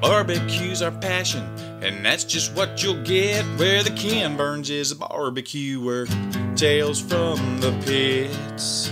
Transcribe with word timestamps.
Barbecue's 0.00 0.82
our 0.82 0.90
passion, 0.90 1.42
and 1.82 2.04
that's 2.04 2.24
just 2.24 2.54
what 2.54 2.82
you'll 2.82 3.02
get 3.02 3.44
where 3.58 3.82
the 3.82 3.90
Ken 3.90 4.36
Burns 4.36 4.70
is 4.70 4.92
a 4.92 4.96
barbecue 4.96 5.80
where 5.82 6.06
Tales 6.54 7.00
from 7.00 7.60
the 7.60 7.72
pits. 7.84 8.90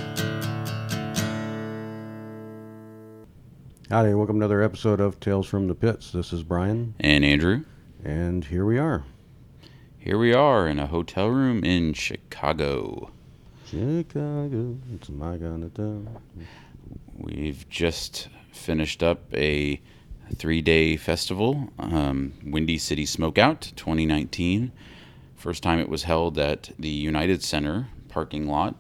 Howdy, 3.91 4.15
welcome 4.15 4.37
to 4.41 4.45
another 4.47 4.63
episode 4.63 5.01
of 5.01 5.21
Tales 5.21 5.47
from 5.47 5.69
the 5.69 5.75
Pits. 5.75 6.11
This 6.11 6.33
is 6.33 6.43
Brian, 6.43 6.95
And 6.99 7.25
Andrew, 7.25 7.65
and 8.03 8.45
here 8.47 8.65
we 8.65 8.79
are. 8.79 9.05
here 9.99 10.19
we 10.19 10.33
are 10.35 10.67
in 10.67 10.79
a 10.79 10.87
hotel 10.87 11.29
room 11.29 11.63
in 11.65 11.93
Chicago. 11.93 13.11
Chicago, 13.67 14.79
it's 14.95 15.11
my 15.11 15.37
kind 15.39 15.65
of 15.65 15.75
town. 15.75 16.19
We've 17.15 17.69
just 17.69 18.29
finished 18.53 19.03
up 19.03 19.33
a 19.35 19.81
three 20.35 20.63
day 20.63 20.97
festival, 20.97 21.71
um, 21.79 22.35
Windy 22.45 22.79
City 22.79 23.05
Smokeout 23.05 23.75
2019. 23.77 24.73
First 25.37 25.63
time 25.63 25.79
it 25.79 25.89
was 25.89 26.05
held 26.05 26.39
at 26.39 26.71
the 26.79 26.89
United 26.89 27.43
Center 27.43 27.89
parking 28.09 28.47
lot. 28.47 28.77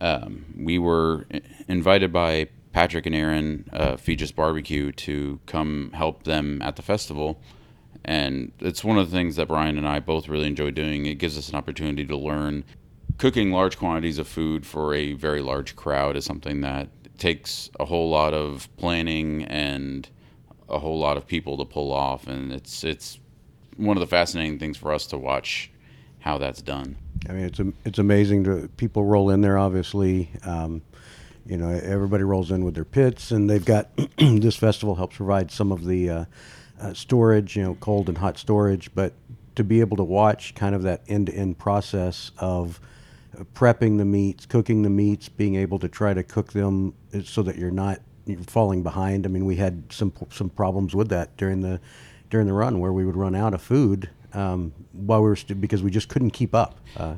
Um, 0.00 0.46
we 0.56 0.78
were 0.78 1.26
invited 1.68 2.12
by 2.12 2.48
Patrick 2.72 3.06
and 3.06 3.14
Erin, 3.14 3.68
uh, 3.72 3.92
Feges 3.92 4.34
Barbecue, 4.34 4.90
to 4.92 5.38
come 5.46 5.92
help 5.94 6.24
them 6.24 6.60
at 6.62 6.76
the 6.76 6.82
festival. 6.82 7.40
And 8.04 8.52
it's 8.58 8.82
one 8.82 8.98
of 8.98 9.10
the 9.10 9.16
things 9.16 9.36
that 9.36 9.48
Brian 9.48 9.78
and 9.78 9.86
I 9.86 10.00
both 10.00 10.28
really 10.28 10.46
enjoy 10.46 10.72
doing. 10.72 11.06
It 11.06 11.14
gives 11.14 11.38
us 11.38 11.48
an 11.48 11.54
opportunity 11.54 12.04
to 12.06 12.16
learn 12.16 12.64
cooking 13.18 13.52
large 13.52 13.78
quantities 13.78 14.18
of 14.18 14.26
food 14.26 14.66
for 14.66 14.94
a 14.94 15.12
very 15.12 15.40
large 15.40 15.76
crowd 15.76 16.16
is 16.16 16.24
something 16.24 16.60
that 16.62 16.88
takes 17.18 17.70
a 17.78 17.84
whole 17.84 18.10
lot 18.10 18.34
of 18.34 18.68
planning 18.76 19.44
and 19.44 20.08
a 20.68 20.78
whole 20.78 20.98
lot 20.98 21.16
of 21.16 21.26
people 21.26 21.56
to 21.58 21.64
pull 21.64 21.92
off 21.92 22.26
and 22.26 22.52
it's 22.52 22.84
it's 22.84 23.18
one 23.76 23.96
of 23.96 24.00
the 24.00 24.06
fascinating 24.06 24.58
things 24.58 24.76
for 24.76 24.92
us 24.92 25.06
to 25.08 25.18
watch 25.18 25.70
how 26.20 26.38
that's 26.38 26.62
done. 26.62 26.96
I 27.28 27.32
mean, 27.32 27.44
it's 27.44 27.60
it's 27.84 27.98
amazing 27.98 28.44
to 28.44 28.68
people 28.76 29.04
roll 29.04 29.30
in 29.30 29.40
there. 29.40 29.58
Obviously, 29.58 30.30
um, 30.42 30.82
you 31.46 31.56
know, 31.56 31.68
everybody 31.68 32.24
rolls 32.24 32.50
in 32.50 32.64
with 32.64 32.74
their 32.74 32.84
pits, 32.84 33.30
and 33.30 33.48
they've 33.48 33.64
got 33.64 33.90
this 34.18 34.56
festival 34.56 34.94
helps 34.94 35.16
provide 35.16 35.50
some 35.50 35.70
of 35.70 35.84
the 35.84 36.10
uh, 36.10 36.24
uh, 36.80 36.94
storage, 36.94 37.56
you 37.56 37.62
know, 37.62 37.74
cold 37.76 38.08
and 38.08 38.18
hot 38.18 38.38
storage. 38.38 38.94
But 38.94 39.12
to 39.56 39.64
be 39.64 39.80
able 39.80 39.96
to 39.98 40.04
watch 40.04 40.54
kind 40.54 40.74
of 40.74 40.82
that 40.82 41.02
end 41.08 41.26
to 41.26 41.34
end 41.34 41.58
process 41.58 42.30
of 42.38 42.80
uh, 43.38 43.44
prepping 43.54 43.98
the 43.98 44.04
meats, 44.04 44.46
cooking 44.46 44.82
the 44.82 44.90
meats, 44.90 45.28
being 45.28 45.56
able 45.56 45.78
to 45.78 45.88
try 45.88 46.14
to 46.14 46.22
cook 46.22 46.52
them 46.52 46.94
uh, 47.14 47.20
so 47.22 47.42
that 47.42 47.56
you're 47.56 47.70
not 47.70 48.00
falling 48.46 48.82
behind. 48.82 49.26
I 49.26 49.28
mean, 49.28 49.44
we 49.44 49.56
had 49.56 49.84
some 49.90 50.12
some 50.30 50.50
problems 50.50 50.94
with 50.94 51.08
that 51.10 51.36
during 51.36 51.60
the 51.60 51.80
during 52.30 52.46
the 52.46 52.52
run 52.52 52.80
where 52.80 52.92
we 52.92 53.04
would 53.04 53.16
run 53.16 53.34
out 53.34 53.54
of 53.54 53.62
food 53.62 54.10
um, 54.32 54.72
while 54.92 55.22
we 55.22 55.28
were 55.28 55.36
st- 55.36 55.60
because 55.60 55.82
we 55.82 55.90
just 55.90 56.08
couldn't 56.08 56.30
keep 56.30 56.54
up. 56.54 56.78
Uh, 56.96 57.16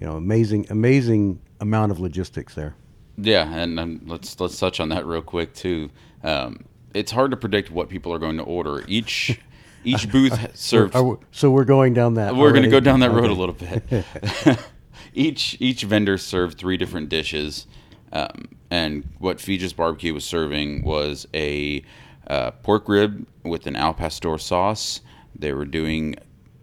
you 0.00 0.06
know, 0.06 0.14
amazing 0.16 0.66
amazing 0.70 1.40
amount 1.60 1.92
of 1.92 2.00
logistics 2.00 2.54
there. 2.54 2.74
Yeah, 3.16 3.52
and 3.52 3.78
um, 3.80 4.00
let's 4.06 4.38
let's 4.40 4.58
touch 4.58 4.80
on 4.80 4.88
that 4.90 5.04
real 5.06 5.22
quick 5.22 5.52
too. 5.54 5.90
Um, 6.22 6.64
it's 6.94 7.12
hard 7.12 7.30
to 7.32 7.36
predict 7.36 7.70
what 7.70 7.88
people 7.88 8.12
are 8.12 8.18
going 8.18 8.36
to 8.38 8.42
order. 8.44 8.84
Each 8.88 9.38
each 9.84 10.10
booth 10.10 10.56
serves 10.56 10.94
Are 10.94 11.02
we- 11.02 11.16
so 11.32 11.50
we're 11.50 11.64
going 11.64 11.94
down 11.94 12.14
that. 12.14 12.34
We're 12.36 12.50
going 12.52 12.62
to 12.64 12.70
go 12.70 12.80
down 12.80 13.00
that 13.00 13.10
road 13.10 13.24
Okay. 13.30 13.32
a 13.32 13.34
little 13.34 13.54
bit. 13.54 14.58
each 15.14 15.56
each 15.60 15.82
vendor 15.82 16.16
served 16.18 16.58
three 16.58 16.76
different 16.76 17.08
dishes, 17.08 17.66
um, 18.12 18.48
and 18.70 19.08
what 19.18 19.38
Feges 19.38 19.74
Barbecue 19.74 20.14
was 20.14 20.24
serving 20.24 20.82
was 20.82 21.26
a 21.34 21.82
uh, 22.26 22.50
pork 22.50 22.88
rib 22.88 23.26
with 23.42 23.66
an 23.66 23.76
al 23.76 23.94
pastor 23.94 24.36
sauce. 24.38 25.00
They 25.34 25.52
were 25.52 25.64
doing 25.64 26.16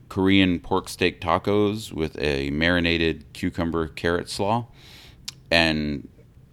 Korean 0.09 0.59
pork 0.59 0.87
steak 0.89 1.19
tacos 1.21 1.91
with 1.91 2.17
a 2.21 2.49
marinated 2.51 3.25
cucumber 3.33 3.87
carrot 3.87 4.29
slaw, 4.29 4.67
and 5.51 6.07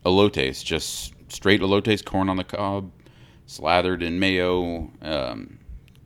elotes, 0.05 0.65
just 0.65 1.12
straight 1.28 1.61
elotes, 1.61 2.05
corn 2.05 2.28
on 2.28 2.37
the 2.37 2.44
cob, 2.44 2.91
slathered 3.47 4.03
in 4.03 4.19
mayo, 4.19 4.91
um, 5.03 5.59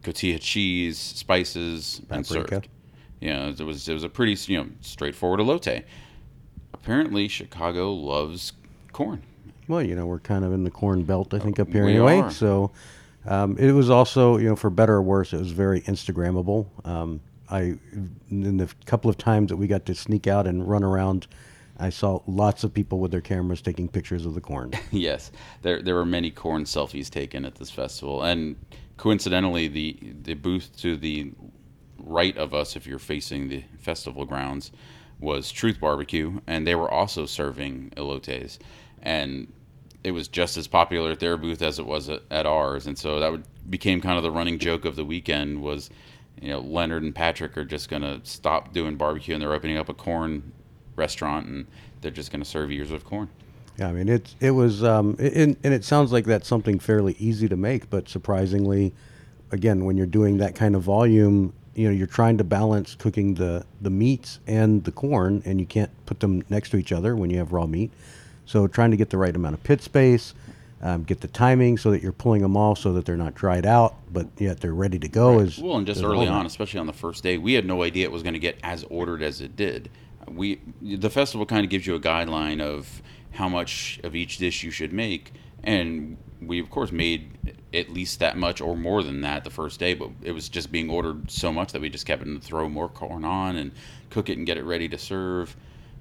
cotija 0.02 0.40
cheese, 0.40 0.98
spices, 0.98 2.00
and 2.10 2.26
Paprika. 2.26 2.54
served. 2.54 2.68
You 3.20 3.30
know, 3.30 3.48
it 3.48 3.60
was 3.60 3.88
it 3.88 3.94
was 3.94 4.04
a 4.04 4.08
pretty 4.08 4.36
you 4.52 4.58
know 4.58 4.68
straightforward 4.80 5.40
elote. 5.40 5.84
Apparently, 6.74 7.28
Chicago 7.28 7.92
loves 7.92 8.52
corn. 8.96 9.22
Well, 9.68 9.82
you 9.82 9.94
know, 9.94 10.06
we're 10.06 10.20
kind 10.20 10.44
of 10.44 10.52
in 10.52 10.64
the 10.64 10.70
corn 10.70 11.02
belt, 11.02 11.34
I 11.34 11.38
think, 11.38 11.60
up 11.60 11.68
here 11.68 11.84
we 11.84 11.92
anyway. 11.92 12.20
are. 12.20 12.30
So 12.30 12.70
um, 13.26 13.58
it 13.58 13.72
was 13.72 13.90
also, 13.90 14.38
you 14.38 14.48
know, 14.48 14.56
for 14.56 14.70
better 14.70 14.94
or 14.94 15.02
worse, 15.02 15.32
it 15.32 15.38
was 15.38 15.50
very 15.50 15.82
Instagrammable. 15.82 16.66
Um, 16.86 17.20
I, 17.50 17.78
in 18.30 18.56
the 18.56 18.72
couple 18.86 19.10
of 19.10 19.18
times 19.18 19.50
that 19.50 19.56
we 19.56 19.66
got 19.66 19.84
to 19.86 19.94
sneak 19.94 20.26
out 20.26 20.46
and 20.46 20.66
run 20.66 20.82
around, 20.82 21.26
I 21.78 21.90
saw 21.90 22.20
lots 22.26 22.64
of 22.64 22.72
people 22.72 22.98
with 22.98 23.10
their 23.10 23.20
cameras 23.20 23.60
taking 23.60 23.88
pictures 23.88 24.24
of 24.24 24.34
the 24.34 24.40
corn. 24.40 24.72
yes, 24.90 25.30
there 25.62 25.82
there 25.82 25.94
were 25.94 26.06
many 26.06 26.30
corn 26.30 26.64
selfies 26.64 27.10
taken 27.10 27.44
at 27.44 27.56
this 27.56 27.70
festival, 27.70 28.22
and 28.22 28.56
coincidentally, 28.96 29.68
the 29.68 29.98
the 30.22 30.34
booth 30.34 30.74
to 30.78 30.96
the 30.96 31.32
right 31.98 32.36
of 32.36 32.54
us, 32.54 32.76
if 32.76 32.86
you're 32.86 32.98
facing 32.98 33.48
the 33.48 33.64
festival 33.78 34.24
grounds, 34.24 34.72
was 35.20 35.50
Truth 35.50 35.80
Barbecue, 35.80 36.40
and 36.46 36.66
they 36.66 36.74
were 36.74 36.90
also 36.90 37.26
serving 37.26 37.92
elotes, 37.96 38.58
and 39.06 39.46
it 40.02 40.10
was 40.10 40.28
just 40.28 40.56
as 40.56 40.66
popular 40.66 41.12
at 41.12 41.20
their 41.20 41.36
booth 41.36 41.62
as 41.62 41.78
it 41.78 41.86
was 41.86 42.08
at, 42.08 42.46
ours, 42.46 42.86
and 42.86 42.98
so 42.98 43.20
that 43.20 43.30
would, 43.30 43.44
became 43.70 44.00
kind 44.00 44.16
of 44.16 44.22
the 44.22 44.30
running 44.30 44.58
joke 44.58 44.84
of 44.84 44.96
the 44.96 45.04
weekend 45.04 45.62
was. 45.62 45.88
You 46.42 46.50
know, 46.50 46.60
Leonard 46.60 47.02
and 47.02 47.14
Patrick 47.14 47.56
are 47.56 47.64
just 47.64 47.88
gonna 47.88 48.20
stop 48.22 48.74
doing 48.74 48.96
barbecue, 48.96 49.32
and 49.32 49.40
they're 49.40 49.54
opening 49.54 49.78
up 49.78 49.88
a 49.88 49.94
corn 49.94 50.52
restaurant, 50.94 51.46
and 51.46 51.66
they're 52.02 52.10
just 52.10 52.30
gonna 52.30 52.44
serve 52.44 52.70
ears 52.70 52.90
of 52.90 53.06
corn. 53.06 53.30
Yeah, 53.78 53.88
I 53.88 53.92
mean, 53.92 54.10
it's 54.10 54.36
it 54.40 54.50
was, 54.50 54.84
um, 54.84 55.16
it, 55.18 55.32
and, 55.32 55.56
and 55.64 55.72
it 55.72 55.82
sounds 55.82 56.12
like 56.12 56.26
that's 56.26 56.46
something 56.46 56.78
fairly 56.78 57.16
easy 57.18 57.48
to 57.48 57.56
make, 57.56 57.88
but 57.88 58.10
surprisingly, 58.10 58.92
again, 59.50 59.86
when 59.86 59.96
you're 59.96 60.04
doing 60.04 60.36
that 60.38 60.54
kind 60.54 60.76
of 60.76 60.82
volume, 60.82 61.54
you 61.74 61.86
know, 61.88 61.94
you're 61.94 62.06
trying 62.06 62.36
to 62.36 62.44
balance 62.44 62.94
cooking 62.94 63.34
the 63.34 63.64
the 63.80 63.90
meats 63.90 64.40
and 64.46 64.84
the 64.84 64.92
corn, 64.92 65.42
and 65.46 65.58
you 65.58 65.64
can't 65.66 65.90
put 66.04 66.20
them 66.20 66.42
next 66.50 66.68
to 66.70 66.76
each 66.76 66.92
other 66.92 67.16
when 67.16 67.30
you 67.30 67.38
have 67.38 67.52
raw 67.52 67.66
meat. 67.66 67.90
So 68.46 68.66
trying 68.66 68.92
to 68.92 68.96
get 68.96 69.10
the 69.10 69.18
right 69.18 69.34
amount 69.34 69.54
of 69.54 69.62
pit 69.62 69.82
space, 69.82 70.34
um, 70.80 71.02
get 71.02 71.20
the 71.20 71.28
timing 71.28 71.78
so 71.78 71.90
that 71.90 72.02
you're 72.02 72.12
pulling 72.12 72.42
them 72.42 72.56
off 72.56 72.78
so 72.78 72.92
that 72.92 73.04
they're 73.04 73.16
not 73.16 73.34
dried 73.34 73.66
out, 73.66 73.96
but 74.12 74.28
yet 74.38 74.60
they're 74.60 74.74
ready 74.74 74.98
to 74.98 75.08
go. 75.08 75.40
Is 75.40 75.58
Well, 75.58 75.76
and 75.76 75.86
just 75.86 76.02
early 76.02 76.28
on, 76.28 76.46
especially 76.46 76.80
on 76.80 76.86
the 76.86 76.92
first 76.92 77.22
day, 77.22 77.38
we 77.38 77.54
had 77.54 77.66
no 77.66 77.82
idea 77.82 78.04
it 78.04 78.12
was 78.12 78.22
going 78.22 78.34
to 78.34 78.40
get 78.40 78.58
as 78.62 78.84
ordered 78.84 79.22
as 79.22 79.40
it 79.40 79.56
did. 79.56 79.90
We 80.28 80.60
the 80.82 81.10
festival 81.10 81.46
kind 81.46 81.64
of 81.64 81.70
gives 81.70 81.86
you 81.86 81.94
a 81.94 82.00
guideline 82.00 82.60
of 82.60 83.02
how 83.32 83.48
much 83.48 84.00
of 84.02 84.14
each 84.14 84.38
dish 84.38 84.62
you 84.62 84.70
should 84.70 84.92
make, 84.92 85.32
and 85.62 86.16
we 86.40 86.60
of 86.60 86.68
course 86.70 86.92
made 86.92 87.56
at 87.72 87.88
least 87.90 88.20
that 88.20 88.36
much 88.36 88.60
or 88.60 88.76
more 88.76 89.02
than 89.02 89.22
that 89.22 89.44
the 89.44 89.50
first 89.50 89.80
day. 89.80 89.94
But 89.94 90.10
it 90.22 90.32
was 90.32 90.48
just 90.48 90.70
being 90.70 90.90
ordered 90.90 91.30
so 91.30 91.52
much 91.52 91.72
that 91.72 91.80
we 91.80 91.88
just 91.88 92.06
kept 92.06 92.20
having 92.20 92.38
to 92.38 92.46
throw 92.46 92.68
more 92.68 92.88
corn 92.88 93.24
on 93.24 93.56
and 93.56 93.72
cook 94.10 94.28
it 94.28 94.36
and 94.36 94.46
get 94.46 94.56
it 94.56 94.64
ready 94.64 94.88
to 94.88 94.98
serve. 94.98 95.56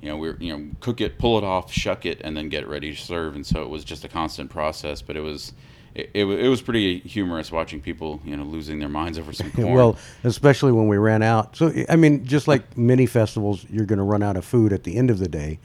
You 0.05 0.11
know, 0.11 0.17
we're 0.17 0.37
you 0.39 0.55
know 0.55 0.67
cook 0.81 1.01
it, 1.01 1.17
pull 1.17 1.39
it 1.39 1.43
off, 1.43 1.71
shuck 1.71 2.05
it, 2.05 2.21
and 2.23 2.37
then 2.37 2.47
get 2.47 2.67
ready 2.67 2.95
to 2.95 3.01
serve. 3.01 3.33
And 3.33 3.43
so 3.43 3.63
it 3.63 3.69
was 3.69 3.83
just 3.83 4.03
a 4.03 4.07
constant 4.07 4.51
process. 4.51 5.01
But 5.01 5.17
it 5.17 5.21
was. 5.21 5.51
It, 5.95 6.11
it, 6.13 6.25
it 6.25 6.49
was 6.49 6.61
pretty 6.61 6.99
humorous 6.99 7.53
watching 7.53 7.79
people, 7.79 8.19
you 8.25 8.35
know, 8.35 8.43
losing 8.43 8.79
their 8.79 8.89
minds 8.89 9.17
over 9.17 9.31
some 9.31 9.49
corn. 9.55 9.73
Well, 9.73 9.97
especially 10.25 10.73
when 10.73 10.89
we 10.89 10.97
ran 10.97 11.23
out. 11.23 11.55
So, 11.55 11.71
I 11.87 11.95
mean, 11.95 12.25
just 12.25 12.49
like 12.49 12.77
many 12.77 13.05
festivals, 13.05 13.65
you're 13.69 13.85
going 13.85 13.99
to 13.99 14.03
run 14.03 14.21
out 14.21 14.35
of 14.35 14.43
food 14.43 14.73
at 14.73 14.83
the 14.83 14.97
end 14.97 15.09
of 15.09 15.19
the 15.19 15.29
day. 15.29 15.57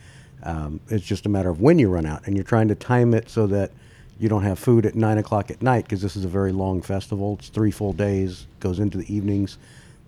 Um, 0.44 0.78
it's 0.88 1.04
just 1.04 1.26
a 1.26 1.28
matter 1.28 1.50
of 1.50 1.60
when 1.60 1.80
you 1.80 1.88
run 1.88 2.06
out, 2.06 2.26
and 2.26 2.36
you're 2.36 2.44
trying 2.44 2.68
to 2.68 2.76
time 2.76 3.12
it 3.12 3.28
so 3.28 3.48
that 3.48 3.72
you 4.20 4.28
don't 4.28 4.44
have 4.44 4.60
food 4.60 4.86
at 4.86 4.94
nine 4.94 5.18
o'clock 5.18 5.50
at 5.50 5.62
night 5.62 5.84
because 5.84 6.00
this 6.00 6.14
is 6.14 6.24
a 6.24 6.28
very 6.28 6.52
long 6.52 6.80
festival. 6.80 7.36
It's 7.40 7.48
three 7.48 7.72
full 7.72 7.92
days, 7.92 8.46
goes 8.60 8.78
into 8.78 8.98
the 8.98 9.12
evenings. 9.12 9.58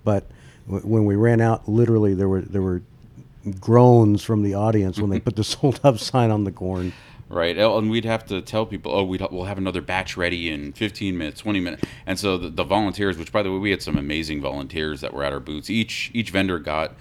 But 0.05 0.25
w- 0.69 0.87
when 0.87 1.05
we 1.05 1.17
ran 1.17 1.41
out, 1.41 1.69
literally 1.69 2.15
there 2.15 2.29
were 2.29 2.43
there 2.43 2.63
were 2.63 2.83
groans 3.61 4.23
from 4.23 4.43
the 4.43 4.55
audience 4.55 4.99
when 4.99 5.11
they 5.11 5.21
put 5.21 5.37
the 5.37 5.45
sold 5.53 5.81
out 5.85 5.99
sign 6.01 6.31
on 6.31 6.45
the 6.45 6.53
corn. 6.53 6.93
Right, 7.29 7.57
Oh, 7.57 7.79
and 7.79 7.91
we'd 7.91 8.05
have 8.05 8.27
to 8.27 8.43
tell 8.43 8.67
people, 8.67 8.93
oh, 8.93 9.05
we'd, 9.05 9.23
we'll 9.31 9.45
have 9.45 9.57
another 9.57 9.81
batch 9.81 10.19
ready 10.19 10.51
in 10.51 10.75
15 10.75 11.17
minutes, 11.17 11.41
20 11.41 11.61
minutes. 11.61 11.83
And 12.05 12.19
so 12.19 12.37
the, 12.37 12.51
the 12.51 12.65
volunteers, 12.65 13.17
which 13.17 13.33
by 13.33 13.43
the 13.43 13.51
way, 13.51 13.57
we 13.59 13.71
had 13.71 13.81
some 13.81 13.97
amazing 13.97 14.43
volunteers 14.43 15.01
that 15.01 15.15
were 15.15 15.25
at 15.25 15.33
our 15.33 15.41
booths. 15.41 15.71
Each 15.71 16.11
each 16.13 16.29
vendor 16.29 16.59
got 16.59 16.95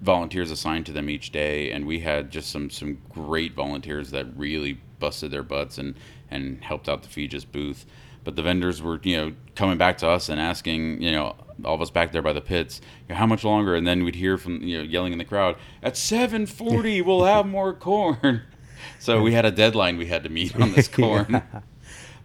volunteers 0.00 0.52
assigned 0.52 0.86
to 0.86 0.92
them 0.92 1.10
each 1.10 1.32
day, 1.32 1.72
and 1.72 1.84
we 1.84 1.98
had 1.98 2.30
just 2.30 2.50
some 2.50 2.70
some 2.70 2.98
great 3.08 3.54
volunteers 3.54 4.12
that 4.12 4.26
really 4.36 4.78
busted 5.00 5.32
their 5.32 5.42
butts 5.42 5.78
and 5.78 5.96
and 6.30 6.62
helped 6.62 6.88
out 6.88 7.02
the 7.02 7.08
Feges 7.08 7.44
booth. 7.50 7.84
But 8.24 8.36
the 8.36 8.42
vendors 8.42 8.80
were, 8.80 9.00
you 9.02 9.16
know, 9.16 9.32
coming 9.56 9.78
back 9.78 9.98
to 9.98 10.08
us 10.08 10.28
and 10.28 10.40
asking, 10.40 11.02
you 11.02 11.10
know, 11.10 11.34
all 11.64 11.74
of 11.74 11.80
us 11.82 11.90
back 11.90 12.12
there 12.12 12.22
by 12.22 12.32
the 12.32 12.40
pits, 12.40 12.80
you 13.08 13.14
know, 13.14 13.18
how 13.18 13.26
much 13.26 13.44
longer? 13.44 13.74
And 13.74 13.86
then 13.86 14.04
we'd 14.04 14.14
hear 14.14 14.38
from, 14.38 14.62
you 14.62 14.78
know, 14.78 14.84
yelling 14.84 15.12
in 15.12 15.18
the 15.18 15.24
crowd, 15.24 15.56
at 15.82 15.94
7:40 15.94 17.02
we'll 17.06 17.24
have 17.24 17.46
more 17.46 17.72
corn. 17.74 18.42
So 18.98 19.22
we 19.22 19.32
had 19.32 19.44
a 19.44 19.50
deadline 19.52 19.96
we 19.96 20.06
had 20.06 20.24
to 20.24 20.28
meet 20.28 20.56
on 20.56 20.72
this 20.72 20.88
corn. 21.00 21.40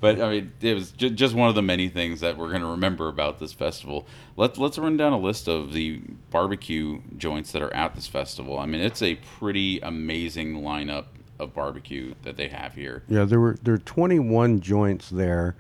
but 0.02 0.20
I 0.20 0.30
mean, 0.30 0.52
it 0.62 0.74
was 0.74 0.92
ju- 0.92 1.12
just 1.12 1.36
one 1.36 1.50
of 1.50 1.56
the 1.56 1.62
many 1.62 1.88
things 1.88 2.20
that 2.22 2.36
we're 2.38 2.50
going 2.50 2.62
to 2.62 2.68
remember 2.68 3.10
about 3.10 3.40
this 3.40 3.54
festival. 3.54 4.08
Let's 4.36 4.58
let's 4.58 4.78
run 4.80 4.98
down 4.98 5.14
a 5.14 5.20
list 5.20 5.48
of 5.48 5.74
the 5.74 6.02
barbecue 6.32 7.02
joints 7.16 7.52
that 7.52 7.62
are 7.62 7.74
at 7.76 7.94
this 7.96 8.08
festival. 8.08 8.58
I 8.58 8.66
mean, 8.66 8.82
it's 8.82 9.04
a 9.04 9.16
pretty 9.16 9.80
amazing 9.82 10.62
lineup 10.62 11.06
of 11.40 11.54
barbecue 11.54 12.16
that 12.24 12.38
they 12.38 12.48
have 12.48 12.74
here. 12.74 13.04
Yeah, 13.08 13.26
there 13.26 13.40
were 13.40 13.58
there 13.62 13.76
were 13.76 13.80
21 13.80 14.60
joints 14.62 15.10
there, 15.10 15.56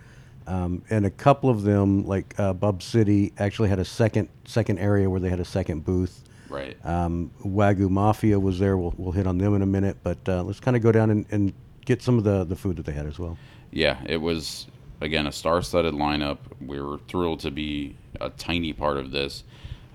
um, 0.48 0.82
and 0.90 1.06
a 1.06 1.10
couple 1.10 1.50
of 1.50 1.64
them, 1.64 2.06
like 2.06 2.34
uh, 2.40 2.54
Bub 2.54 2.82
City, 2.82 3.34
actually 3.38 3.70
had 3.70 3.80
a 3.80 3.86
second 3.86 4.30
second 4.46 4.80
area 4.80 5.10
where 5.10 5.20
they 5.20 5.30
had 5.30 5.40
a 5.40 5.46
second 5.46 5.84
booth. 5.86 6.24
Right. 6.50 6.78
Um, 6.86 7.32
Wagyu 7.44 7.90
Mafia 7.90 8.40
was 8.40 8.58
there. 8.58 8.78
We'll, 8.78 8.94
we'll 8.98 9.12
hit 9.12 9.28
on 9.28 9.38
them 9.38 9.54
in 9.56 9.62
a 9.62 9.66
minute, 9.66 9.98
but 10.04 10.18
uh, 10.28 10.44
let's 10.44 10.62
kind 10.62 10.78
of 10.78 10.84
go 10.84 10.94
down 10.94 11.10
and, 11.10 11.26
and 11.30 11.54
get 11.86 12.02
some 12.02 12.18
of 12.18 12.24
the, 12.24 12.46
the 12.46 12.56
food 12.56 12.78
that 12.78 12.86
they 12.86 12.94
had 12.94 13.06
as 13.06 13.20
well. 13.20 13.38
yeah, 13.72 13.98
it 14.06 14.18
was 14.18 14.68
again 15.02 15.28
a 15.28 15.32
star-studded 15.32 15.94
lineup. 15.94 16.38
We 16.66 16.82
were 16.82 17.00
thrilled 17.10 17.42
to 17.42 17.52
be 17.52 17.98
a 18.22 18.30
tiny 18.30 18.74
part 18.74 18.98
of 18.98 19.12
this. 19.12 19.44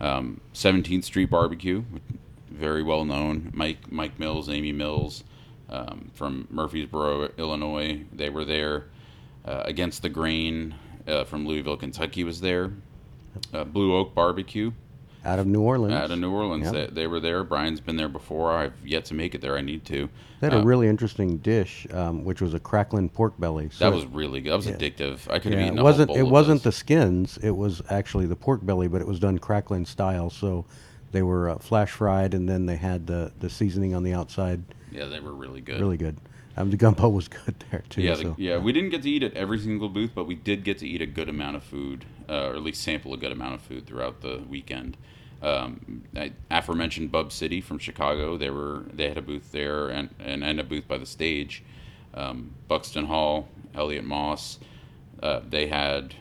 Um, 0.00 0.40
17th 0.54 1.04
Street 1.04 1.30
Barbecue, 1.30 1.84
very 2.50 2.82
well 2.82 3.04
known. 3.04 3.50
Mike 3.54 3.90
Mike 3.90 4.18
Mills, 4.18 4.48
Amy 4.50 4.72
Mills 4.72 5.24
um, 5.70 6.10
from 6.14 6.46
Murphysboro, 6.52 7.36
Illinois. 7.38 8.02
They 8.12 8.28
were 8.28 8.44
there. 8.44 8.84
Uh, 9.44 9.62
Against 9.64 10.02
the 10.02 10.08
Grain 10.08 10.74
uh, 11.06 11.24
from 11.24 11.46
Louisville, 11.46 11.76
Kentucky 11.76 12.24
was 12.24 12.40
there. 12.40 12.72
Uh, 13.52 13.64
Blue 13.64 13.96
Oak 13.96 14.14
Barbecue 14.14 14.72
Out 15.24 15.38
of 15.38 15.46
New 15.46 15.62
Orleans. 15.62 15.94
out 15.94 16.10
of 16.10 16.18
New 16.18 16.30
Orleans. 16.30 16.64
Yep. 16.70 16.72
They, 16.90 16.94
they 17.02 17.06
were 17.06 17.18
there. 17.18 17.42
Brian's 17.44 17.80
been 17.80 17.96
there 17.96 18.08
before. 18.10 18.52
I've 18.52 18.74
yet 18.84 19.06
to 19.06 19.14
make 19.14 19.34
it 19.34 19.40
there. 19.40 19.56
I 19.56 19.62
need 19.62 19.84
to. 19.86 20.08
They 20.40 20.48
had 20.48 20.54
Uh, 20.54 20.58
a 20.60 20.64
really 20.64 20.86
interesting 20.86 21.38
dish, 21.38 21.86
um, 21.92 22.24
which 22.24 22.40
was 22.42 22.52
a 22.54 22.60
crackling 22.60 23.08
pork 23.08 23.32
belly. 23.40 23.70
So 23.72 23.88
that 23.88 23.94
was 23.96 24.04
really 24.06 24.40
good. 24.42 24.52
That 24.52 24.56
was 24.56 24.66
addictive. 24.66 25.30
I 25.30 25.38
could 25.38 25.52
have 25.52 25.60
yeah, 25.60 25.66
eaten 25.68 25.78
it 25.78 25.82
wasn't 25.82 26.10
whole 26.10 26.18
it 26.18 26.22
of 26.22 26.30
wasn't 26.30 26.62
the 26.62 26.68
those. 26.68 26.76
skins. 26.76 27.38
It 27.42 27.56
was 27.56 27.80
actually 27.88 28.26
the 28.26 28.36
pork 28.36 28.64
belly, 28.66 28.86
but 28.88 29.00
it 29.00 29.06
was 29.06 29.18
done 29.18 29.38
crackling 29.38 29.86
style. 29.86 30.28
So 30.28 30.66
they 31.12 31.22
were 31.22 31.48
uh, 31.50 31.58
flash 31.58 31.90
fried, 31.90 32.34
and 32.34 32.48
then 32.48 32.66
they 32.66 32.76
had 32.76 33.06
the 33.06 33.32
the 33.40 33.48
seasoning 33.48 33.94
on 33.94 34.02
the 34.02 34.12
outside. 34.12 34.62
Yeah, 34.90 35.06
they 35.06 35.20
were 35.20 35.32
really 35.32 35.62
good. 35.62 35.80
Really 35.80 35.96
good. 35.96 36.16
Um, 36.56 36.70
the 36.70 36.76
gumbo 36.76 37.08
was 37.08 37.28
good 37.28 37.64
there 37.70 37.82
too. 37.88 38.02
Yeah, 38.02 38.14
so. 38.14 38.22
the, 38.22 38.42
yeah. 38.42 38.58
We 38.58 38.72
didn't 38.72 38.90
get 38.90 39.02
to 39.02 39.10
eat 39.10 39.22
at 39.22 39.34
every 39.34 39.58
single 39.58 39.88
booth, 39.88 40.10
but 40.14 40.26
we 40.26 40.34
did 40.34 40.64
get 40.64 40.78
to 40.78 40.88
eat 40.88 41.00
a 41.00 41.06
good 41.06 41.28
amount 41.28 41.56
of 41.56 41.62
food, 41.62 42.04
uh, 42.28 42.48
or 42.48 42.56
at 42.56 42.62
least 42.62 42.82
sample 42.82 43.14
a 43.14 43.16
good 43.16 43.32
amount 43.32 43.54
of 43.54 43.62
food 43.62 43.86
throughout 43.86 44.20
the 44.20 44.42
weekend. 44.48 44.96
Um, 45.40 46.04
I, 46.14 46.32
aforementioned 46.50 47.10
Bub 47.10 47.32
City 47.32 47.60
from 47.60 47.78
Chicago, 47.78 48.36
they 48.36 48.50
were 48.50 48.84
they 48.92 49.08
had 49.08 49.18
a 49.18 49.22
booth 49.22 49.50
there 49.50 49.88
and 49.88 50.10
and, 50.18 50.44
and 50.44 50.60
a 50.60 50.64
booth 50.64 50.86
by 50.86 50.98
the 50.98 51.06
stage. 51.06 51.62
Um, 52.14 52.52
Buxton 52.68 53.06
Hall, 53.06 53.48
Elliott 53.74 54.04
Moss, 54.04 54.58
uh, 55.22 55.40
they 55.48 55.68
had 55.68 56.14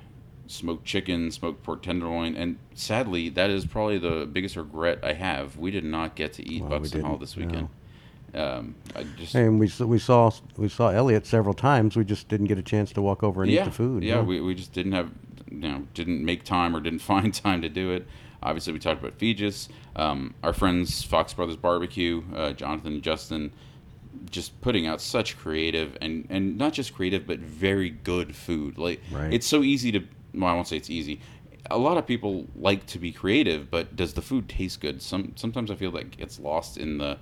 smoked 0.48 0.86
chicken, 0.86 1.32
smoked 1.32 1.64
pork 1.64 1.82
tenderloin, 1.82 2.36
and 2.36 2.58
sadly, 2.74 3.30
that 3.30 3.50
is 3.50 3.66
probably 3.66 3.98
the 3.98 4.26
biggest 4.26 4.56
regret 4.56 5.00
I 5.04 5.14
have. 5.14 5.58
We 5.58 5.72
did 5.72 5.84
not 5.84 6.16
get 6.16 6.34
to 6.34 6.50
eat 6.50 6.62
Well, 6.62 6.80
Buxton 6.80 7.02
Hall 7.02 7.18
this 7.18 7.36
weekend. 7.36 7.70
Um, 8.34 8.76
I 8.96 9.04
just 9.18 9.36
And 9.36 9.60
we 9.60 9.70
we 9.86 10.00
saw 10.00 10.32
we 10.58 10.70
saw 10.70 10.90
Elliott 10.90 11.26
several 11.26 11.54
times. 11.54 11.96
We 11.98 12.06
just 12.06 12.28
didn't 12.30 12.48
get 12.48 12.58
a 12.58 12.64
chance 12.64 12.92
to 12.94 13.02
walk 13.02 13.24
over 13.24 13.44
and 13.44 13.52
yeah, 13.52 13.62
eat 13.62 13.66
the 13.66 13.72
food. 13.72 14.04
Yeah, 14.04 14.22
we, 14.22 14.40
we 14.40 14.56
just 14.56 14.72
didn't 14.74 14.94
have, 14.94 15.12
you 15.50 15.58
know, 15.60 15.88
didn't 15.94 16.24
make 16.24 16.44
time 16.44 16.76
or 16.76 16.80
didn't 16.80 17.00
find 17.14 17.34
time 17.34 17.62
to 17.62 17.70
do 17.70 17.92
it. 17.92 18.08
Obviously, 18.44 18.74
we 18.74 18.80
talked 18.80 19.02
about 19.02 19.18
Feges. 19.20 19.68
Um, 19.96 20.34
our 20.44 20.54
friends 20.54 21.04
Fox 21.04 21.34
Brothers 21.34 21.58
Barbecue, 21.58 22.24
uh, 22.36 22.54
Jonathan 22.54 22.94
and 22.94 23.04
Justin, 23.04 23.52
just 24.30 24.60
putting 24.62 24.88
out 24.88 25.02
such 25.02 25.38
creative 25.38 25.98
and 26.02 26.26
and 26.30 26.58
not 26.58 26.74
just 26.74 26.94
creative 26.96 27.28
but 27.28 27.40
very 27.40 27.90
good 27.90 28.36
food. 28.36 28.78
Like 28.78 29.02
Right. 29.12 29.34
it's 29.34 29.46
so 29.48 29.62
easy 29.62 29.92
to. 29.92 30.04
Well, 30.34 30.50
I 30.50 30.54
won't 30.54 30.68
say 30.68 30.78
it's 30.78 30.90
easy. 30.90 31.20
A 31.70 31.78
lot 31.78 31.98
of 31.98 32.08
people 32.08 32.48
like 32.56 32.86
to 32.88 32.98
be 32.98 33.12
creative, 33.12 33.70
but 33.70 33.96
does 33.96 34.14
the 34.14 34.22
food 34.22 34.48
taste 34.50 34.80
good? 34.82 35.02
Some 35.02 35.34
sometimes 35.36 35.70
I 35.70 35.76
feel 35.76 35.92
like 35.92 36.16
it's 36.18 36.40
lost 36.40 36.78
in 36.78 36.98
the 36.98 37.18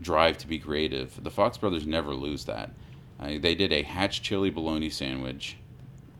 drive 0.00 0.38
to 0.38 0.46
be 0.46 0.58
creative. 0.58 1.22
The 1.22 1.30
Fox 1.30 1.58
Brothers 1.58 1.86
never 1.86 2.14
lose 2.14 2.44
that. 2.46 2.70
Uh, 3.18 3.38
they 3.38 3.54
did 3.54 3.72
a 3.72 3.82
hatch 3.82 4.22
chili 4.22 4.50
bologna 4.50 4.88
sandwich. 4.90 5.56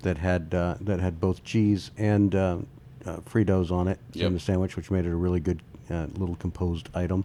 that 0.02 0.18
had 0.18 0.54
uh, 0.54 0.76
that 0.80 1.00
had 1.00 1.20
both 1.20 1.44
cheese 1.44 1.90
and 1.98 2.34
uh, 2.34 2.58
uh, 3.06 3.16
Fritos 3.18 3.70
on 3.70 3.88
it 3.88 3.98
Yep. 4.12 4.26
in 4.26 4.32
the 4.34 4.40
sandwich, 4.40 4.76
which 4.76 4.90
made 4.90 5.04
it 5.06 5.10
a 5.10 5.14
really 5.16 5.40
good 5.40 5.60
uh, 5.90 6.06
little 6.16 6.36
composed 6.36 6.88
item. 6.94 7.24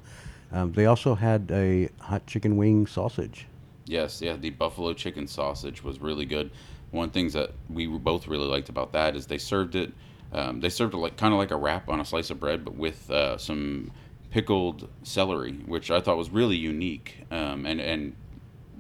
Um, 0.52 0.72
they 0.72 0.86
also 0.86 1.16
had 1.16 1.50
a 1.52 1.90
hot 2.00 2.26
chicken 2.28 2.56
wing 2.58 2.88
sausage. 2.88 3.48
Yes, 3.86 4.22
yeah, 4.22 4.36
the 4.36 4.50
buffalo 4.52 4.94
chicken 4.94 5.28
sausage 5.28 5.84
was 5.84 6.00
really 6.00 6.26
good. 6.26 6.52
One 6.92 7.06
of 7.08 7.14
the 7.14 7.20
things 7.20 7.34
that 7.34 7.52
we 7.70 7.88
both 7.88 8.28
really 8.28 8.48
liked 8.48 8.70
about 8.70 8.94
that 8.94 9.16
is 9.16 9.28
they 9.28 9.38
served 9.38 9.76
it. 9.76 9.92
Um, 10.34 10.60
they 10.62 10.70
served 10.70 10.94
it 10.94 10.98
like 10.98 11.18
kind 11.18 11.34
of 11.34 11.38
like 11.40 11.52
a 11.52 11.56
wrap 11.56 11.88
on 11.90 12.00
a 12.00 12.06
slice 12.06 12.30
of 12.30 12.40
bread, 12.40 12.64
but 12.66 12.76
with 12.76 13.10
uh, 13.12 13.38
some 13.38 13.92
pickled 14.36 14.90
celery, 15.04 15.54
which 15.66 15.90
I 15.90 16.02
thought 16.02 16.18
was 16.18 16.30
really 16.30 16.58
unique 16.58 17.26
um, 17.32 17.66
and 17.66 17.80
and 17.80 18.14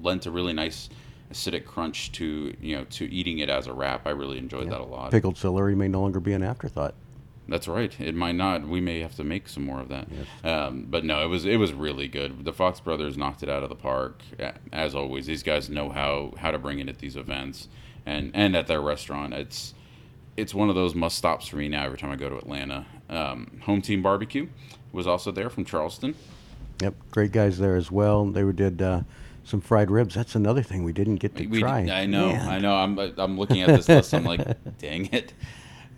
lent 0.03 0.25
a 0.25 0.31
really 0.31 0.51
nice 0.51 0.89
acidic 1.31 1.65
crunch 1.65 2.11
to 2.11 2.53
you 2.59 2.75
know 2.75 2.83
to 2.83 3.09
eating 3.09 3.39
it 3.39 3.49
as 3.49 3.65
a 3.67 3.73
wrap. 3.73 4.05
I 4.05 4.09
really 4.09 4.37
enjoyed 4.37 4.69
that 4.69 4.81
a 4.81 4.83
lot. 4.83 5.11
Pickled 5.11 5.37
celery 5.37 5.73
may 5.73 5.87
no 5.87 6.01
longer 6.01 6.19
be 6.19 6.33
an 6.33 6.43
afterthought. 6.43 6.93
That's 7.47 7.69
right. 7.69 7.97
It 8.01 8.15
might 8.15 8.35
not. 8.35 8.67
We 8.67 8.81
may 8.81 8.99
have 8.99 9.15
to 9.15 9.23
make 9.23 9.47
some 9.47 9.63
more 9.63 9.79
of 9.79 9.87
that. 9.87 10.07
Um, 10.43 10.87
but 10.89 11.05
no, 11.05 11.23
it 11.23 11.27
was 11.27 11.45
it 11.45 11.55
was 11.55 11.71
really 11.71 12.09
good. 12.09 12.43
The 12.43 12.51
Fox 12.51 12.81
brothers 12.81 13.15
knocked 13.15 13.41
it 13.41 13.47
out 13.47 13.63
of 13.63 13.69
the 13.69 13.75
park. 13.75 14.23
As 14.73 14.93
always, 14.93 15.25
these 15.25 15.41
guys 15.41 15.69
know 15.69 15.87
how 15.89 16.33
how 16.37 16.51
to 16.51 16.59
bring 16.59 16.79
it 16.79 16.89
at 16.89 16.97
these 16.97 17.15
events 17.15 17.69
and 18.05 18.31
and 18.33 18.57
at 18.57 18.67
their 18.67 18.81
restaurant. 18.81 19.33
It's 19.33 19.73
it's 20.35 20.53
one 20.53 20.67
of 20.67 20.75
those 20.75 20.95
must 20.95 21.17
stops 21.17 21.47
for 21.47 21.55
me 21.55 21.69
now 21.69 21.85
every 21.85 21.97
time 21.97 22.11
I 22.11 22.17
go 22.17 22.27
to 22.27 22.35
Atlanta. 22.35 22.85
Um, 23.07 23.61
Home 23.63 23.81
Team 23.81 24.01
Barbecue 24.01 24.47
was 24.95 25.05
also 25.07 25.31
there 25.31 25.49
from 25.49 25.65
Charleston. 25.65 26.15
Yep, 26.81 26.95
great 27.11 27.31
guys 27.31 27.57
there 27.59 27.75
as 27.75 27.91
well. 27.91 28.25
They 28.25 28.43
did 28.51 28.81
uh, 28.81 29.01
some 29.43 29.61
fried 29.61 29.91
ribs. 29.91 30.15
That's 30.15 30.35
another 30.35 30.63
thing 30.63 30.83
we 30.83 30.93
didn't 30.93 31.17
get 31.17 31.35
to 31.35 31.45
We- 31.45 31.59
try. 31.59 31.81
I 31.81 32.05
know, 32.05 32.29
Man. 32.31 32.49
I 32.49 32.59
know. 32.59 32.75
I'm 32.75 32.97
I'm 33.17 33.37
looking 33.37 33.61
at 33.61 33.67
this 33.67 33.87
list. 33.87 34.13
I'm 34.13 34.23
like, 34.25 34.45
dang 34.79 35.05
it. 35.13 35.33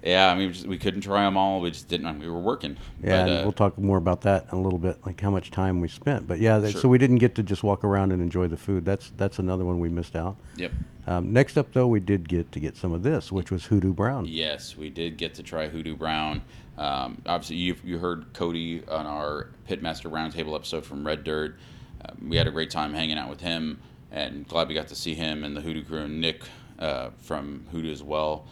Yeah, 0.04 0.32
I 0.32 0.36
mean, 0.36 0.48
we, 0.48 0.54
just, 0.54 0.68
we 0.68 0.78
couldn't 0.78 1.02
try 1.02 1.24
them 1.24 1.36
all. 1.36 1.60
We 1.60 1.72
just 1.72 1.88
didn't. 1.88 2.20
We 2.20 2.30
were 2.30 2.40
working. 2.40 2.78
Yeah, 3.04 3.26
But, 3.26 3.32
uh, 3.32 3.42
we'll 3.44 3.52
talk 3.52 3.78
more 3.80 3.98
about 3.98 4.22
that 4.22 4.46
in 4.52 4.58
a 4.58 4.62
little 4.62 4.78
bit, 4.80 4.98
like 5.06 5.20
how 5.20 5.32
much 5.32 5.50
time 5.52 5.82
we 5.82 5.88
spent. 5.88 6.28
But 6.28 6.40
yeah, 6.40 6.60
that, 6.60 6.72
Sure. 6.74 6.82
so 6.82 6.88
we 6.88 6.98
didn't 7.00 7.18
get 7.18 7.34
to 7.36 7.44
just 7.44 7.64
walk 7.64 7.84
around 7.84 8.12
and 8.14 8.22
enjoy 8.22 8.48
the 8.48 8.56
food. 8.58 8.86
That's 8.86 9.12
that's 9.18 9.40
another 9.40 9.66
one 9.66 9.80
we 9.80 9.90
missed 9.90 10.16
out. 10.16 10.38
Yep. 10.58 10.72
Um, 11.08 11.34
next 11.34 11.58
up, 11.58 11.74
though, 11.74 11.88
we 11.88 12.00
did 12.00 12.30
get 12.30 12.52
to 12.52 12.60
get 12.60 12.78
some 12.78 12.94
of 12.94 13.02
this, 13.02 13.32
which 13.32 13.50
was 13.50 13.66
Hoodoo 13.66 13.92
Brown. 13.92 14.26
Yes, 14.26 14.78
we 14.78 14.90
did 14.90 15.18
get 15.18 15.34
to 15.36 15.44
try 15.44 15.68
Hoodoo 15.68 15.96
Brown. 15.96 16.42
Um, 16.78 17.22
obviously, 17.26 17.56
you 17.56 17.76
you 17.84 17.98
heard 17.98 18.34
Cody 18.34 18.84
on 18.88 19.06
our 19.06 19.50
Pitmaster 19.68 20.12
Roundtable 20.12 20.56
episode 20.56 20.86
from 20.86 21.06
Red 21.06 21.24
Dirt. 21.24 21.58
Um, 22.06 22.30
we 22.30 22.38
had 22.38 22.48
a 22.48 22.52
great 22.52 22.70
time 22.70 22.94
hanging 22.94 23.18
out 23.18 23.30
with 23.30 23.42
him, 23.42 23.80
and 24.12 24.48
glad 24.48 24.68
we 24.68 24.74
got 24.74 24.88
to 24.90 24.96
see 24.96 25.16
him 25.16 25.44
and 25.44 25.56
the 25.56 25.62
Hoodoo 25.62 25.84
crew 25.84 26.02
and 26.02 26.22
Nick 26.22 26.44
uh, 26.80 27.10
from 27.18 27.66
Hoodoo 27.72 27.92
as 27.92 28.04
well, 28.04 28.46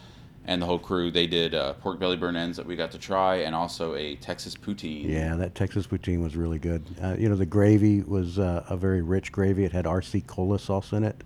and 0.44 0.60
the 0.60 0.66
whole 0.66 0.80
crew. 0.80 1.12
They 1.12 1.28
did 1.28 1.54
uh, 1.54 1.74
pork 1.74 2.00
belly 2.00 2.16
burn 2.16 2.34
ends 2.34 2.56
that 2.56 2.66
we 2.66 2.74
got 2.74 2.90
to 2.92 2.98
try, 2.98 3.36
and 3.36 3.54
also 3.54 3.94
a 3.94 4.16
Texas 4.16 4.56
poutine. 4.56 5.08
Yeah, 5.08 5.36
that 5.36 5.54
Texas 5.54 5.86
poutine 5.86 6.20
was 6.20 6.36
really 6.36 6.58
good. 6.58 6.84
Uh, 7.00 7.14
you 7.16 7.28
know, 7.28 7.36
the 7.36 7.46
gravy 7.46 8.02
was 8.02 8.40
uh, 8.40 8.64
a 8.68 8.76
very 8.76 9.02
rich 9.02 9.30
gravy. 9.30 9.64
It 9.64 9.72
had 9.72 9.84
RC 9.84 10.26
cola 10.26 10.58
sauce 10.58 10.92
in 10.92 11.04
it 11.04 11.22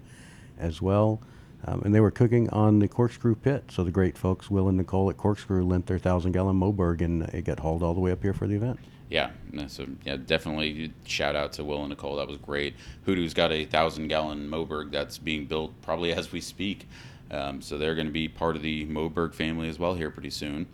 as 0.58 0.82
well. 0.82 1.22
Um, 1.66 1.82
and 1.84 1.94
they 1.94 2.00
were 2.00 2.10
cooking 2.10 2.48
on 2.50 2.78
the 2.78 2.88
Corkscrew 2.88 3.34
Pit. 3.34 3.64
So 3.70 3.84
the 3.84 3.90
great 3.90 4.16
folks, 4.16 4.50
Will 4.50 4.68
and 4.68 4.78
Nicole 4.78 5.10
at 5.10 5.16
Corkscrew, 5.16 5.64
lent 5.64 5.86
their 5.86 5.98
thousand 5.98 6.32
gallon 6.32 6.58
Moberg 6.58 7.00
and 7.02 7.22
it 7.24 7.44
got 7.44 7.60
hauled 7.60 7.82
all 7.82 7.94
the 7.94 8.00
way 8.00 8.12
up 8.12 8.22
here 8.22 8.32
for 8.32 8.46
the 8.46 8.56
event. 8.56 8.78
Yeah, 9.10 9.30
so 9.66 9.86
yeah, 10.04 10.16
definitely 10.16 10.92
shout 11.04 11.34
out 11.34 11.52
to 11.54 11.64
Will 11.64 11.80
and 11.80 11.90
Nicole. 11.90 12.16
That 12.16 12.28
was 12.28 12.36
great. 12.36 12.76
Hoodoo's 13.04 13.34
got 13.34 13.50
a 13.50 13.64
thousand 13.64 14.06
gallon 14.06 14.48
Moberg 14.48 14.92
that's 14.92 15.18
being 15.18 15.46
built 15.46 15.72
probably 15.82 16.12
as 16.12 16.30
we 16.30 16.40
speak. 16.40 16.86
Um, 17.32 17.60
so 17.60 17.76
they're 17.76 17.96
going 17.96 18.06
to 18.06 18.12
be 18.12 18.28
part 18.28 18.54
of 18.54 18.62
the 18.62 18.86
Moberg 18.86 19.34
family 19.34 19.68
as 19.68 19.78
well 19.78 19.94
here 19.94 20.10
pretty 20.10 20.30
soon. 20.30 20.66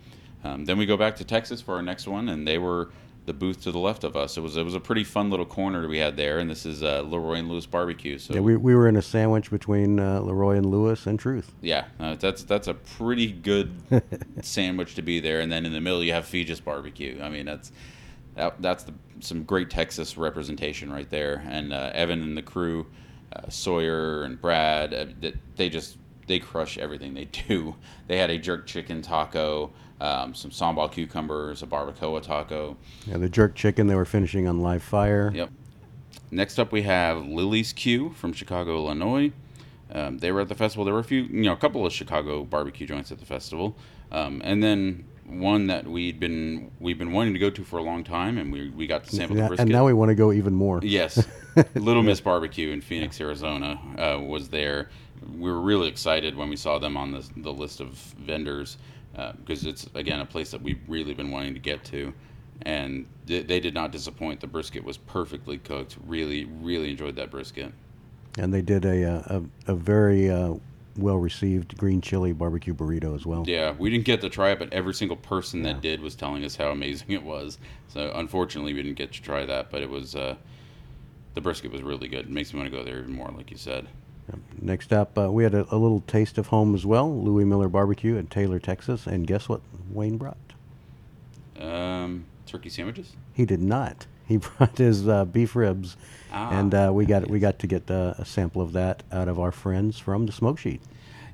Um, 0.43 0.65
then 0.65 0.77
we 0.77 0.85
go 0.85 0.97
back 0.97 1.15
to 1.17 1.23
Texas 1.23 1.61
for 1.61 1.75
our 1.75 1.81
next 1.81 2.07
one, 2.07 2.29
and 2.29 2.47
they 2.47 2.59
were 2.59 2.89
the 3.27 3.33
booth 3.33 3.61
to 3.61 3.71
the 3.73 3.77
left 3.77 4.05
of 4.05 4.15
us. 4.15 4.37
It 4.37 4.41
was 4.41 4.55
it 4.57 4.63
was 4.63 4.73
a 4.73 4.79
pretty 4.79 5.03
fun 5.03 5.29
little 5.29 5.45
corner 5.45 5.87
we 5.87 5.99
had 5.99 6.15
there, 6.15 6.39
and 6.39 6.49
this 6.49 6.65
is 6.65 6.81
uh, 6.81 7.01
Leroy 7.01 7.33
and 7.35 7.49
Lewis 7.49 7.65
Barbecue. 7.65 8.17
So 8.17 8.33
Yeah, 8.33 8.39
we, 8.39 8.55
we 8.55 8.73
were 8.73 8.87
in 8.87 8.95
a 8.95 9.01
sandwich 9.01 9.51
between 9.51 9.99
uh, 9.99 10.21
Leroy 10.21 10.55
and 10.55 10.65
Lewis 10.65 11.05
and 11.05 11.19
Truth. 11.19 11.53
yeah, 11.61 11.85
uh, 11.99 12.15
that's 12.15 12.43
that's 12.43 12.67
a 12.67 12.73
pretty 12.73 13.31
good 13.31 13.71
sandwich 14.41 14.95
to 14.95 15.01
be 15.01 15.19
there. 15.19 15.41
And 15.41 15.51
then 15.51 15.65
in 15.65 15.73
the 15.73 15.81
middle, 15.81 16.01
you 16.01 16.13
have 16.13 16.25
Feges 16.25 16.63
Barbecue. 16.63 17.19
I 17.21 17.27
mean, 17.29 17.45
that's 17.45 17.71
that, 18.35 18.61
that's 18.61 18.85
the, 18.85 18.93
some 19.19 19.43
great 19.43 19.69
Texas 19.69 20.17
representation 20.17 20.91
right 20.91 21.09
there. 21.09 21.43
And 21.49 21.73
uh, 21.73 21.91
Evan 21.93 22.21
and 22.21 22.37
the 22.37 22.41
crew, 22.41 22.87
uh, 23.35 23.49
Sawyer 23.49 24.23
and 24.23 24.39
Brad, 24.39 24.93
uh, 24.93 25.07
that 25.19 25.35
they 25.57 25.67
just 25.67 25.97
they 26.27 26.39
crush 26.39 26.77
everything 26.77 27.13
they 27.13 27.25
do. 27.25 27.75
They 28.07 28.17
had 28.19 28.29
a 28.29 28.37
jerk 28.37 28.65
chicken 28.67 29.01
taco, 29.01 29.71
um, 29.99 30.33
some 30.33 30.49
sambal 30.51 30.89
cucumbers, 30.89 31.61
a 31.61 31.65
barbacoa 31.67 32.21
taco. 32.21 32.77
Yeah, 33.05 33.17
the 33.17 33.27
jerk 33.27 33.53
chicken 33.53 33.87
they 33.87 33.95
were 33.95 34.05
finishing 34.05 34.47
on 34.47 34.61
live 34.61 34.81
fire. 34.81 35.29
Yep. 35.35 35.49
Next 36.31 36.57
up, 36.57 36.71
we 36.71 36.83
have 36.83 37.25
Lillie's 37.25 37.73
Q 37.73 38.11
from 38.13 38.31
Chicago, 38.31 38.77
Illinois. 38.77 39.31
Um, 39.91 40.19
they 40.19 40.31
were 40.31 40.39
at 40.41 40.47
the 40.49 40.55
festival. 40.55 40.85
There 40.85 40.93
were 40.93 40.99
a 41.01 41.03
few, 41.03 41.23
you 41.23 41.43
know, 41.43 41.53
a 41.53 41.57
couple 41.57 41.85
of 41.85 41.91
Chicago 41.91 42.43
barbecue 42.45 42.87
joints 42.87 43.11
at 43.11 43.19
the 43.19 43.25
festival, 43.25 43.75
um, 44.11 44.41
and 44.45 44.61
then 44.63 45.05
one 45.25 45.67
that 45.67 45.85
we'd 45.85 46.19
been 46.19 46.71
we've 46.79 46.97
been 46.97 47.11
wanting 47.11 47.33
to 47.33 47.39
go 47.39 47.49
to 47.49 47.63
for 47.65 47.77
a 47.77 47.83
long 47.83 48.03
time, 48.05 48.37
and 48.37 48.51
we, 48.53 48.69
we 48.69 48.87
got 48.87 49.03
to 49.05 49.09
sample 49.15 49.35
the 49.35 49.41
Yeah, 49.41 49.47
brisket. 49.49 49.63
and 49.63 49.71
now 49.71 49.85
we 49.85 49.91
want 49.93 50.09
to 50.09 50.15
go 50.15 50.31
even 50.31 50.53
more. 50.53 50.79
Yes, 50.83 51.25
Little 51.75 52.03
Miss 52.03 52.21
Barbecue 52.21 52.71
in 52.71 52.79
Phoenix, 52.81 53.19
Arizona, 53.19 53.79
uh, 53.97 54.21
was 54.21 54.47
there. 54.49 54.89
We 55.37 55.49
were 55.51 55.61
really 55.61 55.87
excited 55.87 56.35
when 56.35 56.49
we 56.49 56.55
saw 56.55 56.79
them 56.79 56.97
on 56.97 57.11
the 57.11 57.27
the 57.37 57.53
list 57.53 57.79
of 57.79 57.89
vendors 58.19 58.77
because 59.39 59.65
it's 59.65 59.87
again 59.95 60.19
a 60.19 60.25
place 60.25 60.51
that 60.51 60.61
we've 60.61 60.79
really 60.87 61.13
been 61.13 61.31
wanting 61.31 61.53
to 61.53 61.59
get 61.59 61.83
to, 61.85 62.13
and 62.63 63.05
they, 63.25 63.41
they 63.41 63.59
did 63.59 63.73
not 63.73 63.91
disappoint. 63.91 64.41
The 64.41 64.47
brisket 64.47 64.83
was 64.83 64.97
perfectly 64.97 65.57
cooked. 65.57 65.97
Really, 66.05 66.45
really 66.45 66.91
enjoyed 66.91 67.15
that 67.15 67.31
brisket. 67.31 67.73
And 68.37 68.53
they 68.53 68.61
did 68.61 68.85
a 68.85 69.03
uh, 69.03 69.39
a, 69.67 69.71
a 69.71 69.75
very 69.75 70.29
uh, 70.29 70.55
well 70.97 71.17
received 71.17 71.77
green 71.77 72.01
chili 72.01 72.33
barbecue 72.33 72.73
burrito 72.73 73.15
as 73.15 73.25
well. 73.25 73.43
Yeah, 73.47 73.73
we 73.77 73.89
didn't 73.89 74.05
get 74.05 74.21
to 74.21 74.29
try 74.29 74.51
it, 74.51 74.59
but 74.59 74.71
every 74.73 74.93
single 74.93 75.17
person 75.17 75.63
Yeah. 75.63 75.73
that 75.73 75.81
did 75.81 76.01
was 76.01 76.15
telling 76.15 76.43
us 76.43 76.55
how 76.55 76.69
amazing 76.69 77.11
it 77.11 77.23
was. 77.23 77.57
So 77.87 78.11
unfortunately, 78.13 78.73
we 78.73 78.83
didn't 78.83 78.97
get 78.97 79.13
to 79.13 79.21
try 79.21 79.45
that, 79.45 79.71
but 79.71 79.81
it 79.81 79.89
was 79.89 80.15
uh, 80.15 80.35
the 81.33 81.41
brisket 81.41 81.71
was 81.71 81.81
really 81.81 82.07
good. 82.07 82.25
It 82.25 82.29
makes 82.29 82.53
me 82.53 82.59
want 82.59 82.71
to 82.71 82.77
go 82.77 82.83
there 82.83 82.99
even 82.99 83.13
more, 83.13 83.31
like 83.35 83.49
you 83.51 83.57
said. 83.57 83.87
Next 84.61 84.91
up, 84.91 85.17
uh, 85.17 85.31
we 85.31 85.43
had 85.43 85.53
a, 85.53 85.65
a 85.73 85.77
little 85.77 86.01
taste 86.01 86.37
of 86.37 86.47
home 86.47 86.75
as 86.75 86.85
well. 86.85 87.09
Louie 87.13 87.45
Mueller 87.45 87.69
Barbecue 87.69 88.17
in 88.17 88.27
Taylor, 88.27 88.59
Texas. 88.59 89.07
And 89.07 89.25
guess 89.25 89.47
what 89.47 89.61
Wayne 89.91 90.17
brought? 90.17 90.37
Um, 91.59 92.25
turkey 92.45 92.69
sandwiches. 92.69 93.13
He 93.33 93.45
did 93.45 93.61
not. 93.61 94.05
He 94.27 94.37
brought 94.57 94.77
his 94.77 95.07
uh, 95.07 95.25
beef 95.25 95.55
ribs, 95.55 95.95
Ah. 96.31 96.59
and 96.59 96.73
uh, 96.75 96.91
we 96.93 97.05
got 97.05 97.29
we 97.29 97.39
got 97.39 97.59
to 97.59 97.67
get 97.67 97.89
uh, 97.89 98.13
a 98.17 98.25
sample 98.25 98.61
of 98.61 98.73
that 98.73 99.03
out 99.11 99.27
of 99.29 99.39
our 99.39 99.51
friends 99.53 99.97
from 99.97 100.25
the 100.25 100.33
Smoke 100.33 100.59
Sheet. 100.59 100.81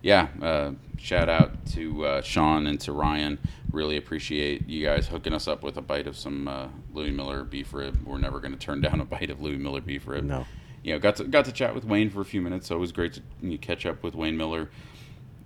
yeah, 0.04 0.28
uh, 0.42 0.72
shout 0.98 1.30
out 1.30 1.66
to 1.74 2.06
uh, 2.06 2.22
Sean 2.22 2.68
and 2.68 2.80
to 2.82 2.92
Ryan. 2.92 3.40
Really 3.72 3.98
appreciate 3.98 4.70
you 4.70 4.86
guys 4.86 5.08
hooking 5.08 5.34
us 5.34 5.48
up 5.48 5.64
with 5.64 5.78
a 5.78 5.82
bite 5.82 6.06
of 6.06 6.16
some 6.16 6.48
uh, 6.48 6.68
Louie 6.94 7.10
Mueller 7.10 7.44
beef 7.44 7.74
rib. 7.74 7.98
We're 8.06 8.20
never 8.20 8.40
going 8.40 8.52
to 8.54 8.60
turn 8.60 8.82
down 8.82 9.02
a 9.02 9.06
bite 9.06 9.32
of 9.32 9.42
Louie 9.42 9.58
Mueller 9.58 9.82
beef 9.82 10.06
rib. 10.08 10.26
No. 10.26 10.46
You 10.84 10.94
know, 10.94 11.00
got 11.00 11.16
to 11.18 11.24
got 11.26 11.46
to 11.46 11.52
chat 11.52 11.74
with 11.74 11.86
Wayne 11.86 12.10
for 12.10 12.22
a 12.22 12.26
few 12.26 12.42
minutes. 12.42 12.68
So 12.68 12.76
it 12.76 12.80
was 12.80 12.92
great 12.92 13.14
to 13.14 13.22
you 13.42 13.52
know, 13.52 13.58
catch 13.58 13.86
up 13.86 14.04
with 14.04 14.16
Wayne 14.16 14.38
Mueller. 14.38 14.70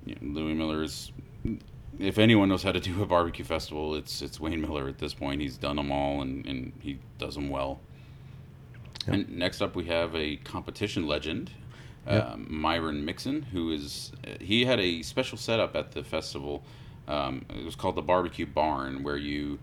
You 0.05 0.15
know, 0.19 0.39
Louie 0.41 0.53
Mueller 0.53 0.83
is, 0.83 1.11
if 1.99 2.17
anyone 2.17 2.49
knows 2.49 2.63
how 2.63 2.71
to 2.71 2.79
do 2.79 3.01
a 3.03 3.05
barbecue 3.05 3.45
festival, 3.45 3.95
it's 3.95 4.21
it's 4.21 4.39
Wayne 4.39 4.61
Mueller 4.61 4.87
at 4.87 4.97
this 4.97 5.13
point. 5.13 5.41
He's 5.41 5.57
done 5.57 5.75
them 5.75 5.91
all 5.91 6.21
and, 6.21 6.45
and 6.45 6.73
he 6.81 6.99
does 7.19 7.35
them 7.35 7.49
well. 7.49 7.79
Yep. 9.07 9.13
And 9.15 9.29
next 9.37 9.61
up, 9.61 9.75
we 9.75 9.85
have 9.85 10.15
a 10.15 10.37
competition 10.37 11.07
legend, 11.07 11.51
Yep. 12.07 12.25
um, 12.25 12.47
Myron 12.49 13.03
Mixon, 13.05 13.41
who 13.43 13.71
is 13.71 14.11
he 14.39 14.65
had 14.65 14.79
a 14.79 15.01
special 15.03 15.37
setup 15.37 15.75
at 15.75 15.91
the 15.91 16.03
festival. 16.03 16.63
Um, 17.07 17.45
it 17.49 17.63
was 17.63 17.75
called 17.75 17.95
the 17.95 18.01
Barbecue 18.01 18.45
Barn, 18.45 19.01
where 19.03 19.15
you, 19.17 19.59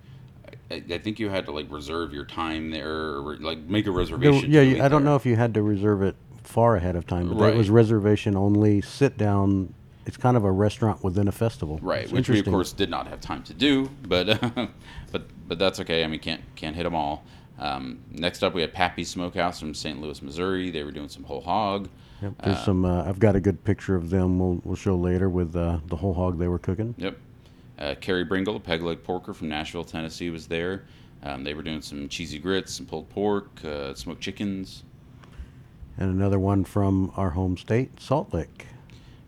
I, 0.71 0.99
think 0.99 1.19
you 1.19 1.29
had 1.31 1.47
to 1.47 1.53
like 1.53 1.71
reserve 1.71 2.13
your 2.13 2.25
time 2.25 2.71
there, 2.71 3.17
or 3.17 3.37
like 3.41 3.59
make 3.59 3.87
a 3.87 3.91
There- 3.91 3.99
reservation. 3.99 4.51
yeah, 4.51 4.61
you- 4.63 4.77
eat 4.77 4.81
I 4.81 4.89
don't 4.89 5.03
there. 5.03 5.11
know 5.13 5.17
if 5.17 5.27
you 5.27 5.37
had 5.37 5.55
to 5.55 5.63
reserve 5.63 6.03
it 6.03 6.17
far 6.43 6.77
ahead 6.77 6.97
of 6.97 7.07
time, 7.07 7.29
but 7.29 7.37
Right. 7.39 7.55
it 7.55 7.57
was 7.57 7.71
reservation 7.71 8.37
only, 8.37 8.81
sit 8.81 9.17
down. 9.17 9.73
It's 10.07 10.19
kind 10.19 10.37
of 10.37 10.45
a 10.45 10.53
restaurant 10.53 11.03
within 11.03 11.29
a 11.29 11.33
festival. 11.33 11.79
Right, 11.81 12.03
It's 12.05 12.13
which 12.13 12.29
we 12.29 12.39
of 12.41 12.45
course 12.45 12.73
did 12.73 12.91
not 12.91 13.07
have 13.09 13.21
time 13.21 13.43
to 13.45 13.55
do, 13.55 13.89
but 14.07 14.39
but 15.13 15.23
but 15.49 15.59
that's 15.59 15.81
okay. 15.81 16.05
I 16.05 16.07
mean, 16.07 16.21
can't 16.21 16.43
can't 16.57 16.77
hit 16.77 16.83
them 16.85 16.95
all. 16.95 17.25
Um, 17.59 18.01
next 18.11 18.43
up, 18.43 18.53
we 18.53 18.61
had 18.63 18.73
Pappy 18.75 19.05
Smokehouse 19.05 19.61
from 19.61 19.75
St. 19.75 20.01
Louis, 20.03 20.21
Missouri. 20.21 20.71
They 20.71 20.83
were 20.83 20.91
doing 20.91 21.09
some 21.09 21.23
whole 21.25 21.41
hog. 21.41 21.89
Yep, 22.21 22.33
there's 22.45 22.65
some. 22.65 22.85
Uh, 22.85 23.05
I've 23.05 23.19
got 23.21 23.37
a 23.37 23.41
good 23.41 23.65
picture 23.65 23.95
of 23.95 24.11
them. 24.11 24.39
We'll 24.39 24.61
we'll 24.65 24.77
show 24.77 24.97
later 24.97 25.29
with 25.31 25.55
uh, 25.57 25.79
the 25.87 25.97
whole 25.97 26.15
hog 26.15 26.39
they 26.39 26.49
were 26.49 26.59
cooking. 26.59 26.95
Yep. 26.99 27.17
Uh, 27.79 27.95
Carey 28.01 28.25
Bringle, 28.25 28.57
a 28.57 28.61
peg 28.61 28.83
leg 28.83 29.03
porker 29.03 29.35
from 29.35 29.49
Nashville, 29.49 29.85
Tennessee, 29.85 30.31
was 30.31 30.47
there. 30.47 30.85
Um, 31.23 31.43
they 31.43 31.55
were 31.55 31.63
doing 31.63 31.83
some 31.83 32.09
cheesy 32.09 32.39
grits, 32.39 32.75
some 32.75 32.87
pulled 32.87 33.09
pork, 33.11 33.65
uh, 33.65 33.95
smoked 33.95 34.21
chickens. 34.21 34.85
And 35.97 36.11
another 36.11 36.39
one 36.39 36.65
from 36.65 37.13
our 37.17 37.31
home 37.31 37.57
state, 37.57 38.01
Salt 38.01 38.33
Lick. 38.33 38.67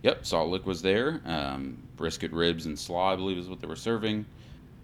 Yep, 0.03 0.27
Salt 0.27 0.51
Lick 0.51 0.67
was 0.67 0.83
there. 0.83 1.21
Um, 1.25 1.79
brisket 1.97 2.33
ribs 2.33 2.67
and 2.67 2.79
slaw, 2.79 3.13
I 3.13 3.17
believe, 3.17 3.39
is 3.39 3.49
what 3.49 3.61
they 3.61 3.67
were 3.67 3.77
serving. 3.77 4.27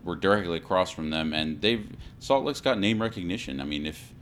We're 0.05 0.17
directly 0.17 0.57
across 0.57 0.91
from 0.91 1.11
them, 1.11 1.33
and 1.33 1.61
they've 1.61 1.87
Salt 2.19 2.45
Lick's 2.45 2.61
got 2.61 2.79
name 2.79 3.01
recognition. 3.01 3.61
I 3.61 3.65
mean, 3.65 3.87
if 3.87 4.13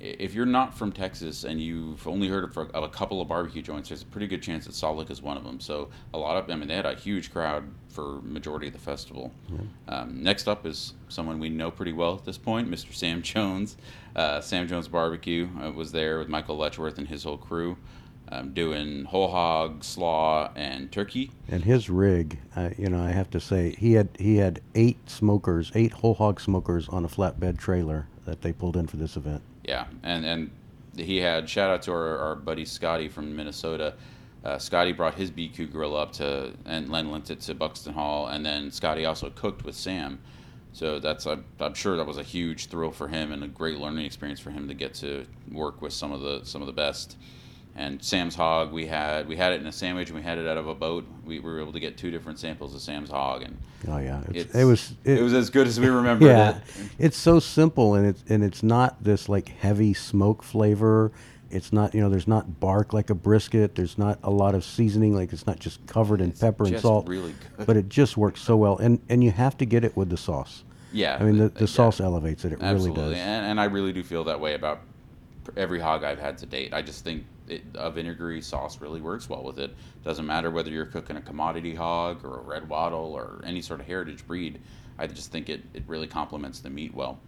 if 0.00 0.34
you're 0.34 0.46
not 0.46 0.76
from 0.76 0.92
Texas 0.92 1.44
and 1.44 1.60
you've 1.60 2.06
only 2.06 2.28
heard 2.28 2.44
of, 2.44 2.56
of 2.56 2.84
a 2.84 2.88
couple 2.88 3.20
of 3.20 3.28
barbecue 3.28 3.62
joints, 3.62 3.88
there's 3.88 4.02
a 4.02 4.06
pretty 4.06 4.26
good 4.26 4.42
chance 4.42 4.66
that 4.66 4.74
Salt 4.74 5.10
is 5.10 5.22
one 5.22 5.36
of 5.36 5.44
them. 5.44 5.60
So 5.60 5.88
a 6.12 6.18
lot 6.18 6.36
of, 6.36 6.50
I 6.50 6.56
mean, 6.56 6.68
they 6.68 6.74
had 6.74 6.86
a 6.86 6.94
huge 6.94 7.32
crowd 7.32 7.64
for 7.88 8.20
majority 8.22 8.66
of 8.66 8.74
the 8.74 8.78
festival. 8.78 9.32
Um, 9.88 10.22
next 10.22 10.48
up 10.48 10.66
is 10.66 10.92
someone 11.08 11.38
we 11.38 11.48
know 11.48 11.70
pretty 11.70 11.92
well 11.92 12.14
at 12.14 12.24
this 12.24 12.36
point, 12.36 12.70
Mr. 12.70 12.92
Sam 12.92 13.22
Jones. 13.22 13.76
Uh, 14.14 14.40
Sam 14.40 14.68
Jones 14.68 14.88
Barbecue 14.88 15.48
uh, 15.62 15.70
was 15.70 15.92
there 15.92 16.18
with 16.18 16.28
Michael 16.28 16.58
Letchworth 16.58 16.98
and 16.98 17.08
his 17.08 17.24
whole 17.24 17.38
crew, 17.38 17.78
um, 18.28 18.52
doing 18.52 19.04
whole 19.04 19.28
hog, 19.28 19.82
slaw, 19.82 20.50
and 20.54 20.92
turkey. 20.92 21.30
And 21.48 21.64
his 21.64 21.88
rig, 21.88 22.38
uh, 22.54 22.70
you 22.76 22.88
know, 22.90 23.02
I 23.02 23.10
have 23.10 23.30
to 23.30 23.40
say, 23.40 23.74
he 23.78 23.94
had 23.94 24.08
he 24.18 24.36
had 24.36 24.60
eight 24.74 25.08
smokers, 25.08 25.72
eight 25.74 25.92
whole 25.92 26.14
hog 26.14 26.40
smokers 26.40 26.88
on 26.88 27.04
a 27.04 27.08
flatbed 27.08 27.58
trailer 27.58 28.08
that 28.26 28.42
they 28.42 28.52
pulled 28.52 28.76
in 28.76 28.86
for 28.86 28.96
this 28.96 29.16
event. 29.16 29.42
Yeah, 29.66 29.86
and 30.02 30.24
and 30.24 30.50
he 30.96 31.18
had 31.18 31.48
shout 31.48 31.70
out 31.70 31.82
to 31.82 31.92
our, 31.92 32.18
our 32.18 32.34
buddy 32.36 32.64
Scotty 32.64 33.08
from 33.08 33.34
Minnesota. 33.36 33.94
Uh, 34.44 34.58
Scotty 34.58 34.92
brought 34.92 35.14
his 35.14 35.30
BQ 35.30 35.72
grill 35.72 35.96
up 35.96 36.12
to 36.12 36.52
and 36.64 36.88
Len 36.88 37.10
lent 37.10 37.30
it 37.30 37.40
to 37.42 37.54
Buxton 37.54 37.92
Hall, 37.92 38.28
and 38.28 38.46
then 38.46 38.70
Scotty 38.70 39.04
also 39.04 39.28
cooked 39.30 39.64
with 39.64 39.74
Sam. 39.74 40.20
So 40.72 41.00
that's 41.00 41.26
I'm, 41.26 41.44
I'm 41.58 41.74
sure 41.74 41.96
that 41.96 42.06
was 42.06 42.18
a 42.18 42.22
huge 42.22 42.66
thrill 42.66 42.92
for 42.92 43.08
him 43.08 43.32
and 43.32 43.42
a 43.42 43.48
great 43.48 43.78
learning 43.78 44.04
experience 44.04 44.38
for 44.38 44.50
him 44.50 44.68
to 44.68 44.74
get 44.74 44.94
to 44.96 45.26
work 45.50 45.82
with 45.82 45.92
some 45.92 46.12
of 46.12 46.20
the 46.20 46.42
some 46.44 46.62
of 46.62 46.66
the 46.66 46.72
best. 46.72 47.16
And 47.78 48.02
Sam's 48.02 48.34
hog, 48.34 48.72
we 48.72 48.86
had 48.86 49.28
we 49.28 49.36
had 49.36 49.52
it 49.52 49.60
in 49.60 49.66
a 49.66 49.72
sandwich 49.72 50.08
and 50.08 50.16
we 50.16 50.22
had 50.22 50.38
it 50.38 50.46
out 50.48 50.56
of 50.56 50.66
a 50.66 50.74
boat. 50.74 51.06
We 51.26 51.40
were 51.40 51.60
able 51.60 51.72
to 51.72 51.80
get 51.80 51.98
two 51.98 52.10
different 52.10 52.38
samples 52.38 52.74
of 52.74 52.80
Sam's 52.80 53.10
hog, 53.10 53.42
and 53.42 53.58
Oh 53.86 53.98
yeah, 53.98 54.22
it 54.32 54.64
was 54.64 54.94
it, 55.04 55.20
was 55.20 55.34
as 55.34 55.50
good 55.50 55.66
as 55.66 55.78
we 55.78 55.88
remember. 55.88 56.26
yeah, 56.26 56.56
it. 56.56 56.62
it's 56.98 57.16
so 57.18 57.38
simple 57.38 57.94
and 57.94 58.06
it's 58.06 58.24
and 58.30 58.42
it's 58.42 58.62
not 58.62 59.04
this 59.04 59.28
like 59.28 59.48
heavy 59.48 59.92
smoke 59.92 60.42
flavor. 60.42 61.12
It's 61.50 61.70
not 61.70 61.94
you 61.94 62.00
know 62.00 62.08
there's 62.08 62.26
not 62.26 62.58
bark 62.60 62.94
like 62.94 63.10
a 63.10 63.14
brisket. 63.14 63.74
There's 63.74 63.98
not 63.98 64.18
a 64.22 64.30
lot 64.30 64.54
of 64.54 64.64
seasoning 64.64 65.14
like 65.14 65.32
it's 65.34 65.46
not 65.46 65.58
just 65.60 65.86
covered 65.86 66.22
in 66.22 66.30
It's 66.30 66.40
pepper 66.40 66.64
and 66.64 66.80
salt. 66.80 67.06
really 67.06 67.34
good. 67.58 67.66
But 67.66 67.76
it 67.76 67.90
just 67.90 68.16
works 68.16 68.40
so 68.40 68.56
well 68.56 68.78
and 68.78 69.00
and 69.10 69.22
you 69.22 69.32
have 69.32 69.56
to 69.58 69.66
get 69.66 69.84
it 69.84 69.94
with 69.96 70.08
the 70.08 70.16
sauce. 70.16 70.64
Yeah, 70.92 71.18
I 71.20 71.24
mean 71.24 71.36
the, 71.36 71.44
uh, 71.44 71.48
the 71.48 71.60
yeah. 71.60 71.66
sauce 71.66 72.00
elevates 72.00 72.46
it. 72.46 72.52
It 72.52 72.62
Absolutely, 72.62 73.02
really 73.02 73.14
does. 73.16 73.20
And, 73.20 73.46
and 73.46 73.60
I 73.60 73.64
really 73.66 73.92
do 73.92 74.02
feel 74.02 74.24
that 74.24 74.40
way 74.40 74.54
about 74.54 74.80
every 75.58 75.78
hog 75.78 76.04
I've 76.04 76.18
had 76.18 76.38
to 76.38 76.46
date. 76.46 76.72
I 76.72 76.80
just 76.80 77.04
think 77.04 77.24
it, 77.48 77.62
a 77.74 77.90
vinegary 77.90 78.40
sauce 78.42 78.80
really 78.80 79.00
works 79.00 79.28
well 79.28 79.42
with 79.42 79.58
it. 79.58 79.74
Doesn't 80.04 80.26
matter 80.26 80.50
whether 80.50 80.70
you're 80.70 80.86
cooking 80.86 81.16
a 81.16 81.20
commodity 81.20 81.74
hog 81.74 82.24
or 82.24 82.38
a 82.38 82.42
red 82.42 82.68
wattle 82.68 83.12
or 83.14 83.40
any 83.44 83.62
sort 83.62 83.80
of 83.80 83.86
heritage 83.86 84.26
breed. 84.26 84.60
I 84.98 85.06
just 85.06 85.30
think 85.30 85.48
it, 85.48 85.62
it 85.74 85.82
really 85.86 86.06
complements 86.06 86.60
the 86.60 86.70
meat 86.70 86.94
well. 86.94 87.18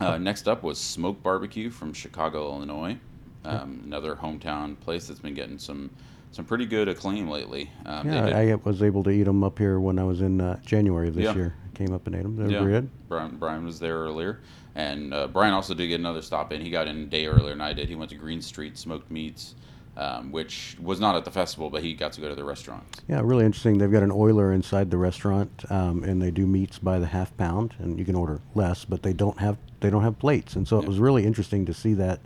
Uh, 0.00 0.18
next 0.18 0.48
up 0.48 0.62
was 0.62 0.78
Smoque 0.78 1.22
Barbecue 1.22 1.70
from 1.70 1.92
Chicago, 1.92 2.48
Illinois. 2.52 2.96
Um, 3.44 3.82
Another 3.84 4.16
hometown 4.16 4.78
place 4.80 5.06
that's 5.06 5.20
been 5.20 5.34
getting 5.34 5.58
some 5.58 5.90
some 6.32 6.44
pretty 6.44 6.66
good 6.66 6.88
acclaim 6.88 7.28
lately. 7.30 7.70
Um, 7.86 8.08
Yeah, 8.08 8.36
I 8.36 8.54
was 8.56 8.82
able 8.82 9.02
to 9.04 9.10
eat 9.10 9.22
them 9.22 9.44
up 9.44 9.58
here 9.58 9.78
when 9.78 9.98
I 9.98 10.04
was 10.04 10.20
in 10.20 10.40
uh, 10.40 10.58
January 10.66 11.08
of 11.08 11.14
this 11.14 11.24
Yeah. 11.24 11.34
year. 11.34 11.54
Came 11.76 11.92
up 11.92 12.06
and 12.06 12.16
ate 12.16 12.22
them. 12.22 12.36
They 12.36 12.58
were 12.58 12.70
good. 12.70 12.88
Brian, 13.06 13.36
Brian 13.36 13.62
was 13.66 13.78
there 13.78 13.96
earlier, 13.96 14.40
and 14.76 15.12
uh, 15.12 15.26
Brian 15.26 15.52
also 15.52 15.74
did 15.74 15.88
get 15.88 16.00
another 16.00 16.22
stop 16.22 16.50
in. 16.50 16.62
He 16.62 16.70
got 16.70 16.86
in 16.86 17.02
a 17.02 17.04
day 17.04 17.26
earlier 17.26 17.50
than 17.50 17.60
I 17.60 17.74
did. 17.74 17.90
He 17.90 17.94
went 17.94 18.08
to 18.12 18.16
Green 18.16 18.40
Street 18.40 18.78
Smoked 18.78 19.10
Meats, 19.10 19.56
um, 19.98 20.32
which 20.32 20.78
was 20.80 21.00
not 21.00 21.16
at 21.16 21.26
the 21.26 21.30
festival, 21.30 21.68
but 21.68 21.82
he 21.82 21.92
got 21.92 22.12
to 22.12 22.22
go 22.22 22.30
to 22.30 22.34
the 22.34 22.44
restaurant. 22.44 22.82
Yeah, 23.08 23.20
really 23.22 23.44
interesting. 23.44 23.76
They've 23.76 23.92
got 23.92 24.02
an 24.02 24.10
Oyler 24.10 24.54
inside 24.54 24.90
the 24.90 24.96
restaurant, 24.96 25.70
um, 25.70 26.02
and 26.02 26.22
they 26.22 26.30
do 26.30 26.46
meats 26.46 26.78
by 26.78 26.98
the 26.98 27.08
half 27.08 27.36
pound, 27.36 27.74
and 27.78 27.98
you 27.98 28.06
can 28.06 28.14
order 28.14 28.40
less, 28.54 28.86
but 28.86 29.02
they 29.02 29.12
don't 29.12 29.38
have 29.38 29.58
they 29.80 29.90
don't 29.90 30.02
have 30.02 30.18
plates, 30.18 30.56
and 30.56 30.66
so 30.66 30.78
it 30.78 30.88
was 30.88 30.98
really 30.98 31.26
interesting 31.26 31.66
to 31.66 31.74
see 31.74 31.92
that 31.92 32.20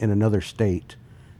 in 0.00 0.10
another 0.10 0.40
state, 0.40 0.96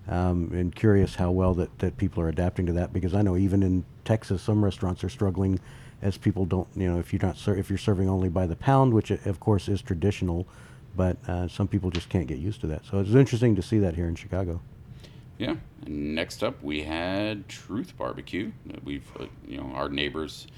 um, 0.06 0.52
and 0.52 0.76
curious 0.76 1.16
how 1.16 1.32
well 1.32 1.54
that, 1.54 1.76
that 1.80 1.96
people 1.96 2.22
are 2.22 2.28
adapting 2.28 2.66
to 2.66 2.72
that 2.74 2.92
because 2.92 3.14
I 3.14 3.22
know 3.22 3.36
even 3.36 3.64
in 3.64 3.84
Texas 4.04 4.42
some 4.42 4.64
restaurants 4.64 5.02
are 5.02 5.08
struggling 5.08 5.58
as 6.00 6.16
people 6.16 6.44
don't 6.44 6.68
you 6.76 6.90
know 6.90 6.98
if 6.98 7.12
you're 7.12 7.22
not 7.22 7.36
ser- 7.36 7.56
if 7.56 7.68
you're 7.68 7.78
serving 7.78 8.08
only 8.08 8.28
by 8.28 8.46
the 8.46 8.56
pound, 8.56 8.94
which 8.94 9.10
of 9.10 9.40
course 9.40 9.68
is 9.68 9.82
traditional, 9.82 10.46
but 10.96 11.16
uh, 11.28 11.48
some 11.48 11.68
people 11.68 11.90
just 11.90 12.08
can't 12.08 12.26
get 12.26 12.38
used 12.38 12.60
to 12.60 12.66
that. 12.68 12.84
So 12.84 12.98
it's 12.98 13.14
interesting 13.14 13.56
to 13.56 13.62
see 13.62 13.78
that 13.78 13.94
here 13.94 14.06
in 14.06 14.14
Chicago. 14.14 14.60
Yeah. 15.38 15.54
Next 15.86 16.42
up, 16.42 16.62
we 16.62 16.82
had 16.82 17.48
Truth 17.48 17.96
Barbecue. 17.96 18.50
We've, 18.82 19.06
uh, 19.18 19.26
you 19.46 19.58
know, 19.58 19.70
our 19.72 19.88
neighbors 19.88 20.48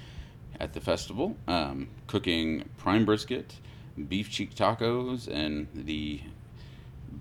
at 0.59 0.73
the 0.73 0.81
festival, 0.81 1.37
um, 1.47 1.87
cooking 2.07 2.67
prime 2.77 3.05
brisket, 3.05 3.53
beef 4.09 4.29
cheek 4.31 4.55
tacos, 4.55 5.27
and 5.27 5.67
the 5.75 6.21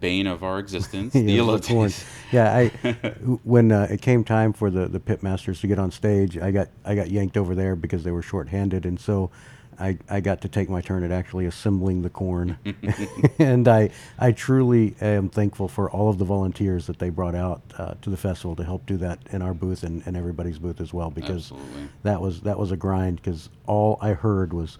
bane 0.00 0.26
of 0.26 0.42
our 0.42 0.59
existence, 0.64 1.14
Yeah, 1.14 1.45
the 1.45 1.57
the 1.59 1.69
corn. 1.69 1.92
Yeah, 2.33 2.57
I 2.57 2.69
when 3.45 3.73
uh, 3.73 3.87
it 3.90 4.02
came 4.02 4.25
time 4.25 4.52
for 4.52 4.71
the 4.71 4.87
the 4.87 5.00
pit 5.00 5.23
masters 5.23 5.61
to 5.61 5.66
get 5.66 5.78
on 5.78 5.90
stage, 5.90 6.38
I 6.38 6.50
got 6.50 6.69
I 6.85 6.95
got 6.95 7.11
yanked 7.11 7.37
over 7.37 7.54
there 7.54 7.76
because 7.76 8.04
they 8.04 8.11
were 8.11 8.23
shorthanded, 8.23 8.87
and 8.87 8.99
so 8.99 9.30
I 9.78 9.99
I 10.09 10.21
got 10.21 10.42
to 10.42 10.49
take 10.49 10.69
my 10.69 10.80
turn 10.80 11.02
at 11.02 11.11
actually 11.11 11.47
assembling 11.47 12.02
the 12.02 12.11
corn, 12.11 12.59
and 13.38 13.66
I 13.66 13.90
I 14.19 14.33
truly 14.33 14.95
am 15.00 15.28
thankful 15.28 15.69
for 15.69 15.90
all 15.90 16.11
of 16.11 16.19
the 16.19 16.25
volunteers 16.25 16.87
that 16.87 16.99
they 16.99 17.11
brought 17.11 17.35
out 17.35 17.62
uh, 17.78 17.95
to 18.02 18.11
the 18.11 18.16
festival 18.16 18.54
to 18.57 18.64
help 18.64 18.85
do 18.87 18.97
that 18.99 19.19
in 19.30 19.42
our 19.42 19.54
booth 19.54 19.83
and, 19.83 20.02
and 20.07 20.16
everybody's 20.16 20.59
booth 20.59 20.80
as 20.80 20.92
well 20.92 21.11
because 21.11 21.50
Absolutely. 21.50 21.88
that 22.02 22.21
was 22.21 22.40
that 22.42 22.59
was 22.59 22.71
a 22.73 22.76
grind 22.76 23.16
because 23.16 23.49
all 23.66 23.99
I 24.00 24.11
heard 24.11 24.52
was 24.52 24.76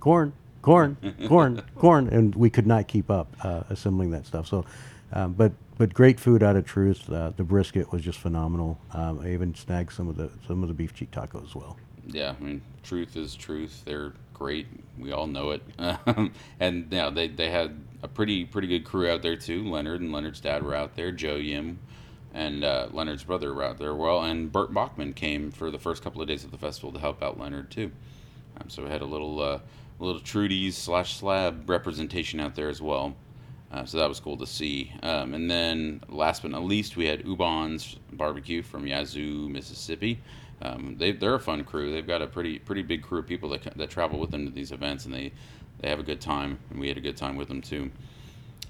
corn, 0.00 0.32
corn, 0.62 0.96
corn, 1.26 1.62
corn, 1.76 2.08
and 2.08 2.34
we 2.34 2.50
could 2.50 2.66
not 2.66 2.88
keep 2.88 3.10
up 3.10 3.34
uh, 3.42 3.62
assembling 3.70 4.10
that 4.10 4.26
stuff. 4.26 4.46
So, 4.46 4.64
um, 5.12 5.32
but 5.32 5.52
but 5.78 5.94
great 5.94 6.20
food 6.20 6.42
out 6.42 6.56
of 6.56 6.66
Truth. 6.66 7.10
Uh, 7.10 7.30
the 7.36 7.44
brisket 7.44 7.92
was 7.92 8.02
just 8.02 8.18
phenomenal. 8.18 8.78
Um, 8.92 9.20
I 9.20 9.32
even 9.32 9.54
snagged 9.54 9.92
some 9.92 10.08
of 10.08 10.16
the 10.16 10.30
some 10.46 10.62
of 10.62 10.68
the 10.68 10.74
beef 10.74 10.94
cheek 10.94 11.10
tacos 11.10 11.46
as 11.46 11.54
well. 11.54 11.76
Yeah, 12.06 12.34
I 12.38 12.42
mean, 12.42 12.62
truth 12.82 13.16
is 13.16 13.34
truth. 13.34 13.82
They're 13.84 14.12
great. 14.34 14.66
We 14.98 15.12
all 15.12 15.26
know 15.26 15.50
it. 15.50 15.62
And 16.60 16.86
yeah, 16.90 17.10
they 17.10 17.28
they 17.28 17.50
had 17.50 17.78
a 18.02 18.08
pretty 18.08 18.44
pretty 18.44 18.68
good 18.68 18.84
crew 18.84 19.08
out 19.08 19.22
there 19.22 19.36
too. 19.36 19.68
Leonard 19.68 20.00
and 20.00 20.12
Leonard's 20.12 20.40
dad 20.40 20.62
were 20.62 20.74
out 20.74 20.96
there. 20.96 21.12
Joe 21.12 21.36
Yim 21.36 21.78
and 22.32 22.64
uh, 22.64 22.88
Leonard's 22.92 23.24
brother 23.24 23.52
were 23.52 23.64
out 23.64 23.78
there. 23.78 23.94
Well, 23.94 24.22
and 24.22 24.50
Bert 24.52 24.72
Bachman 24.72 25.14
came 25.14 25.50
for 25.50 25.70
the 25.70 25.78
first 25.78 26.02
couple 26.02 26.22
of 26.22 26.28
days 26.28 26.44
of 26.44 26.50
the 26.50 26.58
festival 26.58 26.92
to 26.92 26.98
help 26.98 27.22
out 27.22 27.38
Leonard 27.38 27.70
too. 27.70 27.90
Um, 28.58 28.68
so 28.68 28.84
we 28.84 28.90
had 28.90 29.02
a 29.02 29.06
little 29.06 29.40
uh, 29.40 29.58
little 30.00 30.20
Trudy's 30.20 30.76
slash 30.76 31.16
slab 31.16 31.68
representation 31.68 32.40
out 32.40 32.54
there 32.54 32.68
as 32.68 32.82
well. 32.82 33.14
Uh, 33.70 33.84
so 33.84 33.98
that 33.98 34.08
was 34.08 34.18
cool 34.18 34.36
to 34.36 34.46
see. 34.46 34.92
Um, 35.02 35.32
and 35.34 35.48
then 35.48 36.00
last 36.08 36.42
but 36.42 36.50
not 36.50 36.64
least, 36.64 36.96
we 36.96 37.06
had 37.06 37.24
Ubon's 37.24 37.96
Barbecue 38.12 38.62
from 38.62 38.86
Yazoo, 38.86 39.48
Mississippi. 39.48 40.20
Um, 40.62 40.96
they, 40.98 41.12
they're 41.12 41.36
a 41.36 41.40
fun 41.40 41.62
crew. 41.64 41.92
They've 41.92 42.06
got 42.06 42.20
a 42.20 42.26
pretty 42.26 42.58
pretty 42.58 42.82
big 42.82 43.02
crew 43.02 43.20
of 43.20 43.26
people 43.26 43.48
that, 43.50 43.62
that 43.76 43.90
travel 43.90 44.18
with 44.18 44.30
them 44.30 44.44
to 44.44 44.52
these 44.52 44.72
events, 44.72 45.04
and 45.04 45.14
they, 45.14 45.32
they 45.78 45.88
have 45.88 46.00
a 46.00 46.02
good 46.02 46.20
time, 46.20 46.58
and 46.70 46.80
we 46.80 46.88
had 46.88 46.96
a 46.96 47.00
good 47.00 47.16
time 47.16 47.36
with 47.36 47.48
them 47.48 47.62
too. 47.62 47.90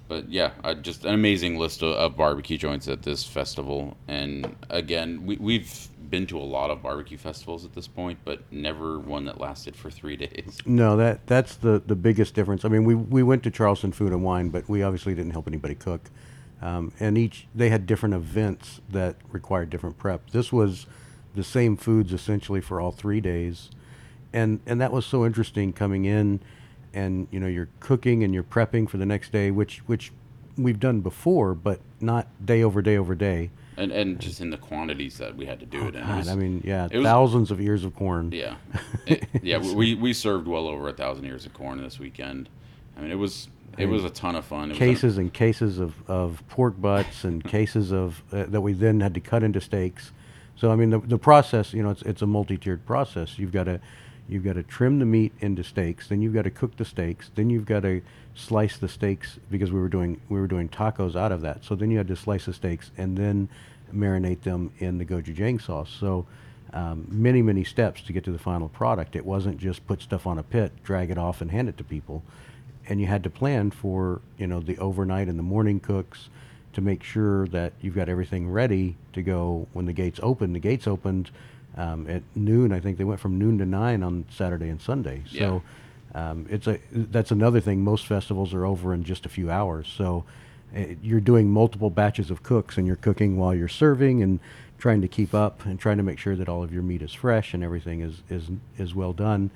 But 0.07 0.29
yeah, 0.29 0.51
uh, 0.65 0.75
just 0.75 1.05
an 1.05 1.15
amazing 1.15 1.57
list 1.57 1.83
of, 1.83 1.95
of 1.95 2.17
barbecue 2.17 2.59
joints 2.59 2.87
at 2.89 3.03
this 3.03 3.25
festival. 3.25 3.97
And 4.07 4.55
again, 4.69 5.25
we, 5.25 5.37
we've 5.37 5.89
been 6.11 6.27
to 6.27 6.39
a 6.39 6.43
lot 6.43 6.71
of 6.71 6.83
barbecue 6.83 7.17
festivals 7.17 7.65
at 7.65 7.73
this 7.75 7.87
point, 7.87 8.19
but 8.25 8.51
never 8.53 8.99
one 8.99 9.25
that 9.27 9.41
lasted 9.41 9.77
for 9.77 9.91
three 9.91 10.17
days. 10.27 10.59
No, 10.67 10.97
that 10.97 11.27
that's 11.27 11.57
the 11.57 11.83
the 11.85 11.97
biggest 11.97 12.35
difference. 12.35 12.65
I 12.65 12.69
mean, 12.69 12.85
we 12.85 12.95
we 12.95 13.23
went 13.23 13.43
to 13.45 13.51
Charleston 13.51 13.93
Food 13.93 14.13
and 14.13 14.23
Wine, 14.23 14.49
but 14.49 14.69
we 14.69 14.83
obviously 14.83 15.15
didn't 15.15 15.33
help 15.33 15.47
anybody 15.47 15.75
cook. 15.75 16.11
Um, 16.63 16.93
and 17.01 17.17
each 17.17 17.47
they 17.55 17.71
had 17.71 17.87
different 17.87 18.15
events 18.15 18.81
that 18.91 19.17
required 19.31 19.71
different 19.71 19.97
prep. 19.99 20.31
This 20.31 20.53
was 20.53 20.87
the 21.35 21.45
same 21.45 21.77
foods 21.77 22.13
essentially 22.13 22.61
for 22.61 22.81
all 22.81 22.93
three 22.93 23.21
days, 23.21 23.71
and 24.33 24.61
and 24.67 24.81
that 24.81 24.93
was 24.93 25.07
so 25.07 25.25
interesting 25.25 25.73
coming 25.73 26.05
in, 26.05 26.41
and 26.93 27.29
you 27.31 27.41
know 27.41 27.47
you're 27.47 27.69
cooking 27.81 28.23
and 28.23 28.35
you're 28.35 28.43
prepping 28.43 28.89
for 28.89 28.99
the 28.99 29.07
next 29.07 29.33
day, 29.33 29.51
which 29.51 29.79
which 29.87 30.13
we've 30.59 30.81
done 30.81 31.01
before, 31.01 31.55
but 31.55 31.81
not 32.01 32.29
day 32.45 32.63
over 32.63 32.83
day 32.83 32.97
over 32.97 33.15
day. 33.15 33.51
And, 33.77 33.93
and 33.93 34.19
just 34.21 34.41
in 34.41 34.51
the 34.51 34.59
quantities 34.59 35.17
that 35.19 35.37
we 35.37 35.47
had 35.47 35.61
to 35.61 35.67
do 35.67 35.87
it 35.87 35.95
in. 35.95 36.03
It 36.03 36.17
was- 36.17 36.29
I 36.29 36.35
mean, 36.35 36.61
yeah, 36.65 36.89
it 36.91 36.99
was- 36.99 37.07
thousands 37.07 37.51
of 37.51 37.61
ears 37.61 37.85
of 37.85 37.95
corn. 37.95 38.31
Yeah, 38.33 38.57
It- 39.07 39.25
yeah. 39.43 39.59
We 39.59 39.95
we 39.95 40.13
served 40.13 40.47
well 40.49 40.67
over 40.67 40.89
a 40.89 40.93
thousand 40.93 41.25
ears 41.25 41.47
of 41.47 41.55
corn 41.55 41.81
this 41.83 41.99
weekend. 41.99 42.49
I 42.97 43.01
mean, 43.01 43.11
it 43.11 43.19
was 43.19 43.49
it 43.79 43.87
was 43.87 44.05
a 44.05 44.11
ton 44.11 44.35
of 44.37 44.45
fun. 44.45 44.65
It 44.65 44.69
was 44.71 44.79
cases 44.79 45.17
and 45.17 45.33
cases 45.33 45.79
of, 45.79 45.95
of 46.09 46.43
pork 46.49 46.79
butts 46.81 47.25
and 47.25 47.43
cases 47.57 47.93
of 47.93 48.23
uh, 48.33 48.45
that 48.49 48.61
we 48.61 48.73
then 48.75 49.01
had 49.01 49.15
to 49.15 49.21
cut 49.21 49.43
into 49.43 49.61
steaks. 49.61 50.13
So 50.57 50.71
I 50.71 50.77
mean 50.77 50.91
the, 50.91 50.99
the 50.99 51.17
process, 51.19 51.73
you 51.73 51.83
know, 51.83 51.91
it's 51.91 52.03
it's 52.03 52.21
a 52.23 52.27
multi-tiered 52.27 52.85
process. 52.85 53.39
You've 53.39 53.53
got 53.53 53.65
to 53.65 53.81
you've 54.33 54.45
got 54.45 54.55
to 54.55 54.63
trim 54.63 54.99
the 54.99 55.05
meat 55.07 55.33
into 55.41 55.63
steaks, 55.65 56.09
then 56.09 56.23
you've 56.23 56.35
got 56.35 56.43
to 56.43 56.51
cook 56.51 56.77
the 56.77 56.85
steaks, 56.85 57.31
then 57.35 57.51
you've 57.51 57.67
got 57.67 57.81
to 57.81 58.03
slice 58.35 58.77
the 58.77 58.89
steaks 58.89 59.39
because 59.51 59.73
we 59.73 59.81
were 59.81 59.89
doing 59.89 60.21
we 60.29 60.41
were 60.41 60.47
doing 60.47 60.69
tacos 60.69 61.17
out 61.17 61.33
of 61.33 61.41
that. 61.43 61.65
So 61.65 61.75
then 61.75 61.91
you 61.91 61.99
had 61.99 62.09
to 62.09 62.17
slice 62.17 62.47
the 62.47 62.53
steaks 62.53 62.91
and 62.97 63.17
then 63.17 63.49
marinate 63.93 64.43
them 64.43 64.73
in 64.79 64.99
the 64.99 65.05
gochujang 65.05 65.61
sauce. 65.61 65.91
So 65.99 66.27
um, 66.73 67.07
many 67.11 67.43
many 67.43 67.65
steps 67.65 68.03
to 68.03 68.13
get 68.13 68.25
to 68.25 68.33
the 68.33 68.39
final 68.39 68.69
product. 68.69 69.17
It 69.17 69.25
wasn't 69.25 69.59
just 69.59 69.87
put 69.87 70.03
stuff 70.03 70.27
on 70.27 70.39
a 70.39 70.43
pit, 70.43 70.73
drag 70.85 71.11
it 71.11 71.19
off, 71.19 71.41
and 71.41 71.51
hand 71.51 71.69
it 71.69 71.77
to 71.79 71.85
people 71.85 72.23
and 72.91 73.01
you 73.01 73.07
had 73.07 73.23
to 73.23 73.31
plan 73.31 73.71
for 73.71 74.21
you 74.37 74.47
know 74.47 74.61
the 74.61 74.77
overnight 74.79 75.29
and 75.29 75.39
the 75.39 75.43
morning 75.43 75.81
cooks 75.81 76.29
to 76.73 76.81
make 76.81 77.03
sure 77.03 77.47
that 77.49 77.73
you've 77.81 77.95
got 77.95 78.09
everything 78.09 78.49
ready 78.49 78.97
to 79.13 79.23
go 79.23 79.67
when 79.73 79.87
the 79.87 79.93
gates 79.93 80.21
open. 80.23 80.53
The 80.53 80.61
gates 80.61 80.87
opened 80.87 81.31
um, 81.77 82.09
at 82.09 82.23
noon. 82.35 82.73
I 82.73 82.81
think 82.81 82.99
they 82.99 83.05
went 83.05 83.21
from 83.21 83.39
noon 83.39 83.59
to 83.59 83.67
nine 83.67 84.03
on 84.03 84.25
Saturday 84.31 84.69
and 84.69 84.81
Sunday. 84.81 85.23
So 85.33 85.63
um, 86.15 86.47
it's 86.51 86.67
a 86.67 86.79
that's 86.93 87.31
another 87.31 87.61
thing. 87.61 87.83
Most 87.83 88.07
festivals 88.07 88.53
are 88.55 88.67
over 88.67 88.93
in 88.95 89.05
just 89.05 89.27
a 89.27 89.29
few 89.29 89.51
hours. 89.51 89.87
So 89.89 90.25
uh, 90.77 90.81
you're 91.03 91.21
doing 91.21 91.51
multiple 91.51 91.91
batches 91.91 92.31
of 92.31 92.43
cooks, 92.43 92.79
and 92.79 92.87
you're 92.87 92.97
cooking 92.97 93.37
while 93.37 93.55
you're 93.55 93.69
serving 93.69 94.23
and 94.23 94.41
trying 94.79 95.03
to 95.03 95.09
keep 95.09 95.35
up 95.35 95.65
and 95.67 95.79
trying 95.79 95.99
to 95.99 96.03
make 96.03 96.19
sure 96.19 96.35
that 96.35 96.49
all 96.49 96.63
of 96.63 96.73
your 96.73 96.83
meat 96.83 97.03
is 97.03 97.13
fresh 97.13 97.55
and 97.55 97.63
everything 97.63 98.01
is 98.01 98.23
is 98.29 98.51
is 98.79 98.95
well 98.95 99.13
done. 99.13 99.51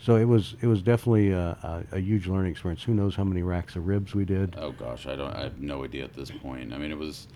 So 0.00 0.14
it 0.14 0.24
was 0.24 0.54
it 0.60 0.66
was 0.66 0.80
definitely 0.80 1.32
a, 1.32 1.84
a, 1.92 1.96
a 1.96 2.00
huge 2.00 2.26
learning 2.26 2.52
experience. 2.52 2.82
Who 2.84 2.94
knows 2.94 3.16
how 3.16 3.24
many 3.24 3.42
racks 3.42 3.76
of 3.76 3.86
ribs 3.86 4.14
we 4.14 4.24
did? 4.24 4.54
Oh 4.56 4.72
gosh, 4.72 5.06
I 5.06 5.16
don't. 5.16 5.34
I 5.34 5.42
have 5.42 5.60
no 5.60 5.84
idea 5.84 6.04
at 6.04 6.14
this 6.14 6.30
point. 6.30 6.72
I 6.72 6.78
mean, 6.78 6.92
it 6.92 6.98
was, 6.98 7.26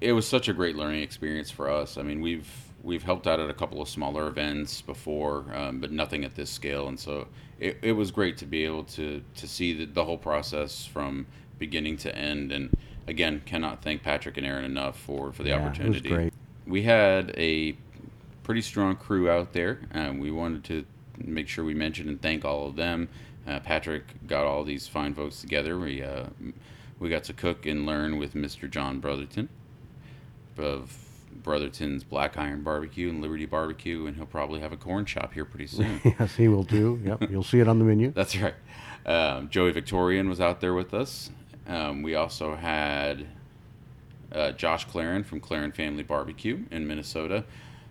it 0.00 0.12
was 0.12 0.26
such 0.26 0.48
a 0.48 0.52
great 0.52 0.76
learning 0.76 1.02
experience 1.02 1.50
for 1.50 1.70
us. 1.70 1.96
I 1.96 2.02
mean, 2.02 2.20
we've 2.20 2.48
we've 2.82 3.02
helped 3.02 3.26
out 3.26 3.40
at 3.40 3.50
a 3.50 3.54
couple 3.54 3.82
of 3.82 3.88
smaller 3.88 4.28
events 4.28 4.80
before, 4.80 5.44
um, 5.54 5.80
but 5.80 5.90
nothing 5.90 6.24
at 6.24 6.34
this 6.34 6.50
scale. 6.50 6.88
And 6.88 6.98
so 6.98 7.26
it, 7.58 7.78
it 7.82 7.92
was 7.92 8.10
great 8.10 8.36
to 8.38 8.46
be 8.46 8.64
able 8.64 8.84
to 8.84 9.22
to 9.36 9.48
see 9.48 9.72
the, 9.72 9.84
the 9.86 10.04
whole 10.04 10.18
process 10.18 10.84
from 10.84 11.26
beginning 11.58 11.96
to 11.98 12.14
end. 12.16 12.52
And 12.52 12.76
again, 13.06 13.42
cannot 13.46 13.82
thank 13.82 14.02
Patrick 14.02 14.36
and 14.36 14.46
Erin 14.46 14.64
enough 14.64 14.98
for 14.98 15.32
for 15.32 15.42
the 15.42 15.50
Yeah, 15.50 15.56
it 15.56 15.60
was 15.60 15.68
opportunity. 15.68 16.08
great. 16.08 16.32
We 16.66 16.82
had 16.82 17.34
a 17.36 17.76
pretty 18.42 18.62
strong 18.62 18.96
crew 18.96 19.28
out 19.30 19.52
there. 19.52 19.80
Um, 19.92 20.18
we 20.18 20.30
wanted 20.30 20.64
to 20.64 20.84
make 21.22 21.48
sure 21.48 21.64
we 21.64 21.74
mentioned 21.74 22.08
and 22.08 22.20
thank 22.22 22.44
all 22.44 22.66
of 22.66 22.76
them. 22.76 23.08
Uh, 23.46 23.58
Patrick 23.60 24.26
got 24.26 24.44
all 24.44 24.62
these 24.62 24.86
fine 24.86 25.14
folks 25.14 25.40
together. 25.40 25.78
We 25.78 26.02
uh, 26.02 26.26
we 26.98 27.08
got 27.08 27.24
to 27.24 27.32
cook 27.32 27.66
and 27.66 27.86
learn 27.86 28.18
with 28.18 28.34
Mr. 28.34 28.70
John 28.70 29.00
Brotherton 29.00 29.48
of 30.58 31.07
Brotherton's 31.32 32.04
Black 32.04 32.36
Iron 32.36 32.62
Barbecue 32.62 33.08
and 33.08 33.20
Liberty 33.22 33.46
Barbecue, 33.46 34.06
and 34.06 34.16
he'll 34.16 34.26
probably 34.26 34.60
have 34.60 34.72
a 34.72 34.76
corn 34.76 35.04
chop 35.04 35.32
here 35.34 35.44
pretty 35.44 35.66
soon. 35.66 36.00
yes, 36.18 36.34
he 36.36 36.48
will 36.48 36.64
too. 36.64 37.00
Yep, 37.04 37.30
you'll 37.30 37.42
see 37.42 37.60
it 37.60 37.68
on 37.68 37.78
the 37.78 37.84
menu. 37.84 38.10
That's 38.12 38.36
right. 38.36 38.54
Um, 39.06 39.48
Joey 39.48 39.72
Victorian 39.72 40.28
was 40.28 40.40
out 40.40 40.60
there 40.60 40.74
with 40.74 40.92
us. 40.92 41.30
Um, 41.66 42.02
we 42.02 42.14
also 42.14 42.54
had 42.56 43.26
uh, 44.32 44.52
Josh 44.52 44.84
Claren 44.86 45.24
from 45.24 45.40
Claren 45.40 45.72
Family 45.72 46.02
Barbecue 46.02 46.64
in 46.70 46.86
Minnesota. 46.86 47.44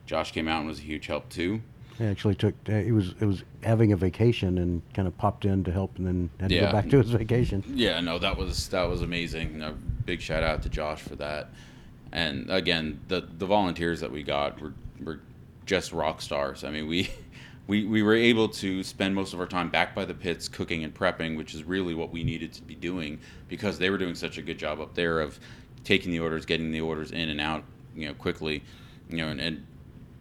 Josh 0.06 0.32
came 0.32 0.48
out 0.48 0.60
and 0.60 0.68
was 0.68 0.80
a 0.80 0.84
huge 0.84 1.08
help 1.08 1.30
too. 1.30 1.62
He 1.98 2.06
actually 2.06 2.36
took 2.36 2.54
uh, 2.70 2.74
he 2.80 2.92
was 2.92 3.16
it 3.20 3.26
was 3.26 3.44
having 3.64 3.92
a 3.92 3.98
vacation 3.98 4.60
and 4.60 4.82
kind 4.94 5.08
of 5.08 5.18
popped 5.18 5.46
in 5.46 5.64
to 5.64 5.72
help 5.72 5.98
and 5.98 6.06
then 6.06 6.30
had 6.40 6.50
to 6.50 6.56
Yeah. 6.56 6.66
go 6.68 6.72
back 6.72 6.90
to 6.92 6.98
his 7.00 7.10
vacation. 7.10 7.64
Yeah, 7.68 8.00
no, 8.02 8.20
that 8.20 8.38
was 8.38 8.68
that 8.70 8.84
was 8.88 9.02
amazing. 9.02 9.62
A 9.64 9.72
big 9.72 10.22
shout 10.22 10.44
out 10.44 10.62
to 10.64 10.70
Josh 10.70 11.02
for 11.02 11.16
that. 11.16 11.50
And 12.12 12.50
again, 12.50 13.00
the 13.08 13.28
the 13.38 13.46
volunteers 13.46 14.00
that 14.00 14.12
we 14.12 14.24
got 14.24 14.62
were 14.62 14.74
were 15.04 15.20
just 15.66 15.92
rock 15.92 16.22
stars. 16.22 16.64
I 16.64 16.72
mean, 16.72 16.88
we 16.88 17.10
we 17.68 17.86
we 17.86 18.02
were 18.02 18.16
able 18.16 18.50
to 18.50 18.84
spend 18.84 19.16
most 19.16 19.34
of 19.34 19.40
our 19.40 19.46
time 19.46 19.70
back 19.70 19.94
by 19.94 20.06
the 20.06 20.14
pits 20.14 20.48
cooking 20.48 20.84
and 20.84 20.94
prepping, 20.94 21.38
which 21.38 21.54
is 21.54 21.64
really 21.64 21.94
what 21.94 22.12
we 22.12 22.24
needed 22.24 22.54
to 22.54 22.62
be 22.64 22.76
doing 22.76 23.20
because 23.48 23.78
they 23.78 23.90
were 23.90 23.98
doing 23.98 24.16
such 24.16 24.38
a 24.38 24.42
good 24.42 24.58
job 24.58 24.80
up 24.80 24.94
there 24.96 25.20
of 25.20 25.40
taking 25.84 26.12
the 26.12 26.20
orders, 26.20 26.46
getting 26.46 26.72
the 26.72 26.82
orders 26.82 27.12
in 27.12 27.30
and 27.30 27.40
out, 27.40 27.64
you 27.96 28.08
know, 28.08 28.14
quickly. 28.14 28.64
You 29.10 29.18
know, 29.18 29.30
and, 29.30 29.40
and 29.40 29.66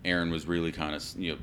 Erin 0.04 0.30
was 0.30 0.46
really 0.46 0.72
kind 0.72 0.94
of 0.94 1.04
you 1.16 1.32
know 1.32 1.38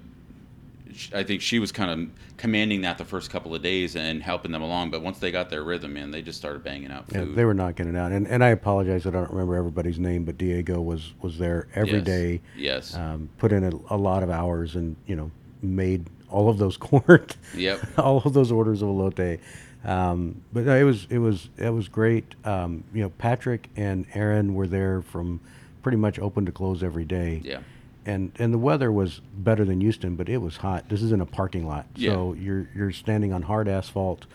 I 1.14 1.24
think 1.24 1.42
she 1.42 1.60
was 1.60 1.72
kind 1.72 1.92
of 1.92 2.10
commanding 2.38 2.82
that 2.82 2.98
the 2.98 3.06
first 3.06 3.30
couple 3.30 3.54
of 3.56 3.62
days 3.62 3.96
and 3.96 4.22
helping 4.24 4.52
them 4.52 4.62
along. 4.62 4.92
But 4.92 5.02
once 5.02 5.20
they 5.20 5.32
got 5.32 5.50
their 5.50 5.64
rhythm, 5.64 5.94
man, 5.94 6.12
they 6.12 6.22
just 6.22 6.38
started 6.40 6.64
banging 6.64 6.92
out 6.92 7.06
Yeah, 7.12 7.20
food. 7.26 7.36
they 7.36 7.46
were 7.46 7.54
knocking 7.54 7.88
it 7.88 7.96
out. 7.96 8.12
And 8.12 8.28
and 8.28 8.44
I 8.44 8.50
apologize 8.50 9.04
that 9.04 9.16
I 9.16 9.20
don't 9.20 9.32
remember 9.32 9.56
everybody's 9.56 10.00
name, 10.00 10.24
but 10.26 10.38
Diego 10.38 10.82
was 10.82 11.14
was 11.22 11.38
there 11.38 11.68
every 11.76 11.98
Yes. 12.00 12.06
day. 12.06 12.42
Yes. 12.58 12.96
Um, 12.96 13.30
put 13.38 13.52
in 13.52 13.64
a, 13.64 13.72
a 13.90 13.98
lot 13.98 14.24
of 14.24 14.30
hours 14.30 14.76
and 14.76 14.96
you 15.08 15.16
know 15.16 15.32
made 15.62 16.06
all 16.30 16.50
of 16.50 16.58
those 16.58 16.78
corn. 16.88 17.28
Yep. 17.56 17.80
all 18.00 18.22
of 18.26 18.34
those 18.34 18.52
orders 18.52 18.82
of 18.82 18.90
elote. 18.90 19.40
Um, 19.86 20.42
but 20.54 20.64
no, 20.66 20.76
it 20.78 20.84
was 20.84 21.08
it 21.10 21.18
was 21.20 21.50
it 21.58 21.70
was 21.70 21.88
great. 21.90 22.36
Um, 22.46 22.84
you 22.94 23.02
know, 23.04 23.10
Patrick 23.10 23.70
and 23.76 24.06
Erin 24.14 24.54
were 24.54 24.68
there 24.68 25.02
from 25.02 25.42
pretty 25.82 25.98
much 25.98 26.18
open 26.20 26.46
to 26.46 26.52
close 26.54 26.82
every 26.84 27.04
day. 27.04 27.42
Yeah. 27.44 27.60
And 28.06 28.32
and 28.38 28.54
the 28.54 28.58
weather 28.58 28.92
was 28.92 29.22
better 29.34 29.64
than 29.64 29.80
Houston, 29.82 30.16
but 30.16 30.28
it 30.28 30.38
was 30.38 30.58
hot. 30.58 30.90
This 30.90 31.02
is 31.02 31.12
in 31.12 31.22
a 31.22 31.26
parking 31.26 31.66
lot, 31.66 31.86
so 32.14 32.34
you're 32.34 32.68
you're 32.76 32.92
standing 32.92 33.32
on 33.32 33.44
hard 33.44 33.68
asphalt. 33.68 34.26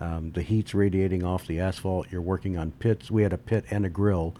Um, 0.00 0.30
the 0.32 0.42
heat's 0.42 0.74
radiating 0.74 1.24
off 1.24 1.46
the 1.46 1.58
asphalt. 1.58 2.06
You're 2.10 2.20
working 2.22 2.56
on 2.56 2.70
pits. 2.72 3.10
We 3.10 3.22
had 3.22 3.32
a 3.32 3.38
pit 3.38 3.64
and 3.70 3.84
a 3.84 3.88
grill, 3.88 4.34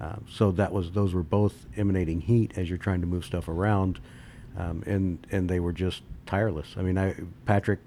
uh, 0.00 0.16
so 0.28 0.50
that 0.52 0.72
was 0.72 0.90
those 0.92 1.14
were 1.14 1.22
both 1.22 1.66
emanating 1.76 2.22
heat 2.22 2.56
as 2.56 2.68
you're 2.68 2.78
trying 2.78 3.02
to 3.02 3.06
move 3.06 3.24
stuff 3.24 3.48
around, 3.48 4.00
um, 4.58 4.82
and 4.86 5.24
and 5.30 5.48
they 5.48 5.60
were 5.60 5.72
just 5.72 6.02
tireless. 6.26 6.74
I 6.76 6.82
mean, 6.82 6.98
I 6.98 7.14
Patrick 7.46 7.80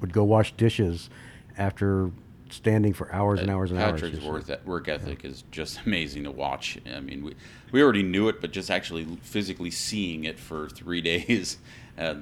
would 0.00 0.12
go 0.12 0.24
wash 0.24 0.52
dishes 0.52 1.08
after 1.56 2.10
standing 2.54 2.92
for 2.92 3.12
hours 3.12 3.40
and 3.40 3.50
hours 3.50 3.70
and 3.70 3.78
Patrick's 3.78 4.18
hours. 4.24 4.44
Patrick's 4.44 4.66
work, 4.66 4.88
ethic 4.88 5.24
is 5.24 5.44
just 5.50 5.80
amazing 5.86 6.24
to 6.24 6.30
watch. 6.30 6.78
I 6.92 7.00
mean, 7.00 7.24
we, 7.24 7.34
we 7.72 7.82
already 7.82 8.02
knew 8.02 8.28
it, 8.28 8.40
but 8.40 8.50
just 8.52 8.70
actually 8.70 9.04
physically 9.22 9.70
seeing 9.70 10.24
it 10.24 10.38
for 10.38 10.68
three 10.68 11.00
days, 11.12 11.58
uh, 11.98 12.14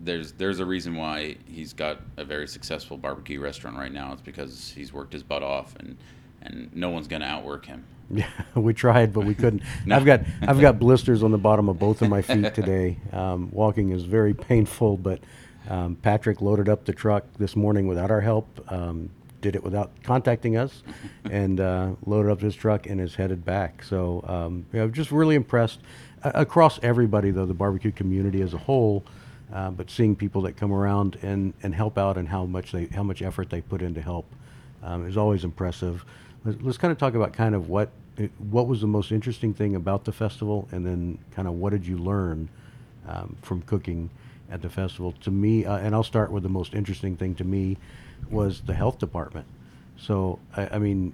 there's 0.00 0.32
there's 0.32 0.60
a 0.60 0.66
reason 0.66 0.94
why 0.94 1.36
he's 1.46 1.72
got 1.72 2.00
a 2.16 2.24
very 2.24 2.46
successful 2.46 2.96
barbecue 2.96 3.40
restaurant 3.40 3.76
right 3.76 3.92
now. 3.92 4.12
It's 4.12 4.22
because 4.22 4.72
he's 4.74 4.92
worked 4.92 5.12
his 5.12 5.22
butt 5.24 5.42
off, 5.42 5.74
and 5.76 5.96
and 6.40 6.74
no 6.74 6.90
one's 6.90 7.08
going 7.08 7.22
to 7.22 7.28
outwork 7.28 7.66
him. 7.66 7.84
Yeah, 8.10 8.26
we 8.54 8.72
tried, 8.72 9.12
but 9.12 9.26
we 9.26 9.34
couldn't. 9.34 9.62
No. 9.84 9.94
I've 9.94 10.06
got 10.06 10.22
I've 10.40 10.58
got 10.62 10.78
blisters 10.78 11.22
on 11.22 11.30
the 11.30 11.36
bottom 11.36 11.68
of 11.68 11.78
both 11.78 12.00
of 12.00 12.08
my 12.08 12.22
feet 12.22 12.54
today. 12.54 12.96
Um, 13.12 13.50
walking 13.52 13.90
is 13.90 14.04
very 14.04 14.32
painful, 14.32 14.96
but 14.96 15.20
um, 15.68 15.94
Patrick 15.96 16.40
loaded 16.40 16.70
up 16.70 16.86
the 16.86 16.94
truck 16.94 17.24
this 17.38 17.54
morning 17.54 17.86
without 17.86 18.10
our 18.10 18.22
help. 18.22 18.64
Um, 18.72 19.10
did 19.40 19.54
it 19.54 19.62
without 19.62 19.90
contacting 20.02 20.56
us, 20.56 20.82
and 21.30 21.60
uh, 21.60 21.90
loaded 22.06 22.30
up 22.30 22.40
his 22.40 22.54
truck 22.54 22.86
and 22.86 23.00
is 23.00 23.14
headed 23.14 23.44
back. 23.44 23.82
So 23.82 24.24
um, 24.26 24.66
yeah, 24.72 24.82
I'm 24.82 24.92
just 24.92 25.10
really 25.10 25.34
impressed 25.34 25.80
uh, 26.22 26.32
across 26.34 26.78
everybody, 26.82 27.30
though 27.30 27.46
the 27.46 27.54
barbecue 27.54 27.92
community 27.92 28.42
as 28.42 28.54
a 28.54 28.58
whole. 28.58 29.04
Uh, 29.52 29.70
but 29.70 29.90
seeing 29.90 30.14
people 30.14 30.42
that 30.42 30.58
come 30.58 30.72
around 30.72 31.18
and, 31.22 31.54
and 31.62 31.74
help 31.74 31.96
out 31.96 32.18
and 32.18 32.28
how 32.28 32.44
much 32.44 32.70
they 32.70 32.84
how 32.86 33.02
much 33.02 33.22
effort 33.22 33.48
they 33.48 33.62
put 33.62 33.80
in 33.80 33.94
to 33.94 34.02
help 34.02 34.26
um, 34.82 35.06
is 35.06 35.16
always 35.16 35.42
impressive. 35.42 36.04
Let's, 36.44 36.58
let's 36.62 36.78
kind 36.78 36.92
of 36.92 36.98
talk 36.98 37.14
about 37.14 37.32
kind 37.32 37.54
of 37.54 37.68
what 37.68 37.90
what 38.50 38.66
was 38.66 38.80
the 38.80 38.86
most 38.86 39.12
interesting 39.12 39.54
thing 39.54 39.76
about 39.76 40.04
the 40.04 40.12
festival, 40.12 40.68
and 40.72 40.84
then 40.84 41.18
kind 41.30 41.46
of 41.46 41.54
what 41.54 41.70
did 41.70 41.86
you 41.86 41.98
learn 41.98 42.48
um, 43.06 43.36
from 43.42 43.62
cooking 43.62 44.10
at 44.50 44.62
the 44.62 44.68
festival. 44.68 45.12
To 45.22 45.30
me, 45.30 45.64
uh, 45.64 45.78
and 45.78 45.94
I'll 45.94 46.02
start 46.02 46.30
with 46.32 46.42
the 46.42 46.48
most 46.48 46.74
interesting 46.74 47.16
thing 47.16 47.34
to 47.36 47.44
me 47.44 47.76
was 48.30 48.62
the 48.62 48.74
health 48.74 48.98
department. 48.98 49.46
So 49.96 50.38
I, 50.56 50.68
I 50.72 50.78
mean, 50.78 51.12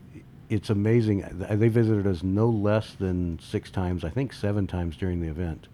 it's 0.49 0.71
amazing. 0.71 1.25
They 1.33 1.69
visited 1.69 2.07
us 2.07 2.23
no 2.23 2.49
less 2.49 2.95
than 2.95 3.39
six 3.41 3.71
times, 3.71 4.05
I 4.05 4.11
think 4.11 4.33
seven 4.33 4.67
times 4.67 4.97
during 4.97 5.21
the 5.21 5.29
event, 5.29 5.69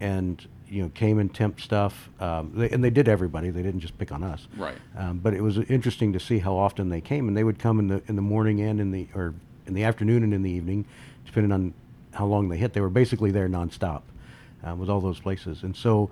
and 0.00 0.46
you 0.68 0.82
know 0.82 0.88
came 0.90 1.18
and 1.18 1.34
temp 1.34 1.60
stuff. 1.60 2.10
Um, 2.20 2.52
they, 2.54 2.70
and 2.70 2.82
they 2.84 2.90
did 2.90 3.08
everybody. 3.08 3.50
They 3.50 3.62
didn't 3.62 3.80
just 3.80 3.96
pick 3.98 4.12
on 4.12 4.22
us. 4.22 4.46
Right. 4.56 4.76
Um, 4.96 5.18
but 5.18 5.34
it 5.34 5.40
was 5.40 5.58
interesting 5.58 6.12
to 6.12 6.20
see 6.20 6.38
how 6.38 6.56
often 6.56 6.90
they 6.90 7.00
came, 7.00 7.28
and 7.28 7.36
they 7.36 7.44
would 7.44 7.58
come 7.58 7.78
in 7.78 7.88
the 7.88 8.02
in 8.06 8.16
the 8.16 8.22
morning 8.22 8.60
and 8.60 8.80
in 8.80 8.90
the 8.90 9.08
or 9.14 9.34
in 9.66 9.74
the 9.74 9.84
afternoon 9.84 10.22
and 10.22 10.34
in 10.34 10.42
the 10.42 10.50
evening, 10.50 10.84
depending 11.24 11.52
on 11.52 11.72
how 12.12 12.26
long 12.26 12.48
they 12.48 12.58
hit. 12.58 12.74
They 12.74 12.80
were 12.80 12.90
basically 12.90 13.30
there 13.30 13.48
nonstop 13.48 14.02
um, 14.62 14.78
with 14.78 14.90
all 14.90 15.00
those 15.00 15.20
places, 15.20 15.62
and 15.62 15.74
so 15.74 16.10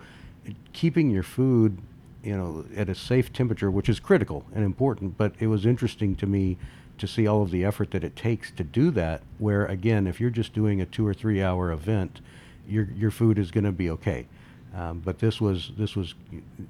keeping 0.73 1.11
your 1.11 1.23
food, 1.23 1.79
you 2.23 2.37
know, 2.37 2.65
at 2.77 2.89
a 2.89 2.95
safe 2.95 3.33
temperature, 3.33 3.71
which 3.71 3.89
is 3.89 4.01
critical 4.01 4.45
and 4.55 4.65
important. 4.65 5.17
But 5.17 5.35
it 5.39 5.49
was 5.49 5.67
interesting 5.67 6.15
to 6.17 6.27
me 6.27 6.57
to 6.99 7.07
see 7.07 7.27
all 7.27 7.43
of 7.43 7.51
the 7.51 7.65
effort 7.65 7.91
that 7.91 8.05
it 8.05 8.15
takes 8.15 8.51
to 8.53 8.65
do 8.65 8.91
that. 8.93 9.23
Where 9.39 9.67
again, 9.67 10.07
if 10.07 10.21
you're 10.21 10.31
just 10.31 10.53
doing 10.53 10.81
a 10.81 10.87
two 10.87 11.07
or 11.07 11.15
three 11.15 11.43
hour 11.43 11.73
event, 11.73 12.21
your 12.69 12.89
your 12.97 13.11
food 13.11 13.39
is 13.39 13.51
going 13.51 13.65
to 13.65 13.73
be 13.73 13.91
okay. 13.91 14.27
Um, 14.75 15.01
but 15.01 15.19
this 15.19 15.41
was 15.41 15.73
this 15.77 15.97
was 15.97 16.15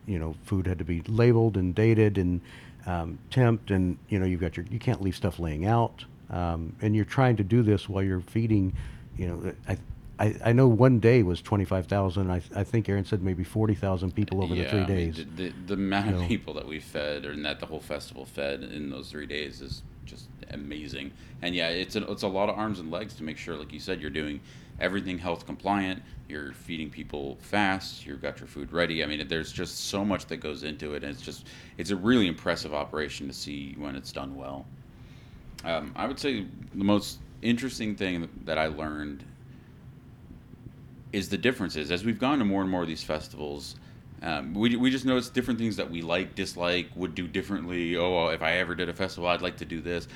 you 0.07 0.19
know 0.19 0.35
food 0.45 0.67
had 0.67 0.79
to 0.79 0.85
be 0.85 1.03
labeled 1.03 1.57
and 1.57 1.75
dated 1.75 2.19
and 2.19 2.41
um, 2.87 3.19
temped 3.31 3.71
and 3.71 3.97
you 4.09 4.19
know 4.19 4.27
you've 4.27 4.41
got 4.41 4.57
your 4.57 4.67
you 4.71 4.79
can't 4.79 5.01
leave 5.01 5.15
stuff 5.15 5.39
laying 5.39 5.67
out 5.67 6.05
um, 6.31 6.75
and 6.81 6.97
you're 6.97 7.05
trying 7.05 7.37
to 7.37 7.45
do 7.45 7.63
this 7.63 7.89
while 7.89 8.03
you're 8.03 8.21
feeding 8.21 8.73
you 9.17 9.29
know 9.29 9.53
I 9.69 9.79
I, 10.19 10.37
I 10.45 10.53
know 10.53 10.69
one 10.69 11.01
day 11.01 11.23
was 11.23 11.41
twenty 11.41 11.65
five 11.65 11.87
thousand 11.87 12.31
I, 12.31 12.43
I 12.55 12.65
think 12.65 12.89
Erin 12.89 13.05
said 13.05 13.23
maybe 13.23 13.45
forty 13.45 13.75
thousand 13.75 14.15
people 14.15 14.43
over 14.43 14.55
the 14.55 14.65
three 14.69 14.81
I 14.81 14.87
mean, 14.87 14.97
days 14.97 15.17
the, 15.17 15.25
the, 15.25 15.53
the 15.67 15.75
amount 15.75 16.09
You 16.09 16.15
of 16.15 16.21
know. 16.23 16.29
people 16.29 16.55
that 16.55 16.67
we 16.67 16.81
fed, 16.81 17.25
or 17.25 17.35
that 17.35 17.61
the 17.61 17.67
whole 17.67 17.81
festival 17.81 18.25
fed 18.25 18.63
in 18.63 18.91
those 18.91 19.11
three 19.11 19.27
days, 19.27 19.61
is 19.63 19.83
just 20.05 20.29
amazing. 20.51 21.13
And 21.41 21.55
yeah, 21.55 21.69
it's 21.69 21.97
a, 21.97 22.11
it's 22.11 22.23
a 22.23 22.29
lot 22.29 22.49
of 22.49 22.59
arms 22.59 22.79
and 22.79 22.91
legs 22.91 23.15
to 23.15 23.23
make 23.23 23.39
sure, 23.39 23.57
like 23.57 23.73
you 23.73 23.81
said, 23.81 24.01
you're 24.01 24.11
doing 24.11 24.41
everything 24.81 25.19
health 25.19 25.47
compliant. 25.47 26.03
You're 26.29 26.53
feeding 26.53 26.91
people 26.91 27.39
fast. 27.41 28.07
You've 28.07 28.23
got 28.23 28.39
your 28.39 28.49
food 28.49 28.73
ready. 28.73 29.03
I 29.03 29.07
mean, 29.07 29.27
there's 29.29 29.53
just 29.53 29.87
so 29.89 30.05
much 30.05 30.27
that 30.27 30.39
goes 30.39 30.63
into 30.63 30.95
it, 30.95 31.05
and 31.05 31.13
it's 31.13 31.23
just 31.23 31.47
it's 31.79 31.91
a 31.91 31.97
really 31.97 32.27
impressive 32.27 32.75
operation 32.75 33.27
to 33.29 33.33
see 33.33 33.75
when 33.79 33.97
it's 33.97 34.13
done 34.13 34.37
well. 34.37 34.67
Um, 35.65 35.93
I 35.95 36.07
would 36.07 36.19
say 36.19 36.47
the 36.75 36.85
most 36.85 37.19
interesting 37.43 37.95
thing 37.95 38.29
that 38.45 38.59
I 38.59 38.67
learned 38.67 39.25
is 41.13 41.29
the 41.29 41.39
differences 41.39 41.91
as 41.91 42.05
we've 42.05 42.19
gone 42.19 42.39
to 42.39 42.45
more 42.45 42.63
and 42.63 42.71
more 42.71 42.83
of 42.83 42.89
these 42.89 43.05
festivals. 43.05 43.77
Um, 44.23 44.55
we, 44.55 44.77
we 44.77 44.91
just 44.91 45.05
notice 45.05 45.29
different 45.29 45.59
things 45.59 45.77
that 45.77 45.91
we 45.91 46.01
like, 46.01 46.35
dislike, 46.35 46.89
would 46.95 47.15
do 47.15 47.27
differently. 47.27 47.97
Oh, 47.97 48.29
if 48.29 48.41
I 48.41 48.53
ever 48.59 48.75
did 48.75 48.89
a 48.89 48.93
festival, 48.93 49.29
I'd 49.29 49.43
like 49.43 49.57
to 49.59 49.65
do 49.65 49.81
this. 49.81 50.07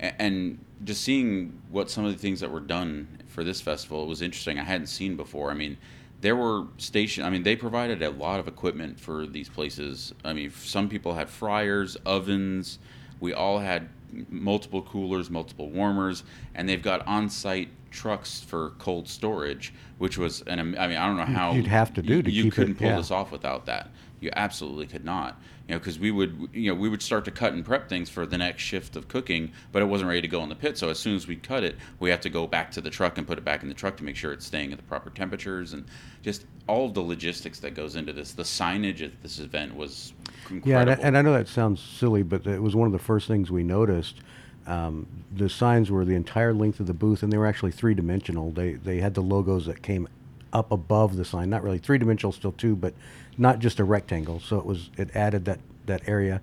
A- 0.00 0.20
And 0.20 0.58
just 0.84 1.02
seeing 1.02 1.60
what 1.70 1.88
some 1.90 2.04
of 2.04 2.12
the 2.12 2.18
things 2.18 2.40
that 2.40 2.50
were 2.50 2.60
done 2.60 3.06
for 3.28 3.44
this 3.44 3.60
festival 3.60 4.06
was 4.06 4.20
interesting. 4.20 4.58
I 4.58 4.64
hadn't 4.64 4.88
seen 4.88 5.16
before. 5.16 5.50
I 5.50 5.54
mean, 5.54 5.78
there 6.22 6.34
were 6.36 6.66
station. 6.78 7.24
I 7.24 7.30
mean, 7.30 7.44
they 7.44 7.54
provided 7.56 8.02
a 8.02 8.10
lot 8.10 8.40
of 8.40 8.48
equipment 8.48 8.98
for 8.98 9.26
these 9.26 9.48
places. 9.48 10.12
I 10.24 10.32
mean, 10.32 10.50
some 10.50 10.88
people 10.88 11.14
had 11.14 11.30
fryers, 11.30 11.96
ovens. 12.04 12.78
We 13.20 13.32
all 13.32 13.60
had 13.60 13.88
multiple 14.28 14.82
coolers, 14.82 15.30
multiple 15.30 15.70
warmers, 15.70 16.24
and 16.54 16.68
they've 16.68 16.82
got 16.82 17.06
on-site 17.06 17.70
trucks 17.92 18.40
for 18.40 18.70
cold 18.78 19.08
storage, 19.08 19.72
which 19.98 20.18
was 20.18 20.42
an 20.42 20.58
I 20.58 20.62
mean, 20.62 20.76
I 20.76 21.06
don't 21.06 21.16
know 21.16 21.24
how 21.24 21.52
You'd 21.52 21.66
have 21.66 21.94
to 21.94 22.02
do 22.02 22.16
you, 22.16 22.22
to 22.22 22.30
you 22.30 22.50
couldn't 22.50 22.76
pull 22.76 22.88
yeah. 22.88 22.96
this 22.96 23.10
off 23.10 23.30
without 23.30 23.66
that. 23.66 23.90
You 24.20 24.30
absolutely 24.34 24.86
could 24.86 25.04
not. 25.04 25.40
You 25.68 25.74
know, 25.74 25.78
because 25.78 25.98
we 25.98 26.10
would, 26.10 26.48
you 26.52 26.72
know, 26.72 26.78
we 26.78 26.88
would 26.88 27.02
start 27.02 27.24
to 27.26 27.30
cut 27.30 27.52
and 27.52 27.64
prep 27.64 27.88
things 27.88 28.10
for 28.10 28.26
the 28.26 28.38
next 28.38 28.62
shift 28.62 28.96
of 28.96 29.08
cooking, 29.08 29.52
but 29.70 29.82
it 29.82 29.84
wasn't 29.86 30.08
ready 30.08 30.20
to 30.20 30.28
go 30.28 30.42
in 30.42 30.48
the 30.48 30.54
pit. 30.54 30.76
So 30.76 30.90
as 30.90 30.98
soon 30.98 31.14
as 31.14 31.26
we 31.26 31.36
cut 31.36 31.62
it, 31.62 31.76
we 32.00 32.10
have 32.10 32.20
to 32.22 32.30
go 32.30 32.46
back 32.46 32.70
to 32.72 32.80
the 32.80 32.90
truck 32.90 33.18
and 33.18 33.26
put 33.26 33.38
it 33.38 33.44
back 33.44 33.62
in 33.62 33.68
the 33.68 33.74
truck 33.74 33.96
to 33.98 34.04
make 34.04 34.16
sure 34.16 34.32
it's 34.32 34.46
staying 34.46 34.72
at 34.72 34.78
the 34.78 34.84
proper 34.84 35.10
temperatures 35.10 35.72
and 35.72 35.84
just 36.22 36.46
all 36.68 36.88
the 36.88 37.00
logistics 37.00 37.60
that 37.60 37.74
goes 37.74 37.96
into 37.96 38.12
this. 38.12 38.32
The 38.32 38.42
signage 38.42 39.02
at 39.02 39.22
this 39.22 39.38
event 39.38 39.74
was 39.76 40.12
incredible. 40.50 40.68
Yeah, 40.68 40.80
and 40.80 40.90
I, 40.90 40.94
and 40.94 41.18
I 41.18 41.22
know 41.22 41.32
that 41.32 41.48
sounds 41.48 41.80
silly, 41.80 42.22
but 42.22 42.46
it 42.46 42.62
was 42.62 42.74
one 42.74 42.86
of 42.86 42.92
the 42.92 42.98
first 42.98 43.28
things 43.28 43.50
we 43.50 43.62
noticed. 43.62 44.16
Um, 44.66 45.06
the 45.34 45.48
signs 45.48 45.90
were 45.90 46.04
the 46.04 46.14
entire 46.14 46.54
length 46.54 46.80
of 46.80 46.86
the 46.86 46.94
booth, 46.94 47.22
and 47.22 47.32
they 47.32 47.38
were 47.38 47.46
actually 47.46 47.72
three 47.72 47.94
dimensional. 47.94 48.50
They 48.50 48.74
they 48.74 48.98
had 48.98 49.14
the 49.14 49.22
logos 49.22 49.66
that 49.66 49.82
came 49.82 50.08
up 50.52 50.70
above 50.70 51.16
the 51.16 51.24
sign, 51.24 51.50
not 51.50 51.62
really 51.62 51.78
three 51.78 51.98
dimensional, 51.98 52.32
still 52.32 52.52
two, 52.52 52.76
but 52.76 52.94
not 53.38 53.58
just 53.58 53.80
a 53.80 53.84
rectangle. 53.84 54.40
So 54.40 54.58
it 54.58 54.66
was 54.66 54.90
it 54.96 55.14
added 55.16 55.44
that 55.46 55.60
that 55.86 56.08
area, 56.08 56.40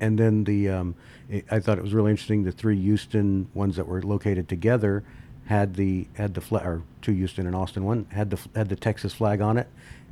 and 0.00 0.18
then 0.18 0.44
the 0.44 0.68
um, 0.68 0.94
it, 1.28 1.44
I 1.50 1.60
thought 1.60 1.78
it 1.78 1.84
was 1.84 1.94
really 1.94 2.10
interesting. 2.10 2.44
The 2.44 2.52
three 2.52 2.80
Houston 2.80 3.48
ones 3.54 3.76
that 3.76 3.86
were 3.86 4.02
located 4.02 4.48
together 4.48 5.04
had 5.46 5.74
the 5.74 6.06
had 6.14 6.34
the 6.34 6.40
flag, 6.40 6.66
or 6.66 6.82
two 7.02 7.12
Houston 7.12 7.46
and 7.46 7.56
Austin 7.56 7.84
one 7.84 8.06
had 8.10 8.30
the 8.30 8.38
had 8.54 8.68
the 8.68 8.76
Texas 8.76 9.12
flag 9.12 9.40
on 9.40 9.58
it, 9.58 9.68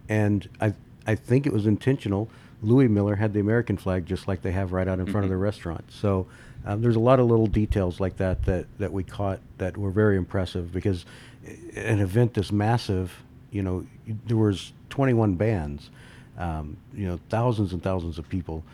and 0.09 0.49
I 0.61 0.75
I 1.07 1.15
think 1.15 1.47
it 1.47 1.53
was 1.53 1.67
intentional. 1.67 2.29
Louie 2.63 2.89
Mueller 2.89 3.17
had 3.17 3.33
the 3.33 3.41
American 3.41 3.77
flag 3.77 4.07
just 4.07 4.27
like 4.27 4.43
they 4.43 4.53
have 4.53 4.73
right 4.73 4.89
out 4.89 4.99
in 4.99 5.07
front 5.07 5.25
of 5.25 5.31
the 5.31 5.37
restaurant. 5.37 5.85
So 5.91 6.27
um, 6.65 6.81
there's 6.81 6.97
a 6.97 7.01
lot 7.01 7.21
of 7.21 7.27
little 7.27 7.47
details 7.47 8.01
like 8.01 8.17
that 8.17 8.45
that 8.47 8.67
that 8.79 8.93
we 8.93 9.05
caught 9.05 9.41
that 9.59 9.77
were 9.77 9.91
very 9.91 10.17
impressive 10.17 10.73
because 10.73 11.05
an 11.77 12.01
event 12.01 12.35
this 12.35 12.51
massive, 12.51 13.23
you 13.51 13.63
know, 13.63 13.87
there 14.27 14.37
was 14.37 14.73
21 14.91 15.35
bands, 15.35 15.91
um, 16.39 16.77
you 16.93 17.07
know, 17.07 17.21
thousands 17.29 17.73
and 17.73 17.83
thousands 17.83 18.19
of 18.19 18.29
people. 18.29 18.65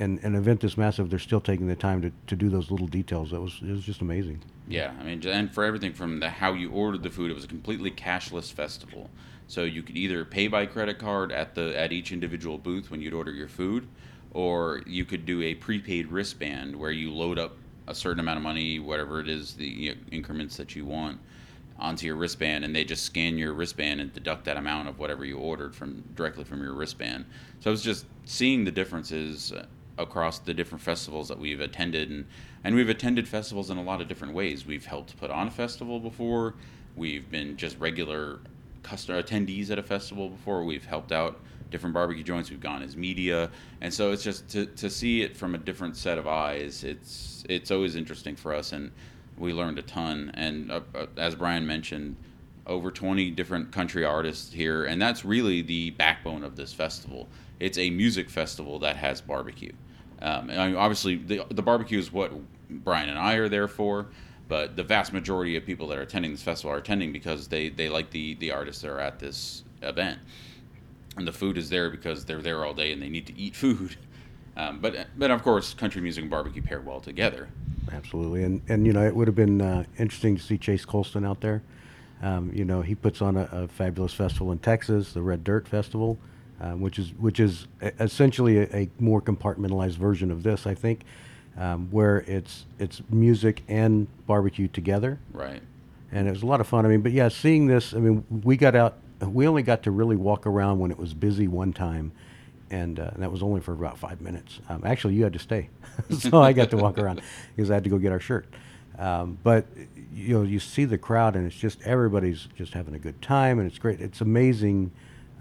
And 0.00 0.22
an 0.22 0.36
event 0.36 0.60
this 0.60 0.76
massive, 0.76 1.10
they're 1.10 1.18
still 1.18 1.40
taking 1.40 1.66
the 1.66 1.74
time 1.74 2.02
to, 2.02 2.12
to 2.28 2.36
do 2.36 2.48
those 2.48 2.70
little 2.70 2.86
details. 2.86 3.30
That 3.30 3.40
was 3.40 3.58
it 3.62 3.70
was 3.70 3.84
just 3.84 4.00
amazing. 4.00 4.42
Yeah, 4.68 4.92
I 5.00 5.04
mean, 5.04 5.26
and 5.26 5.52
for 5.52 5.64
everything 5.64 5.92
from 5.92 6.20
the 6.20 6.28
how 6.28 6.52
you 6.52 6.70
ordered 6.70 7.02
the 7.02 7.10
food, 7.10 7.30
it 7.30 7.34
was 7.34 7.44
a 7.44 7.48
completely 7.48 7.90
cashless 7.90 8.52
festival. 8.52 9.10
So 9.48 9.64
you 9.64 9.82
could 9.82 9.96
either 9.96 10.24
pay 10.24 10.46
by 10.46 10.66
credit 10.66 10.98
card 10.98 11.32
at 11.32 11.54
the 11.54 11.76
at 11.76 11.90
each 11.90 12.12
individual 12.12 12.58
booth 12.58 12.90
when 12.90 13.00
you'd 13.00 13.14
order 13.14 13.32
your 13.32 13.48
food, 13.48 13.88
or 14.32 14.82
you 14.86 15.04
could 15.06 15.24
do 15.24 15.42
a 15.42 15.54
prepaid 15.54 16.12
wristband 16.12 16.76
where 16.76 16.90
you 16.90 17.10
load 17.10 17.38
up 17.38 17.56
a 17.86 17.94
certain 17.94 18.20
amount 18.20 18.36
of 18.36 18.42
money, 18.42 18.78
whatever 18.78 19.20
it 19.20 19.28
is, 19.28 19.54
the 19.54 19.66
you 19.66 19.90
know, 19.90 19.96
increments 20.12 20.58
that 20.58 20.76
you 20.76 20.84
want, 20.84 21.18
onto 21.78 22.06
your 22.06 22.16
wristband, 22.16 22.62
and 22.62 22.76
they 22.76 22.84
just 22.84 23.04
scan 23.04 23.38
your 23.38 23.54
wristband 23.54 24.02
and 24.02 24.12
deduct 24.12 24.44
that 24.44 24.58
amount 24.58 24.86
of 24.86 24.98
whatever 24.98 25.24
you 25.24 25.38
ordered 25.38 25.74
from 25.74 26.02
directly 26.14 26.44
from 26.44 26.62
your 26.62 26.74
wristband. 26.74 27.24
So 27.60 27.70
I 27.70 27.72
was 27.72 27.82
just 27.82 28.04
seeing 28.26 28.64
the 28.64 28.70
differences 28.70 29.52
uh, 29.52 29.64
across 29.96 30.40
the 30.40 30.52
different 30.52 30.82
festivals 30.82 31.26
that 31.28 31.38
we've 31.38 31.60
attended, 31.60 32.10
and 32.10 32.26
and 32.64 32.74
we've 32.74 32.90
attended 32.90 33.26
festivals 33.26 33.70
in 33.70 33.78
a 33.78 33.82
lot 33.82 34.02
of 34.02 34.08
different 34.08 34.34
ways. 34.34 34.66
We've 34.66 34.84
helped 34.84 35.16
put 35.16 35.30
on 35.30 35.48
a 35.48 35.50
festival 35.50 35.98
before. 36.00 36.54
We've 36.96 37.30
been 37.30 37.56
just 37.56 37.78
regular 37.78 38.40
customer 38.88 39.22
attendees 39.22 39.70
at 39.70 39.78
a 39.78 39.82
festival 39.82 40.30
before. 40.30 40.64
We've 40.64 40.84
helped 40.84 41.12
out 41.12 41.40
different 41.70 41.92
barbecue 41.92 42.22
joints. 42.22 42.50
We've 42.50 42.60
gone 42.60 42.82
as 42.82 42.96
media, 42.96 43.50
and 43.80 43.92
so 43.92 44.12
it's 44.12 44.22
just 44.22 44.48
to, 44.50 44.66
to 44.66 44.88
see 44.88 45.22
it 45.22 45.36
from 45.36 45.54
a 45.54 45.58
different 45.58 45.96
set 45.96 46.18
of 46.18 46.26
eyes. 46.26 46.84
It's 46.84 47.44
it's 47.48 47.70
always 47.70 47.96
interesting 47.96 48.36
for 48.36 48.54
us, 48.54 48.72
and 48.72 48.90
we 49.36 49.52
learned 49.52 49.78
a 49.78 49.82
ton. 49.82 50.30
And 50.34 50.70
uh, 50.70 50.80
uh, 50.94 51.06
as 51.16 51.34
Brian 51.34 51.66
mentioned, 51.66 52.16
over 52.66 52.90
20 52.90 53.30
different 53.30 53.72
country 53.72 54.04
artists 54.04 54.52
here, 54.52 54.84
and 54.84 55.00
that's 55.00 55.24
really 55.24 55.62
the 55.62 55.90
backbone 55.90 56.44
of 56.44 56.56
this 56.56 56.72
festival. 56.72 57.28
It's 57.60 57.78
a 57.78 57.90
music 57.90 58.30
festival 58.30 58.78
that 58.80 58.96
has 58.96 59.20
barbecue. 59.20 59.72
Um, 60.20 60.50
and 60.50 60.60
I 60.60 60.66
mean, 60.68 60.76
obviously, 60.76 61.16
the, 61.16 61.44
the 61.50 61.62
barbecue 61.62 61.98
is 61.98 62.12
what 62.12 62.32
Brian 62.70 63.08
and 63.08 63.18
I 63.18 63.34
are 63.34 63.48
there 63.48 63.68
for, 63.68 64.08
but 64.48 64.76
the 64.76 64.82
vast 64.82 65.12
majority 65.12 65.56
of 65.56 65.64
people 65.64 65.86
that 65.88 65.98
are 65.98 66.02
attending 66.02 66.32
this 66.32 66.42
festival 66.42 66.74
are 66.74 66.78
attending 66.78 67.12
because 67.12 67.48
they, 67.48 67.68
they 67.68 67.88
like 67.88 68.10
the, 68.10 68.34
the 68.34 68.50
artists 68.50 68.82
that 68.82 68.90
are 68.90 69.00
at 69.00 69.18
this 69.18 69.62
event. 69.82 70.18
And 71.16 71.26
the 71.26 71.32
food 71.32 71.58
is 71.58 71.68
there 71.68 71.90
because 71.90 72.24
they're 72.24 72.42
there 72.42 72.64
all 72.64 72.74
day 72.74 72.92
and 72.92 73.02
they 73.02 73.08
need 73.08 73.26
to 73.26 73.38
eat 73.38 73.54
food. 73.64 73.96
Um, 74.56 74.80
but, 74.80 75.06
but 75.16 75.30
of 75.30 75.42
course, 75.42 75.74
country 75.74 76.00
music 76.00 76.22
and 76.22 76.30
barbecue 76.30 76.62
pair 76.62 76.80
well 76.80 77.00
together. 77.00 77.48
Absolutely, 77.92 78.44
and 78.44 78.60
and 78.68 78.86
you 78.86 78.92
know 78.92 79.04
it 79.04 79.14
would 79.14 79.28
have 79.28 79.34
been 79.34 79.60
uh, 79.60 79.84
interesting 79.98 80.36
to 80.36 80.42
see 80.42 80.58
Chase 80.58 80.84
Colston 80.84 81.24
out 81.24 81.40
there. 81.40 81.62
Um, 82.22 82.50
you 82.52 82.64
know 82.64 82.82
he 82.82 82.94
puts 82.94 83.22
on 83.22 83.36
a, 83.36 83.48
a, 83.52 83.68
fabulous 83.68 84.12
festival 84.12 84.52
in 84.52 84.58
Texas, 84.58 85.12
the 85.12 85.22
Red 85.22 85.44
Dirt 85.44 85.68
Festival, 85.68 86.18
um, 86.60 86.80
which 86.80 86.98
is 86.98 87.12
which 87.14 87.40
is 87.40 87.66
essentially 88.00 88.58
a, 88.58 88.76
a, 88.76 88.90
more 88.98 89.22
compartmentalized 89.22 89.96
version 89.96 90.30
of 90.30 90.42
this, 90.42 90.66
I 90.66 90.74
think, 90.74 91.04
um, 91.58 91.88
where 91.90 92.18
it's 92.26 92.64
it's 92.78 93.02
music 93.10 93.62
and 93.68 94.06
barbecue 94.26 94.68
together. 94.68 95.18
Right. 95.32 95.62
And 96.10 96.26
it 96.26 96.30
was 96.30 96.42
a 96.42 96.46
lot 96.46 96.60
of 96.60 96.66
fun. 96.66 96.86
I 96.86 96.88
mean, 96.88 97.02
but 97.02 97.12
yeah, 97.12 97.28
seeing 97.28 97.66
this, 97.66 97.92
I 97.92 97.98
mean, 97.98 98.24
we 98.44 98.56
got 98.56 98.74
out. 98.74 98.96
We 99.20 99.46
only 99.46 99.62
got 99.62 99.82
to 99.82 99.90
really 99.90 100.16
walk 100.16 100.46
around 100.46 100.78
when 100.78 100.90
it 100.90 100.98
was 100.98 101.12
busy 101.12 101.48
one 101.48 101.72
time, 101.72 102.12
and, 102.70 103.00
uh, 103.00 103.10
and 103.14 103.22
that 103.22 103.32
was 103.32 103.42
only 103.42 103.60
for 103.60 103.72
about 103.72 103.98
five 103.98 104.20
minutes. 104.20 104.60
Um, 104.68 104.82
actually, 104.86 105.14
you 105.14 105.24
had 105.24 105.32
to 105.32 105.40
stay, 105.40 105.70
so 106.18 106.40
I 106.40 106.52
got 106.52 106.70
to 106.70 106.76
walk 106.76 106.98
around 106.98 107.20
because 107.56 107.68
I 107.68 107.74
had 107.74 107.84
to 107.84 107.90
go 107.90 107.98
get 107.98 108.12
our 108.12 108.20
shirt. 108.20 108.46
Um, 108.96 109.38
but 109.42 109.66
you 110.14 110.34
know, 110.34 110.42
you 110.44 110.60
see 110.60 110.84
the 110.84 110.98
crowd, 110.98 111.34
and 111.34 111.46
it's 111.46 111.56
just 111.56 111.82
everybody's 111.82 112.46
just 112.56 112.74
having 112.74 112.94
a 112.94 112.98
good 112.98 113.20
time, 113.20 113.58
and 113.58 113.68
it's 113.68 113.78
great. 113.78 114.00
It's 114.00 114.20
amazing 114.20 114.92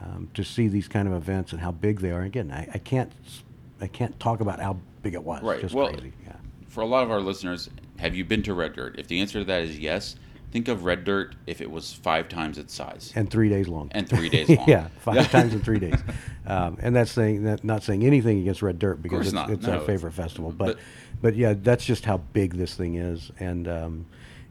um, 0.02 0.30
to 0.34 0.44
see 0.44 0.68
these 0.68 0.88
kind 0.88 1.08
of 1.08 1.14
events 1.14 1.52
and 1.52 1.62
how 1.62 1.72
big 1.72 2.00
they 2.00 2.12
are. 2.12 2.24
Again, 2.24 2.52
I, 2.52 2.68
I 2.74 2.78
can't 2.80 3.12
I 3.80 3.88
can't 3.88 4.20
talk 4.20 4.42
about 4.42 4.60
how 4.60 4.78
big 5.08 5.14
it 5.14 5.24
was. 5.24 5.42
Right. 5.42 5.62
Just 5.62 5.74
well, 5.74 5.90
crazy. 5.90 6.14
Yeah. 6.26 6.34
For 6.68 6.82
a 6.82 6.86
lot 6.86 7.04
of 7.04 7.12
our 7.12 7.22
listeners, 7.22 7.70
have 7.98 8.14
you 8.14 8.26
been 8.26 8.44
to 8.44 8.54
Red 8.54 8.74
Dirt? 8.74 9.00
If 9.00 9.08
the 9.08 9.20
answer 9.22 9.40
to 9.40 9.46
that 9.46 9.62
is 9.62 9.80
yes, 9.80 10.16
think 10.52 10.68
of 10.68 10.84
Red 10.84 11.04
Dirt 11.06 11.36
if 11.46 11.62
it 11.62 11.72
was 11.72 11.94
five 11.94 12.30
times 12.30 12.58
its 12.58 12.74
size 12.74 13.14
and 13.16 13.30
three 13.30 13.50
days 13.50 13.68
long. 13.68 13.90
And 13.92 14.08
three 14.08 14.30
days 14.30 14.50
long. 14.58 14.68
yeah, 14.68 14.90
five 15.00 15.32
times 15.32 15.54
in 15.54 15.62
three 15.62 15.80
days. 15.80 16.00
Um, 16.46 16.78
and 16.82 16.96
that's 16.96 17.12
saying 17.12 17.44
that 17.44 17.64
not 17.64 17.84
saying 17.84 18.04
anything 18.04 18.40
against 18.40 18.62
Red 18.62 18.80
Dirt 18.80 19.02
because 19.02 19.34
it's, 19.34 19.50
it's 19.50 19.66
no, 19.66 19.74
our 19.74 19.80
favorite 19.82 20.14
festival, 20.14 20.52
but, 20.52 20.66
but, 20.66 20.80
but 21.22 21.36
yeah, 21.36 21.54
that's 21.58 21.86
just 21.86 22.06
how 22.06 22.18
big 22.18 22.54
this 22.54 22.76
thing 22.76 22.96
is, 22.96 23.32
and 23.40 23.68
um, 23.68 24.06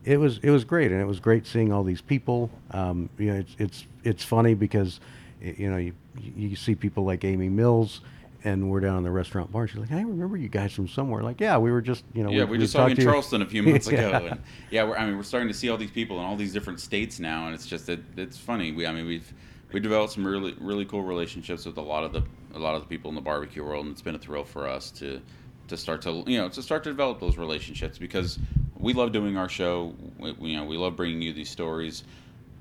it 0.05 0.19
was 0.19 0.39
it 0.39 0.51
was 0.51 0.65
great, 0.65 0.91
and 0.91 1.01
it 1.01 1.07
was 1.07 1.21
great 1.21 1.47
seeing 1.47 1.73
all 1.73 1.85
these 1.85 2.01
people. 2.01 2.51
Um, 2.71 3.11
you 3.19 3.33
know, 3.33 3.39
it's 3.39 3.57
it's 3.59 3.87
it's 4.05 4.25
funny 4.25 4.55
because 4.55 5.01
you 5.41 5.71
know 5.71 5.77
you 5.77 5.93
you 6.19 6.57
see 6.57 6.75
people 6.75 7.05
like 7.05 7.25
Amy 7.25 7.49
Mills 7.49 8.01
and 8.47 8.71
we're 8.71 8.79
down 8.79 8.99
in 8.99 9.03
the 9.03 9.11
restaurant 9.11 9.51
bar. 9.51 9.67
She's 9.67 9.79
like, 9.79 9.91
I 9.91 10.01
remember 10.01 10.37
you 10.37 10.49
guys 10.49 10.73
from 10.73 10.87
somewhere. 10.87 11.25
Like, 11.25 11.41
yeah, 11.41 11.59
we 11.59 11.73
were 11.73 11.83
just, 11.83 12.05
you 12.15 12.23
know, 12.23 12.31
yeah, 12.31 12.45
we, 12.45 12.53
we 12.53 12.59
just 12.59 12.73
saw 12.73 12.87
you 12.87 12.95
in 12.95 13.03
Charleston 13.03 13.43
a 13.43 13.47
few 13.47 13.61
months 13.61 13.87
ago, 13.89 14.09
yeah. 14.09 14.19
and 14.19 14.41
yeah, 14.71 14.85
we're, 14.85 14.97
I 14.97 15.05
mean, 15.05 15.17
we're 15.17 15.25
starting 15.25 15.49
to 15.49 15.55
see 15.55 15.69
all 15.69 15.77
these 15.77 15.91
people 15.91 16.21
in 16.21 16.25
all 16.25 16.37
these 16.37 16.53
different 16.53 16.79
states 16.79 17.19
now, 17.19 17.47
and 17.47 17.55
it's 17.55 17.67
just 17.67 17.89
it, 17.89 18.01
it's 18.17 18.39
funny. 18.39 18.71
We, 18.71 18.87
I 18.87 18.93
mean, 18.93 19.05
we've 19.05 19.35
we 19.73 19.81
developed 19.81 20.13
some 20.13 20.25
really 20.25 20.55
really 20.61 20.85
cool 20.85 21.03
relationships 21.03 21.67
with 21.67 21.77
a 21.77 21.83
lot 21.83 22.05
of 22.05 22.13
the 22.13 22.23
a 22.55 22.59
lot 22.59 22.77
of 22.77 22.83
the 22.83 22.89
people 22.89 23.09
in 23.09 23.17
the 23.17 23.21
barbecue 23.21 23.65
world, 23.65 23.85
and 23.85 23.93
it's 23.93 24.03
been 24.03 24.15
a 24.15 24.19
thrill 24.19 24.45
for 24.45 24.69
us 24.69 24.93
to 24.93 25.21
to 25.67 25.77
start 25.77 26.01
to 26.03 26.23
you 26.29 26.39
know 26.39 26.49
to 26.49 26.63
start 26.63 26.85
to 26.85 26.91
develop 26.91 27.19
those 27.19 27.37
relationships 27.37 27.99
because 27.99 28.39
we 28.79 28.93
love 28.93 29.11
doing 29.11 29.37
our 29.37 29.49
show. 29.49 29.93
We, 30.19 30.35
you 30.53 30.57
know, 30.57 30.65
we 30.65 30.77
love 30.77 30.95
bringing 30.95 31.21
you 31.21 31.33
these 31.33 31.51
stories, 31.51 32.05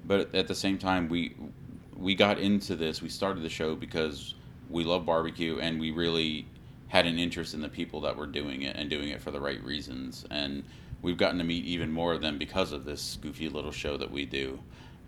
but 0.05 0.33
at 0.33 0.47
the 0.47 0.55
same 0.55 0.79
time, 0.79 1.09
we 1.09 1.35
we 1.95 2.15
got 2.15 2.39
into 2.39 2.75
this. 2.75 3.03
We 3.03 3.09
started 3.09 3.43
the 3.43 3.49
show 3.49 3.75
because 3.75 4.33
we 4.69 4.83
love 4.83 5.05
barbecue 5.05 5.59
and 5.59 5.79
we 5.79 5.91
really 5.91 6.45
had 6.87 7.05
an 7.05 7.17
interest 7.17 7.53
in 7.53 7.61
the 7.61 7.69
people 7.69 8.01
that 8.01 8.15
were 8.15 8.27
doing 8.27 8.61
it 8.61 8.75
and 8.75 8.89
doing 8.89 9.09
it 9.09 9.21
for 9.21 9.31
the 9.31 9.39
right 9.39 9.63
reasons. 9.63 10.25
And 10.31 10.63
we've 11.01 11.17
gotten 11.17 11.37
to 11.39 11.43
meet 11.43 11.65
even 11.65 11.91
more 11.91 12.13
of 12.13 12.21
them 12.21 12.37
because 12.37 12.71
of 12.71 12.85
this 12.85 13.17
goofy 13.21 13.49
little 13.49 13.71
show 13.71 13.97
that 13.97 14.09
we 14.09 14.25
do. 14.25 14.59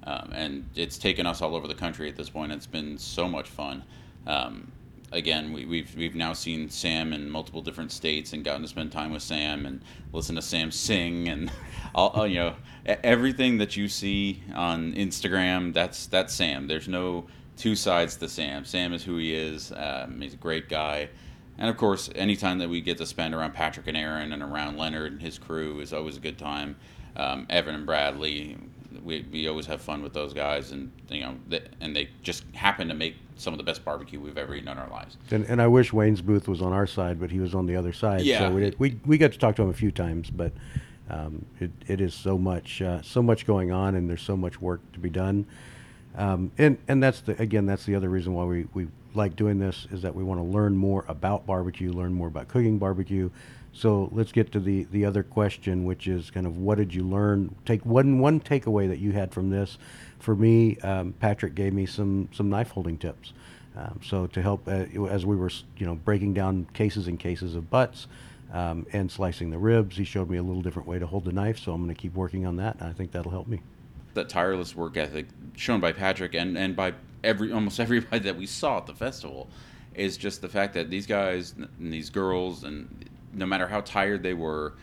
Um, 0.04 0.32
and 0.34 0.70
it's 0.76 0.98
taken 0.98 1.26
us 1.26 1.42
all 1.42 1.56
over 1.56 1.68
the 1.68 1.76
country 1.76 2.10
at 2.10 2.16
this 2.16 2.30
point. 2.30 2.52
It's 2.52 2.68
been 2.68 2.98
so 2.98 3.28
much 3.28 3.50
fun. 3.50 3.84
Um, 4.26 4.72
again, 5.12 5.54
we, 5.54 5.62
have 5.62 5.70
we've, 5.70 5.96
we've 5.96 6.16
now 6.16 6.34
seen 6.34 6.70
Sam 6.70 7.14
in 7.14 7.30
multiple 7.30 7.62
different 7.62 7.92
states 7.92 8.34
and 8.34 8.44
gotten 8.44 8.62
to 8.62 8.68
spend 8.68 8.92
time 8.92 9.12
with 9.12 9.22
Sam 9.22 9.66
and 9.66 9.82
listen 10.14 10.36
to 10.36 10.42
Sam 10.42 10.72
sing 10.72 11.28
and 11.30 11.52
all, 11.96 12.28
you 12.28 12.36
know 12.36 12.56
everything 13.04 13.58
that 13.58 13.76
you 13.76 13.88
see 13.88 14.42
on 14.56 14.94
Instagram. 14.94 15.74
That's 15.74 16.08
that's 16.08 16.34
Sam. 16.34 16.68
There's 16.68 16.88
no 16.88 17.28
two 17.58 17.76
sides 17.76 18.16
to 18.18 18.30
Sam. 18.30 18.64
Sam 18.66 18.94
is 18.94 19.04
who 19.04 19.18
he 19.18 19.34
is. 19.34 19.74
Um, 19.76 20.22
he's 20.22 20.34
a 20.34 20.38
great 20.38 20.70
guy. 20.70 21.10
And 21.58 21.70
of 21.70 21.78
course, 21.78 22.10
anytime 22.16 22.60
that 22.60 22.70
we 22.70 22.82
get 22.82 22.98
to 23.00 23.06
spend 23.06 23.34
around 23.34 23.54
Patrick 23.54 23.88
and 23.88 23.98
Erin 23.98 24.32
and 24.32 24.44
around 24.44 24.78
Leonard 24.78 25.14
and 25.14 25.22
his 25.22 25.40
crew 25.40 25.80
is 25.80 25.92
always 25.92 26.18
a 26.18 26.20
good 26.20 26.38
time. 26.38 26.76
Um, 27.16 27.48
Evan 27.50 27.74
and 27.74 27.86
Bradley, 27.86 28.58
we, 29.04 29.26
we 29.32 29.48
always 29.48 29.66
have 29.66 29.82
fun 29.82 30.04
with 30.04 30.14
those 30.14 30.34
guys, 30.34 30.72
and 30.72 30.92
you 31.10 31.22
know, 31.22 31.36
they, 31.48 31.62
and 31.82 31.96
they 31.96 32.10
just 32.22 32.44
happen 32.54 32.88
to 32.90 32.94
make 32.94 33.16
some 33.38 33.54
of 33.54 33.58
the 33.58 33.64
best 33.64 33.84
barbecue 33.84 34.20
we've 34.20 34.38
ever 34.38 34.54
eaten 34.54 34.70
in 34.70 34.78
our 34.78 34.90
lives. 34.90 35.18
And, 35.32 35.46
and 35.46 35.60
I 35.60 35.68
wish 35.68 35.92
Wayne's 35.92 36.22
booth 36.22 36.48
was 36.48 36.62
on 36.62 36.74
our 36.74 36.86
side, 36.86 37.20
but 37.20 37.32
he 37.32 37.40
was 37.40 37.56
on 37.56 37.66
the 37.66 37.76
other 37.76 37.92
side. 37.92 38.22
Yeah. 38.22 38.40
So 38.40 38.52
we, 38.52 38.62
did, 38.62 38.80
we, 38.80 39.00
we 39.06 39.18
got 39.18 39.32
to 39.32 39.40
talk 39.40 39.56
to 39.56 39.64
him 39.64 39.70
a 39.70 39.74
few 39.74 39.92
times, 39.92 40.30
but 40.30 40.52
um, 41.10 41.44
it, 41.60 41.72
it 41.88 42.02
is 42.02 42.14
so 42.14 42.38
much 42.38 42.82
uh, 42.82 43.02
so 43.02 43.24
much 43.24 43.48
going 43.48 43.72
on, 43.72 43.96
and 43.96 44.10
there's 44.10 44.22
so 44.22 44.38
much 44.38 44.62
work 44.62 44.80
to 44.94 45.00
be 45.00 45.10
done. 45.10 45.46
Um, 46.18 46.52
and 46.58 46.78
and 46.88 47.02
that's 47.02 47.22
the 47.22 47.40
again 47.40 47.68
that's 47.68 47.86
the 47.86 47.96
other 47.96 48.10
reason 48.10 48.34
why 48.34 48.44
we, 48.44 48.66
we 48.74 48.88
like 49.14 49.36
doing 49.36 49.60
this 49.60 49.88
is 49.92 50.02
that 50.02 50.16
we 50.16 50.24
want 50.24 50.40
to 50.40 50.44
learn 50.44 50.76
more 50.76 51.06
about 51.08 51.46
barbecue, 51.46 51.92
learn 51.92 52.14
more 52.14 52.28
about 52.28 52.48
cooking 52.48 52.80
barbecue. 52.80 53.30
So 53.72 54.10
let's 54.12 54.32
get 54.32 54.52
to 54.54 54.60
the 54.60 54.88
the 54.92 55.06
other 55.06 55.22
question, 55.22 55.86
which 55.86 56.08
is 56.08 56.32
kind 56.32 56.48
of 56.48 56.58
what 56.58 56.80
did 56.80 56.94
you 56.94 57.04
learn? 57.04 57.56
Take 57.66 57.86
one 57.86 58.18
one 58.18 58.40
takeaway 58.40 58.88
that 58.88 58.98
you 58.98 59.12
had 59.12 59.32
from 59.32 59.52
this. 59.52 59.78
For 60.20 60.36
me, 60.36 60.78
um, 60.78 61.14
Patrick 61.20 61.54
gave 61.54 61.74
me 61.74 61.86
some 61.86 62.30
some 62.34 62.50
knife 62.50 62.72
holding 62.72 62.98
tips. 62.98 63.34
Um, 63.76 64.00
so 64.04 64.26
to 64.26 64.42
help 64.42 64.68
uh, 64.68 64.86
as 65.08 65.24
we 65.24 65.36
were 65.36 65.52
you 65.78 65.86
know 65.86 65.94
breaking 65.94 66.34
down 66.34 66.66
cases 66.74 67.08
and 67.08 67.20
cases 67.20 67.56
of 67.56 67.70
butts. 67.70 68.08
Um, 68.50 68.88
and 68.94 69.12
slicing 69.12 69.50
the 69.50 69.58
ribs, 69.58 69.98
he 69.98 70.06
showed 70.06 70.30
me 70.30 70.38
a 70.38 70.42
little 70.42 70.62
different 70.62 70.88
way 70.88 71.00
to 71.00 71.06
hold 71.06 71.26
the 71.26 71.34
knife. 71.34 71.60
So 71.60 71.74
I'm 71.74 71.84
going 71.84 71.94
to 71.94 72.02
keep 72.02 72.14
working 72.14 72.46
on 72.46 72.56
that. 72.56 72.78
And 72.80 72.88
I 72.88 72.94
think 72.94 73.12
that'll 73.12 73.30
help 73.30 73.46
me 73.46 73.60
that 74.18 74.30
tireless 74.30 74.76
work 74.76 74.98
ethic 74.98 75.28
shown 75.56 75.80
by 75.80 75.92
Patrick 75.92 76.36
and, 76.36 76.58
and 76.58 76.76
by 76.76 76.94
every 77.24 77.52
almost 77.52 77.80
everybody 77.88 78.20
that 78.20 78.38
we 78.38 78.46
saw 78.46 78.78
at 78.78 78.86
the 78.86 78.94
festival 78.94 79.50
is 79.96 80.18
just 80.18 80.42
the 80.42 80.50
fact 80.50 80.74
that 80.76 80.90
these 80.90 81.08
guys 81.08 81.56
and 81.58 81.92
these 81.92 82.10
girls 82.10 82.64
and 82.64 83.10
no 83.34 83.46
matter 83.46 83.68
how 83.68 83.82
tired 83.82 84.24
they 84.24 84.34
were, 84.34 84.74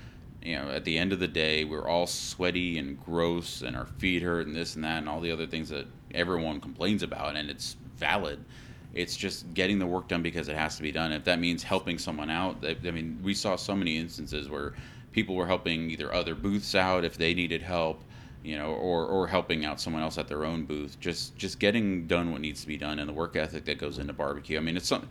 you 0.43 0.57
know, 0.57 0.71
at 0.71 0.85
the 0.85 0.99
end 0.99 1.13
of 1.13 1.21
the 1.21 1.29
day, 1.29 1.65
we're 1.65 1.89
all 1.89 2.07
sweaty 2.07 2.79
and 2.79 3.03
gross 3.05 3.63
and 3.63 3.77
our 3.77 3.87
feet 3.87 4.23
hurt 4.23 4.47
and 4.47 4.55
this 4.55 4.75
and 4.75 4.85
that 4.85 4.99
and 4.99 5.09
all 5.09 5.21
the 5.21 5.31
other 5.31 5.47
things 5.47 5.69
that 5.69 5.87
everyone 6.13 6.61
complains 6.61 7.03
about 7.03 7.37
and 7.37 7.49
it's 7.49 7.77
valid. 7.97 8.45
It's 8.93 9.17
just 9.17 9.53
getting 9.55 9.79
the 9.79 9.87
work 9.87 10.09
done 10.09 10.23
because 10.23 10.49
it 10.49 10.57
has 10.57 10.77
to 10.77 10.83
be 10.83 10.93
done. 10.93 11.13
If 11.13 11.25
that 11.25 11.41
means 11.41 11.63
helping 11.63 11.99
someone 11.99 12.31
out, 12.31 12.65
I 12.65 12.91
mean, 12.91 13.19
we 13.23 13.35
saw 13.35 13.57
so 13.57 13.75
many 13.75 13.97
instances 13.97 14.49
where 14.49 14.75
people 15.13 15.35
were 15.35 15.47
helping 15.47 15.91
either 15.91 16.13
other 16.13 16.35
booths 16.35 16.75
out 16.75 17.05
if 17.05 17.17
they 17.17 17.35
needed 17.35 17.63
help 17.63 18.03
you 18.45 18.59
know, 18.59 18.73
or, 18.75 19.07
or 19.07 19.27
helping 19.27 19.65
out 19.65 19.81
someone 19.81 20.03
else 20.03 20.19
at 20.19 20.29
their 20.29 20.45
own 20.45 20.65
booth. 20.67 21.01
Just 21.01 21.35
just 21.37 21.59
getting 21.59 22.07
done 22.07 22.31
what 22.31 22.43
needs 22.43 22.61
to 22.61 22.67
be 22.67 22.77
done 22.77 22.99
and 22.99 23.09
the 23.09 23.13
work 23.13 23.37
ethic 23.37 23.65
that 23.65 23.79
goes 23.79 23.99
into 23.99 24.13
barbecue. 24.13 24.59
I 24.59 24.61
mean, 24.61 24.77
it's 24.77 24.87
something. 24.87 25.09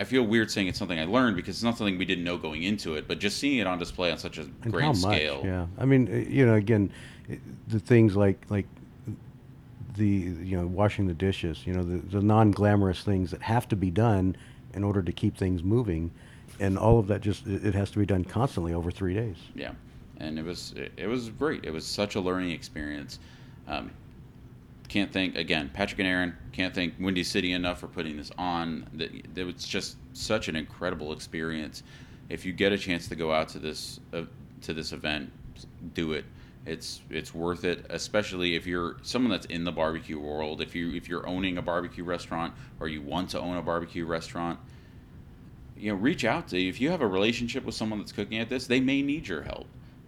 I 0.00 0.04
feel 0.04 0.22
weird 0.24 0.50
saying 0.50 0.66
it's 0.66 0.78
something 0.78 0.98
I 0.98 1.04
learned 1.04 1.36
because 1.36 1.56
it's 1.56 1.62
not 1.62 1.78
something 1.78 1.96
we 1.96 2.04
didn't 2.04 2.24
know 2.24 2.36
going 2.36 2.62
into 2.62 2.96
it, 2.96 3.06
but 3.08 3.18
just 3.18 3.38
seeing 3.38 3.58
it 3.58 3.66
on 3.66 3.78
display 3.78 4.10
on 4.10 4.18
such 4.18 4.38
a 4.38 4.42
and 4.42 4.72
grand 4.72 4.98
scale. 4.98 5.42
Yeah, 5.44 5.66
I 5.78 5.84
mean, 5.84 6.08
uh, 6.10 6.28
you 6.28 6.44
know, 6.44 6.54
again, 6.54 6.90
the 7.68 7.78
things 7.78 8.16
like 8.16 8.42
like 8.48 8.66
the 9.96 10.06
you 10.06 10.58
know 10.58 10.66
washing 10.66 11.06
the 11.06 11.14
dishes, 11.14 11.66
you 11.66 11.74
know, 11.74 11.82
the, 11.82 11.98
the 11.98 12.22
non 12.22 12.52
glamorous 12.52 13.02
things 13.02 13.30
that 13.30 13.42
have 13.42 13.68
to 13.68 13.76
be 13.76 13.90
done 13.90 14.34
in 14.72 14.82
order 14.82 15.02
to 15.02 15.12
keep 15.12 15.36
things 15.36 15.62
moving, 15.62 16.10
and 16.58 16.78
all 16.78 16.98
of 16.98 17.06
that 17.08 17.20
just 17.20 17.46
it 17.46 17.74
has 17.74 17.90
to 17.90 17.98
be 17.98 18.06
done 18.06 18.24
constantly 18.24 18.72
over 18.72 18.90
three 18.90 19.14
days. 19.14 19.36
Yeah 19.54 19.72
and 20.18 20.38
it 20.38 20.44
was 20.44 20.74
it, 20.96 21.06
was 21.06 21.30
great. 21.30 21.64
It 21.64 21.72
was 21.72 21.86
such 21.86 22.14
a 22.14 22.20
learning 22.20 22.50
experience. 22.50 23.18
Um, 23.66 23.90
can't 24.88 25.12
thank 25.12 25.36
again 25.36 25.70
Patrick 25.72 25.98
and 25.98 26.08
Erin. 26.08 26.34
Can't 26.52 26.74
thank 26.74 26.94
Windy 26.98 27.24
City 27.24 27.52
enough 27.52 27.80
for 27.80 27.88
putting 27.88 28.16
this 28.16 28.30
on. 28.38 28.86
That 28.94 29.10
it 29.38 29.44
was 29.44 29.66
just 29.66 29.96
such 30.12 30.48
an 30.48 30.56
incredible 30.56 31.12
experience. 31.12 31.82
If 32.28 32.44
you 32.44 32.52
get 32.52 32.72
a 32.72 32.78
chance 32.78 33.08
to 33.08 33.16
go 33.16 33.32
out 33.32 33.48
to 33.50 33.58
this 33.58 34.00
uh, 34.12 34.22
to 34.62 34.74
this 34.74 34.92
event, 34.92 35.32
do 35.94 36.12
it. 36.12 36.24
It's 36.64 37.00
it's 37.10 37.32
worth 37.32 37.64
it, 37.64 37.86
especially 37.90 38.56
if 38.56 38.66
you're 38.66 38.96
someone 39.02 39.30
that's 39.30 39.46
in 39.46 39.64
the 39.64 39.72
barbecue 39.72 40.18
world. 40.18 40.60
If 40.60 40.74
you 40.74 40.92
if 40.92 41.08
you're 41.08 41.26
owning 41.26 41.58
a 41.58 41.62
barbecue 41.62 42.02
restaurant 42.02 42.54
or 42.80 42.88
you 42.88 43.02
want 43.02 43.30
to 43.30 43.40
own 43.40 43.56
a 43.56 43.62
barbecue 43.62 44.04
restaurant, 44.04 44.58
you 45.76 45.92
know, 45.92 45.96
reach 45.96 46.24
out 46.24 46.48
to 46.48 46.60
if 46.60 46.80
you 46.80 46.90
have 46.90 47.02
a 47.02 47.06
relationship 47.06 47.64
with 47.64 47.74
someone 47.74 48.00
that's 48.00 48.12
cooking 48.12 48.38
at 48.38 48.48
this, 48.48 48.66
they 48.66 48.80
may 48.80 49.02
need 49.02 49.28
your 49.28 49.42
help. 49.42 49.66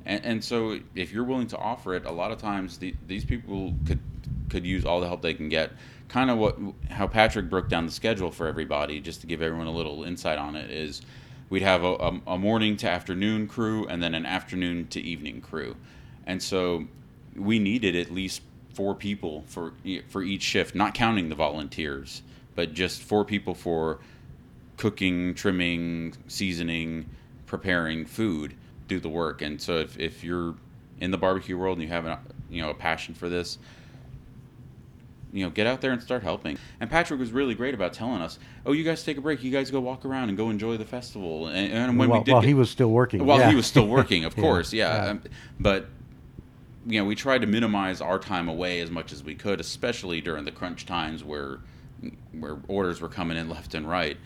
And, 0.09 0.25
and 0.25 0.45
so 0.45 0.81
if 0.97 1.13
you're 1.13 1.23
willing 1.23 1.47
to 1.49 1.59
offer 1.59 1.95
it, 1.95 2.07
a 2.07 2.11
lot 2.11 2.33
of 2.33 2.39
times 2.39 2.79
the, 2.79 2.95
these 3.07 3.25
people 3.25 3.75
could 3.87 4.01
could 4.49 4.65
use 4.65 4.87
all 4.87 5.01
the 5.01 5.07
help 5.07 5.21
they 5.21 5.35
can 5.35 5.51
get. 5.51 5.71
Kind 6.09 6.31
of 6.31 6.39
what 6.39 6.59
how 6.89 7.07
Patrick 7.07 7.49
broke 7.51 7.69
down 7.69 7.87
the 7.87 7.93
schedule 7.93 8.31
for 8.31 8.49
everybody, 8.49 8.99
just 8.99 9.21
to 9.21 9.27
give 9.27 9.43
everyone 9.43 9.67
a 9.67 9.73
little 9.73 10.03
insight 10.05 10.39
on 10.39 10.57
it, 10.57 10.71
is 10.71 11.03
we'd 11.51 11.63
have 11.63 11.85
a, 11.85 11.93
a, 11.95 12.21
a 12.29 12.39
morning 12.39 12.77
to 12.79 12.89
afternoon 12.89 13.47
crew 13.47 13.87
and 13.87 14.03
then 14.03 14.15
an 14.15 14.25
afternoon 14.25 14.89
to 14.89 15.01
evening 15.01 15.43
crew, 15.43 15.77
and 16.27 16.43
so 16.43 16.87
we 17.37 17.59
needed 17.59 17.95
at 17.95 18.11
least 18.11 18.41
four 18.73 18.95
people 18.95 19.45
for 19.47 19.75
for 20.09 20.23
each 20.23 20.43
shift, 20.43 20.75
not 20.75 20.95
counting 20.95 21.29
the 21.29 21.35
volunteers, 21.35 22.23
but 22.55 22.73
just 22.73 23.03
four 23.03 23.27
people 23.27 23.55
for 23.55 23.99
cooking, 24.79 25.35
trimming, 25.35 26.15
seasoning, 26.27 27.11
preparing 27.45 28.07
food, 28.07 28.55
do 28.89 28.99
the 28.99 29.09
work. 29.09 29.43
And 29.43 29.61
so 29.61 29.79
if, 29.79 29.99
if 29.99 30.25
you're 30.25 30.55
in 31.01 31.11
the 31.13 31.19
barbecue 31.19 31.57
world 31.57 31.79
and 31.79 31.83
you 31.87 31.93
have 31.93 32.07
a 32.07 32.19
you 32.51 32.61
know 32.63 32.71
a 32.71 32.75
passion 32.75 33.15
for 33.15 33.29
this, 33.29 33.59
you 35.33 35.45
know, 35.45 35.51
get 35.51 35.67
out 35.67 35.81
there 35.81 35.93
and 35.93 36.03
start 36.03 36.23
helping. 36.23 36.59
And 36.81 36.91
Patrick 36.91 37.21
was 37.21 37.31
really 37.31 37.55
great 37.55 37.75
about 37.75 37.93
telling 37.93 38.21
us, 38.23 38.39
"Oh, 38.67 38.73
you 38.73 38.83
guys 38.83 39.05
take 39.05 39.19
a 39.19 39.21
break. 39.21 39.45
You 39.45 39.51
guys 39.53 39.71
go 39.71 39.79
walk 39.81 40.05
around 40.05 40.31
and 40.31 40.39
go 40.39 40.51
enjoy 40.51 40.77
the 40.79 40.85
festival." 40.87 41.47
And, 41.49 41.73
and 41.73 41.99
when 41.99 42.09
while, 42.09 42.19
we 42.21 42.25
did, 42.25 42.33
while 42.33 42.41
get- 42.43 42.49
he 42.49 42.55
was 42.55 42.71
still 42.71 42.91
working. 42.91 43.25
while 43.25 43.39
yeah. 43.39 43.51
he 43.51 43.55
was 43.55 43.67
still 43.67 43.87
working, 43.87 44.25
of 44.25 44.35
Yeah, 44.37 44.43
course, 44.43 44.73
yeah. 44.73 45.05
yeah. 45.05 45.11
Um, 45.11 45.23
but 45.61 45.87
you 46.87 46.99
know, 46.99 47.05
we 47.05 47.15
tried 47.15 47.43
to 47.43 47.47
minimize 47.47 48.01
our 48.01 48.19
time 48.19 48.49
away 48.49 48.81
as 48.81 48.91
much 48.91 49.13
as 49.13 49.23
we 49.23 49.35
could, 49.35 49.61
especially 49.61 50.21
during 50.23 50.45
the 50.45 50.53
crunch 50.53 50.87
times 50.87 51.23
where 51.23 51.59
where 52.33 52.59
orders 52.69 53.01
were 53.01 53.09
coming 53.09 53.37
in 53.37 53.49
left 53.57 53.75
and 53.75 53.89
right. 53.89 54.17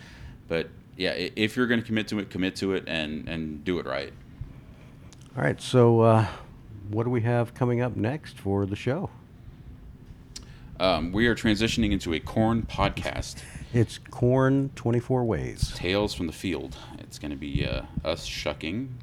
But 0.46 0.68
yeah, 0.96 1.12
if 1.35 1.57
you're 1.57 1.66
going 1.66 1.81
to 1.81 1.87
commit 1.87 2.07
to 2.09 2.18
it, 2.20 2.31
commit 2.31 2.55
to 2.57 2.75
it 2.75 2.85
and 2.87 3.29
and 3.29 3.64
do 3.64 3.81
it 3.81 3.87
right. 3.87 4.12
All 5.35 5.42
right. 5.42 5.61
So, 5.62 6.01
uh, 6.01 6.27
what 6.90 7.05
do 7.05 7.11
we 7.11 7.23
have 7.23 7.55
coming 7.55 7.81
up 7.81 7.97
next 7.97 8.38
for 8.38 8.66
the 8.66 8.77
show? 8.77 9.09
Um, 10.79 11.11
we 11.11 11.27
are 11.27 11.35
transitioning 11.35 11.90
into 11.90 12.12
a 12.12 12.21
corn 12.21 12.66
podcast, 12.68 13.37
It's 13.73 13.97
corn 13.97 14.71
24 14.75 15.25
ways. 15.25 15.73
Tales 15.75 16.12
from 16.12 16.27
the 16.27 16.35
Field. 16.35 16.77
It's 16.99 17.18
going 17.18 17.31
to 17.31 17.37
be 17.37 17.64
uh, 17.64 17.83
us 18.05 18.25
shucking. 18.27 18.95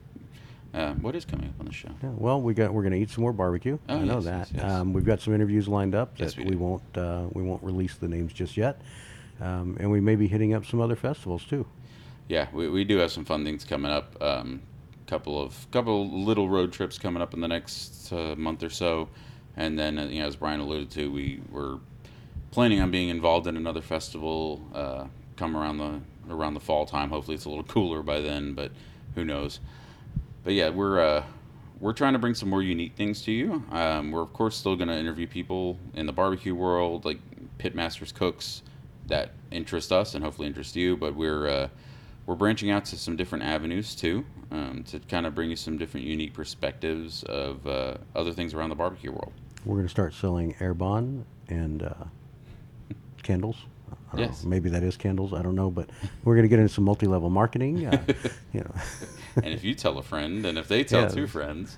Uh, 0.71 0.93
what 0.95 1.15
is 1.15 1.25
coming 1.25 1.47
up 1.47 1.59
on 1.59 1.65
the 1.65 1.73
show? 1.73 1.89
Yeah, 2.03 2.09
well, 2.15 2.39
we 2.39 2.53
got 2.53 2.71
we're 2.75 2.83
going 2.83 2.93
to 2.93 2.99
eat 2.99 3.09
some 3.09 3.23
more 3.23 3.33
barbecue. 3.33 3.79
Oh, 3.89 3.95
I 3.95 4.03
know 4.03 4.15
yes, 4.15 4.25
that. 4.25 4.37
yes, 4.37 4.51
yes. 4.53 4.71
Um, 4.71 4.93
we've 4.93 5.05
got 5.05 5.21
some 5.21 5.33
interviews 5.33 5.67
lined 5.67 5.95
up 5.95 6.15
that 6.19 6.37
we 6.37 6.43
we, 6.43 6.55
won't 6.55 6.83
uh, 6.95 7.23
we 7.33 7.41
won't 7.41 7.63
release 7.63 7.95
the 7.95 8.07
names 8.07 8.33
just 8.33 8.55
yet. 8.55 8.79
Um, 9.41 9.77
and 9.79 9.89
we 9.89 9.99
may 9.99 10.15
be 10.15 10.27
hitting 10.27 10.53
up 10.53 10.65
some 10.65 10.79
other 10.79 10.95
festivals 10.95 11.43
too. 11.43 11.65
Yeah, 12.27 12.49
we, 12.53 12.69
we 12.69 12.83
do 12.83 12.97
have 12.97 13.11
some 13.11 13.25
fun 13.25 13.43
things 13.43 13.63
coming 13.63 13.91
up. 13.91 14.15
Couple 15.09 15.41
of 15.41 15.65
couple 15.71 16.07
little 16.23 16.47
road 16.47 16.71
trips 16.71 16.99
coming 16.99 17.19
up 17.19 17.33
in 17.33 17.41
the 17.41 17.47
next 17.47 18.13
uh, 18.13 18.35
month 18.37 18.61
or 18.61 18.69
so, 18.69 19.09
and 19.57 19.77
then 19.77 19.97
uh, 19.97 20.05
you 20.05 20.19
know, 20.19 20.27
as 20.27 20.35
Brian 20.35 20.59
alluded 20.59 20.91
to, 20.91 21.11
we 21.11 21.41
were 21.49 21.79
planning 22.51 22.79
on 22.79 22.91
being 22.91 23.09
involved 23.09 23.47
in 23.47 23.57
another 23.57 23.81
festival 23.81 24.61
uh, 24.71 25.05
come 25.35 25.57
around 25.57 25.79
the 25.79 25.99
around 26.31 26.53
the 26.53 26.59
fall 26.59 26.85
time. 26.85 27.09
Hopefully, 27.09 27.33
it's 27.33 27.45
a 27.45 27.49
little 27.49 27.63
cooler 27.63 28.03
by 28.03 28.19
then, 28.19 28.53
but 28.53 28.71
who 29.15 29.25
knows? 29.25 29.59
But 30.43 30.53
yeah, 30.53 30.69
we're 30.69 30.99
uh, 30.99 31.23
we're 31.79 31.93
trying 31.93 32.13
to 32.13 32.19
bring 32.19 32.35
some 32.35 32.49
more 32.49 32.61
unique 32.61 32.95
things 32.95 33.23
to 33.23 33.31
you. 33.31 33.63
Um, 33.71 34.11
we're 34.11 34.21
of 34.21 34.33
course 34.33 34.57
still 34.57 34.75
going 34.75 34.89
to 34.89 34.97
interview 34.97 35.25
people 35.25 35.79
in 35.95 36.05
the 36.05 36.13
barbecue 36.13 36.53
world, 36.53 37.03
like 37.03 37.19
pitmasters, 37.57 38.13
cooks 38.13 38.61
that 39.07 39.31
interest 39.49 39.91
us 39.91 40.13
and 40.13 40.23
hopefully 40.23 40.47
interest 40.47 40.75
you. 40.75 40.95
But 40.95 41.15
we're 41.15 41.47
uh, 41.47 41.67
we're 42.25 42.35
branching 42.35 42.69
out 42.69 42.85
to 42.85 42.95
some 42.95 43.15
different 43.15 43.43
avenues 43.43 43.95
too, 43.95 44.23
um, 44.51 44.83
to 44.87 44.99
kind 44.99 45.25
of 45.25 45.35
bring 45.35 45.49
you 45.49 45.55
some 45.55 45.77
different 45.77 46.05
unique 46.05 46.33
perspectives 46.33 47.23
of 47.23 47.65
uh, 47.67 47.95
other 48.15 48.31
things 48.33 48.53
around 48.53 48.69
the 48.69 48.75
barbecue 48.75 49.11
world. 49.11 49.31
We're 49.65 49.75
going 49.75 49.87
to 49.87 49.91
start 49.91 50.13
selling 50.13 50.53
Arbonne 50.55 51.23
and 51.47 51.83
uh, 51.83 51.93
candles. 53.23 53.57
Yes. 54.17 54.43
know, 54.43 54.49
maybe 54.49 54.69
that 54.69 54.81
is 54.81 54.97
candles. 54.97 55.33
I 55.33 55.41
don't 55.41 55.55
know, 55.55 55.69
but 55.69 55.89
we're 56.23 56.33
going 56.35 56.43
to 56.43 56.49
get 56.49 56.59
into 56.59 56.73
some 56.73 56.83
multi-level 56.83 57.29
marketing. 57.29 57.85
Uh, 57.85 58.03
you 58.53 58.61
know, 58.61 58.73
and 59.35 59.53
if 59.53 59.63
you 59.63 59.75
tell 59.75 59.97
a 59.99 60.03
friend, 60.03 60.45
and 60.45 60.57
if 60.57 60.67
they 60.67 60.83
tell 60.83 61.01
Yeah. 61.03 61.09
two 61.09 61.27
friends, 61.27 61.77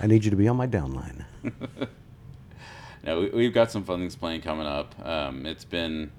I 0.00 0.06
need 0.06 0.24
you 0.24 0.30
to 0.30 0.36
be 0.36 0.48
on 0.48 0.56
my 0.56 0.66
downline. 0.66 1.24
no, 3.04 3.20
we, 3.20 3.28
we've 3.30 3.54
got 3.54 3.70
some 3.70 3.84
fun 3.84 4.00
things 4.00 4.16
planned 4.16 4.42
coming 4.42 4.66
up. 4.66 4.94
Um, 5.04 5.46
it's 5.46 5.64
been 5.64 6.10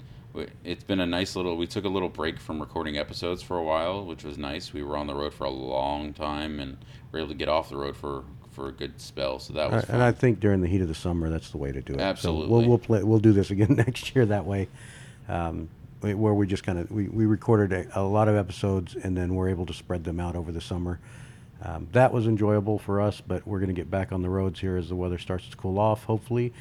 it's 0.63 0.83
been 0.83 0.99
a 0.99 1.05
nice 1.05 1.35
little. 1.35 1.55
We 1.57 1.67
took 1.67 1.85
a 1.85 1.89
little 1.89 2.09
break 2.09 2.39
from 2.39 2.59
recording 2.59 2.97
episodes 2.97 3.41
for 3.41 3.57
a 3.57 3.63
while, 3.63 4.05
which 4.05 4.23
was 4.23 4.37
nice. 4.37 4.73
We 4.73 4.83
were 4.83 4.97
on 4.97 5.07
the 5.07 5.15
road 5.15 5.33
for 5.33 5.45
a 5.45 5.49
long 5.49 6.13
time, 6.13 6.59
and 6.59 6.77
we 7.11 7.19
were 7.19 7.25
able 7.25 7.29
to 7.29 7.37
get 7.37 7.49
off 7.49 7.69
the 7.69 7.77
road 7.77 7.95
for 7.95 8.23
for 8.51 8.69
a 8.69 8.71
good 8.71 8.99
spell. 9.01 9.39
So 9.39 9.53
that 9.53 9.71
was 9.71 9.83
Uh, 9.83 9.93
and 9.93 10.03
I 10.03 10.11
think 10.11 10.39
during 10.39 10.61
the 10.61 10.67
heat 10.67 10.81
of 10.81 10.87
the 10.87 10.95
summer, 10.95 11.29
that's 11.29 11.49
the 11.49 11.57
way 11.57 11.71
to 11.71 11.81
do 11.81 11.93
it. 11.93 11.97
So 11.97 12.03
Absolutely. 12.03 12.47
we'll 12.49 12.67
we'll 12.67 12.77
play. 12.77 13.03
We'll 13.03 13.19
do 13.19 13.33
this 13.33 13.51
again 13.51 13.75
next 13.75 14.15
year. 14.15 14.25
That 14.25 14.45
way, 14.45 14.69
um, 15.27 15.69
where 16.01 16.33
we 16.33 16.47
just 16.47 16.63
kind 16.63 16.79
of 16.79 16.89
we, 16.91 17.07
we 17.07 17.25
recorded 17.25 17.71
a, 17.71 17.99
a 17.99 18.03
lot 18.03 18.27
of 18.27 18.35
episodes 18.35 18.95
and 18.95 19.15
then 19.15 19.35
we're 19.35 19.49
able 19.49 19.65
to 19.67 19.73
spread 19.73 20.03
them 20.03 20.19
out 20.19 20.35
over 20.35 20.51
the 20.51 20.61
summer. 20.61 20.99
Um, 21.63 21.87
that 21.93 22.11
was 22.11 22.27
enjoyable 22.27 22.77
for 22.77 22.99
us, 22.99 23.21
but 23.21 23.47
we're 23.47 23.59
going 23.59 23.69
to 23.69 23.73
get 23.73 23.89
back 23.89 24.11
on 24.11 24.21
the 24.21 24.29
roads 24.29 24.59
here 24.59 24.75
as 24.75 24.89
the 24.89 24.95
weather 24.95 25.17
starts 25.17 25.47
to 25.47 25.55
cool 25.55 25.79
off. 25.79 26.03
Hopefully, 26.03 26.51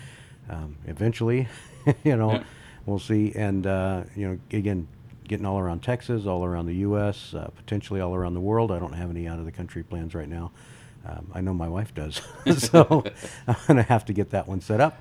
um, 0.48 0.76
eventually, 0.86 1.48
you 2.04 2.16
know, 2.16 2.32
Yeah. 2.34 2.44
We'll 2.86 2.98
see. 2.98 3.32
And 3.34 3.66
uh, 3.66 4.04
you 4.16 4.28
know, 4.28 4.38
again, 4.56 4.88
getting 5.28 5.46
all 5.46 5.58
around 5.58 5.82
Texas, 5.82 6.26
all 6.26 6.44
around 6.44 6.66
the 6.66 6.76
U.S., 6.76 7.34
uh, 7.34 7.48
potentially 7.56 8.00
all 8.00 8.14
around 8.14 8.34
the 8.34 8.40
world. 8.40 8.70
I 8.72 8.78
don't 8.78 8.92
have 8.94 9.10
any 9.10 9.26
out 9.28 9.38
of 9.38 9.44
the 9.44 9.52
country 9.52 9.82
plans 9.82 10.14
right 10.14 10.28
now. 10.28 10.50
Um, 11.06 11.26
I 11.34 11.40
know 11.40 11.52
my 11.52 11.68
wife 11.68 11.94
does, 11.94 12.20
so 12.58 13.04
I'm 13.48 13.56
gonna 13.66 13.82
have 13.82 14.04
to 14.06 14.12
get 14.12 14.30
that 14.30 14.46
one 14.46 14.60
set 14.60 14.80
up. 14.80 15.00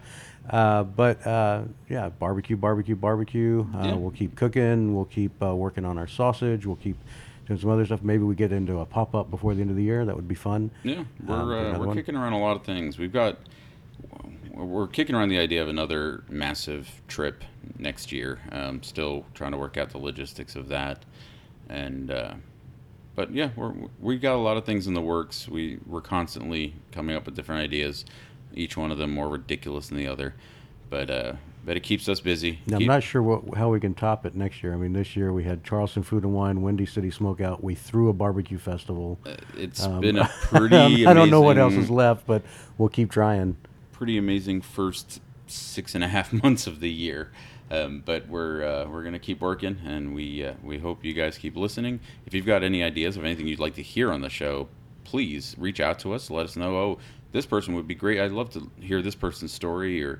Uh, 0.49 0.81
but 0.83 1.25
uh, 1.27 1.61
yeah, 1.87 2.09
barbecue, 2.09 2.57
barbecue, 2.57 2.95
barbecue. 2.95 3.65
Uh, 3.75 3.83
Yeah. 3.85 3.93
We'll 3.95 4.09
keep 4.11 4.35
cooking. 4.35 4.95
We'll 4.95 5.05
keep 5.05 5.31
uh, 5.43 5.53
working 5.55 5.85
on 5.85 5.99
our 5.99 6.07
sausage. 6.07 6.65
We'll 6.65 6.77
keep 6.77 6.97
doing 7.45 7.59
some 7.59 7.69
other 7.69 7.85
stuff. 7.85 8.01
Maybe 8.01 8.23
we 8.23 8.33
get 8.33 8.51
into 8.51 8.79
a 8.79 8.85
pop 8.85 9.13
up 9.13 9.29
before 9.29 9.53
the 9.53 9.61
end 9.61 9.69
of 9.69 9.75
the 9.75 9.83
year. 9.83 10.03
That 10.03 10.15
would 10.15 10.27
be 10.27 10.33
fun. 10.35 10.71
Yeah, 10.83 11.03
we're 11.25 11.35
Um, 11.35 11.51
uh, 11.75 11.79
we're 11.79 11.87
one. 11.87 11.95
kicking 11.97 12.15
around 12.15 12.33
a 12.33 12.39
lot 12.39 12.55
of 12.55 12.63
things. 12.63 12.97
We've 12.97 13.13
got 13.13 13.37
we're 14.53 14.87
kicking 14.87 15.15
around 15.15 15.29
the 15.29 15.39
idea 15.39 15.61
of 15.61 15.69
another 15.69 16.23
massive 16.29 17.01
trip 17.07 17.43
next 17.77 18.11
year. 18.11 18.39
Um, 18.51 18.83
still 18.83 19.25
trying 19.33 19.51
to 19.51 19.57
work 19.57 19.77
out 19.77 19.89
the 19.91 19.97
logistics 19.97 20.55
of 20.55 20.67
that, 20.69 21.03
and 21.69 22.11
uh, 22.11 22.33
but 23.15 23.33
yeah, 23.33 23.49
we're 23.55 23.73
we 23.99 24.17
got 24.17 24.35
a 24.35 24.37
lot 24.41 24.57
of 24.57 24.65
things 24.65 24.87
in 24.87 24.93
the 24.93 25.01
works. 25.01 25.47
We 25.47 25.79
we're 25.85 26.01
constantly 26.01 26.73
coming 26.91 27.15
up 27.15 27.25
with 27.25 27.35
different 27.35 27.61
ideas, 27.61 28.05
each 28.53 28.77
one 28.77 28.91
of 28.91 28.97
them 28.97 29.11
more 29.13 29.29
ridiculous 29.29 29.87
than 29.89 29.97
the 29.97 30.07
other, 30.07 30.35
but 30.89 31.09
uh, 31.09 31.33
but 31.63 31.77
it 31.77 31.81
keeps 31.81 32.09
us 32.09 32.19
busy. 32.19 32.59
Now, 32.65 32.77
I'm 32.77 32.85
not 32.85 33.03
sure 33.03 33.21
what, 33.21 33.55
how 33.57 33.69
we 33.69 33.79
can 33.79 33.93
top 33.93 34.25
it 34.25 34.33
next 34.35 34.63
year. 34.63 34.73
I 34.73 34.77
mean, 34.77 34.93
this 34.93 35.15
year 35.15 35.31
we 35.31 35.43
had 35.43 35.63
Charleston 35.63 36.01
Food 36.03 36.23
and 36.23 36.33
Wine, 36.33 36.61
Windy 36.63 36.87
City 36.87 37.11
Smokeout. 37.11 37.61
We 37.63 37.75
threw 37.75 38.09
a 38.09 38.13
barbecue 38.13 38.57
festival. 38.57 39.19
uh, 39.25 39.35
It's 39.55 39.83
Um, 39.83 40.01
been 40.01 40.17
a 40.17 40.27
pretty. 40.41 41.05
I 41.05 41.13
don't 41.13 41.29
know 41.29 41.41
what 41.41 41.57
else 41.59 41.73
is 41.75 41.89
left, 41.89 42.25
but 42.25 42.41
we'll 42.77 42.89
keep 42.89 43.11
trying. 43.11 43.57
Pretty 44.01 44.17
amazing 44.17 44.59
first 44.61 45.21
six 45.45 45.93
and 45.93 46.03
a 46.03 46.07
half 46.07 46.33
months 46.43 46.65
of 46.65 46.79
the 46.79 46.89
year. 46.89 47.31
Um, 47.69 48.01
but 48.03 48.27
we're 48.27 48.65
uh, 48.65 48.89
we're 48.89 49.03
gonna 49.03 49.19
keep 49.19 49.41
working, 49.41 49.77
and 49.85 50.15
we 50.15 50.43
uh, 50.43 50.53
we 50.63 50.79
hope 50.79 51.05
you 51.05 51.13
guys 51.13 51.37
keep 51.37 51.55
listening. 51.55 51.99
If 52.25 52.33
you've 52.33 52.47
got 52.47 52.63
any 52.63 52.81
ideas 52.81 53.15
of 53.15 53.23
anything 53.23 53.45
you'd 53.45 53.59
like 53.59 53.75
to 53.75 53.83
hear 53.83 54.11
on 54.11 54.21
the 54.21 54.29
show, 54.29 54.69
please 55.03 55.55
reach 55.59 55.79
out 55.79 55.99
to 55.99 56.13
us. 56.13 56.31
Let 56.31 56.45
us 56.45 56.55
know. 56.55 56.75
Oh, 56.75 56.97
this 57.31 57.45
person 57.45 57.75
would 57.75 57.87
be 57.87 57.93
great. 57.93 58.19
I'd 58.19 58.31
love 58.31 58.49
to 58.53 58.71
hear 58.79 59.03
this 59.03 59.13
person's 59.13 59.53
story. 59.53 60.03
Or 60.03 60.19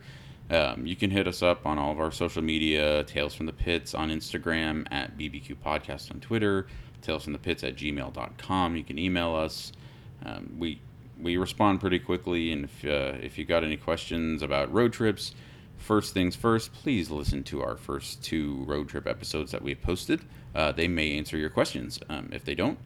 um, 0.52 0.86
you 0.86 0.96
can 0.96 1.10
hit 1.10 1.28
us 1.28 1.42
up 1.42 1.66
on 1.66 1.80
all 1.80 1.92
of 1.92 2.00
our 2.00 2.12
social 2.12 2.44
media. 2.44 3.04
Tales 3.06 3.34
from 3.34 3.48
the 3.48 3.54
Pits 3.54 3.96
on 3.96 4.12
Instagram 4.12 4.86
at 4.92 5.18
BBQ 5.18 5.56
Podcast 5.56 6.12
on 6.12 6.20
Twitter. 6.20 6.68
Tales 7.02 7.24
from 7.24 7.34
the 7.34 7.40
Pits 7.40 7.64
at 7.64 7.78
gmail.com. 7.78 8.76
You 8.76 8.84
can 8.84 9.00
email 9.00 9.34
us. 9.34 9.72
Um, 10.24 10.56
we 10.60 10.80
we 11.22 11.38
respond 11.38 11.80
pretty 11.80 12.00
quickly, 12.00 12.52
and 12.52 12.66
if 12.66 12.86
uh, 12.86 13.18
if 13.22 13.38
you 13.38 13.46
got 13.46 13.64
any 13.64 13.78
questions 13.78 14.42
about 14.42 14.72
road 14.74 14.94
trips, 14.94 15.34
first 15.78 16.14
things 16.14 16.36
first, 16.36 16.74
please 16.74 17.10
listen 17.10 17.44
to 17.44 17.62
our 17.62 17.76
first 17.76 18.24
two 18.24 18.64
road 18.66 18.90
trip 18.90 19.08
episodes 19.08 19.52
that 19.52 19.62
we've 19.62 19.82
posted. 19.82 20.22
Uh, 20.54 20.72
they 20.72 20.88
may 20.88 21.18
answer 21.18 21.38
your 21.38 21.50
questions. 21.50 22.00
Um, 22.10 22.30
if 22.32 22.44
they 22.44 22.56
don't, 22.56 22.78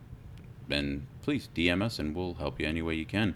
then 0.67 1.07
please 1.21 1.49
DM 1.55 1.81
us, 1.81 1.99
and 1.99 2.15
we'll 2.15 2.35
help 2.35 2.59
you 2.59 2.67
any 2.67 2.81
way 2.81 2.95
you 2.95 3.05
can. 3.05 3.35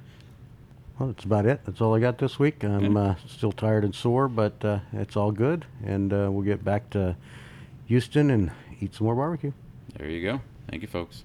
Well, 0.98 1.10
that's 1.10 1.24
about 1.24 1.46
it. 1.46 1.62
That's 1.66 1.80
all 1.80 1.96
I 1.96 2.00
got 2.00 2.18
this 2.18 2.38
week. 2.38 2.62
I'm 2.64 2.98
uh, 2.98 3.16
still 3.26 3.54
tired 3.54 3.86
and 3.86 3.96
sore, 3.96 4.28
but 4.28 4.64
uh, 4.66 4.80
it's 4.92 5.16
all 5.16 5.32
good. 5.32 5.66
And 5.86 6.12
uh, 6.12 6.28
we'll 6.30 6.44
get 6.44 6.66
back 6.66 6.90
to 6.90 7.16
Houston 7.88 8.30
and 8.30 8.52
eat 8.82 8.96
some 8.96 9.06
more 9.06 9.16
barbecue. 9.16 9.54
There 9.98 10.10
you 10.10 10.22
go. 10.22 10.42
Thank 10.70 10.82
you, 10.82 10.90
folks. 10.90 11.24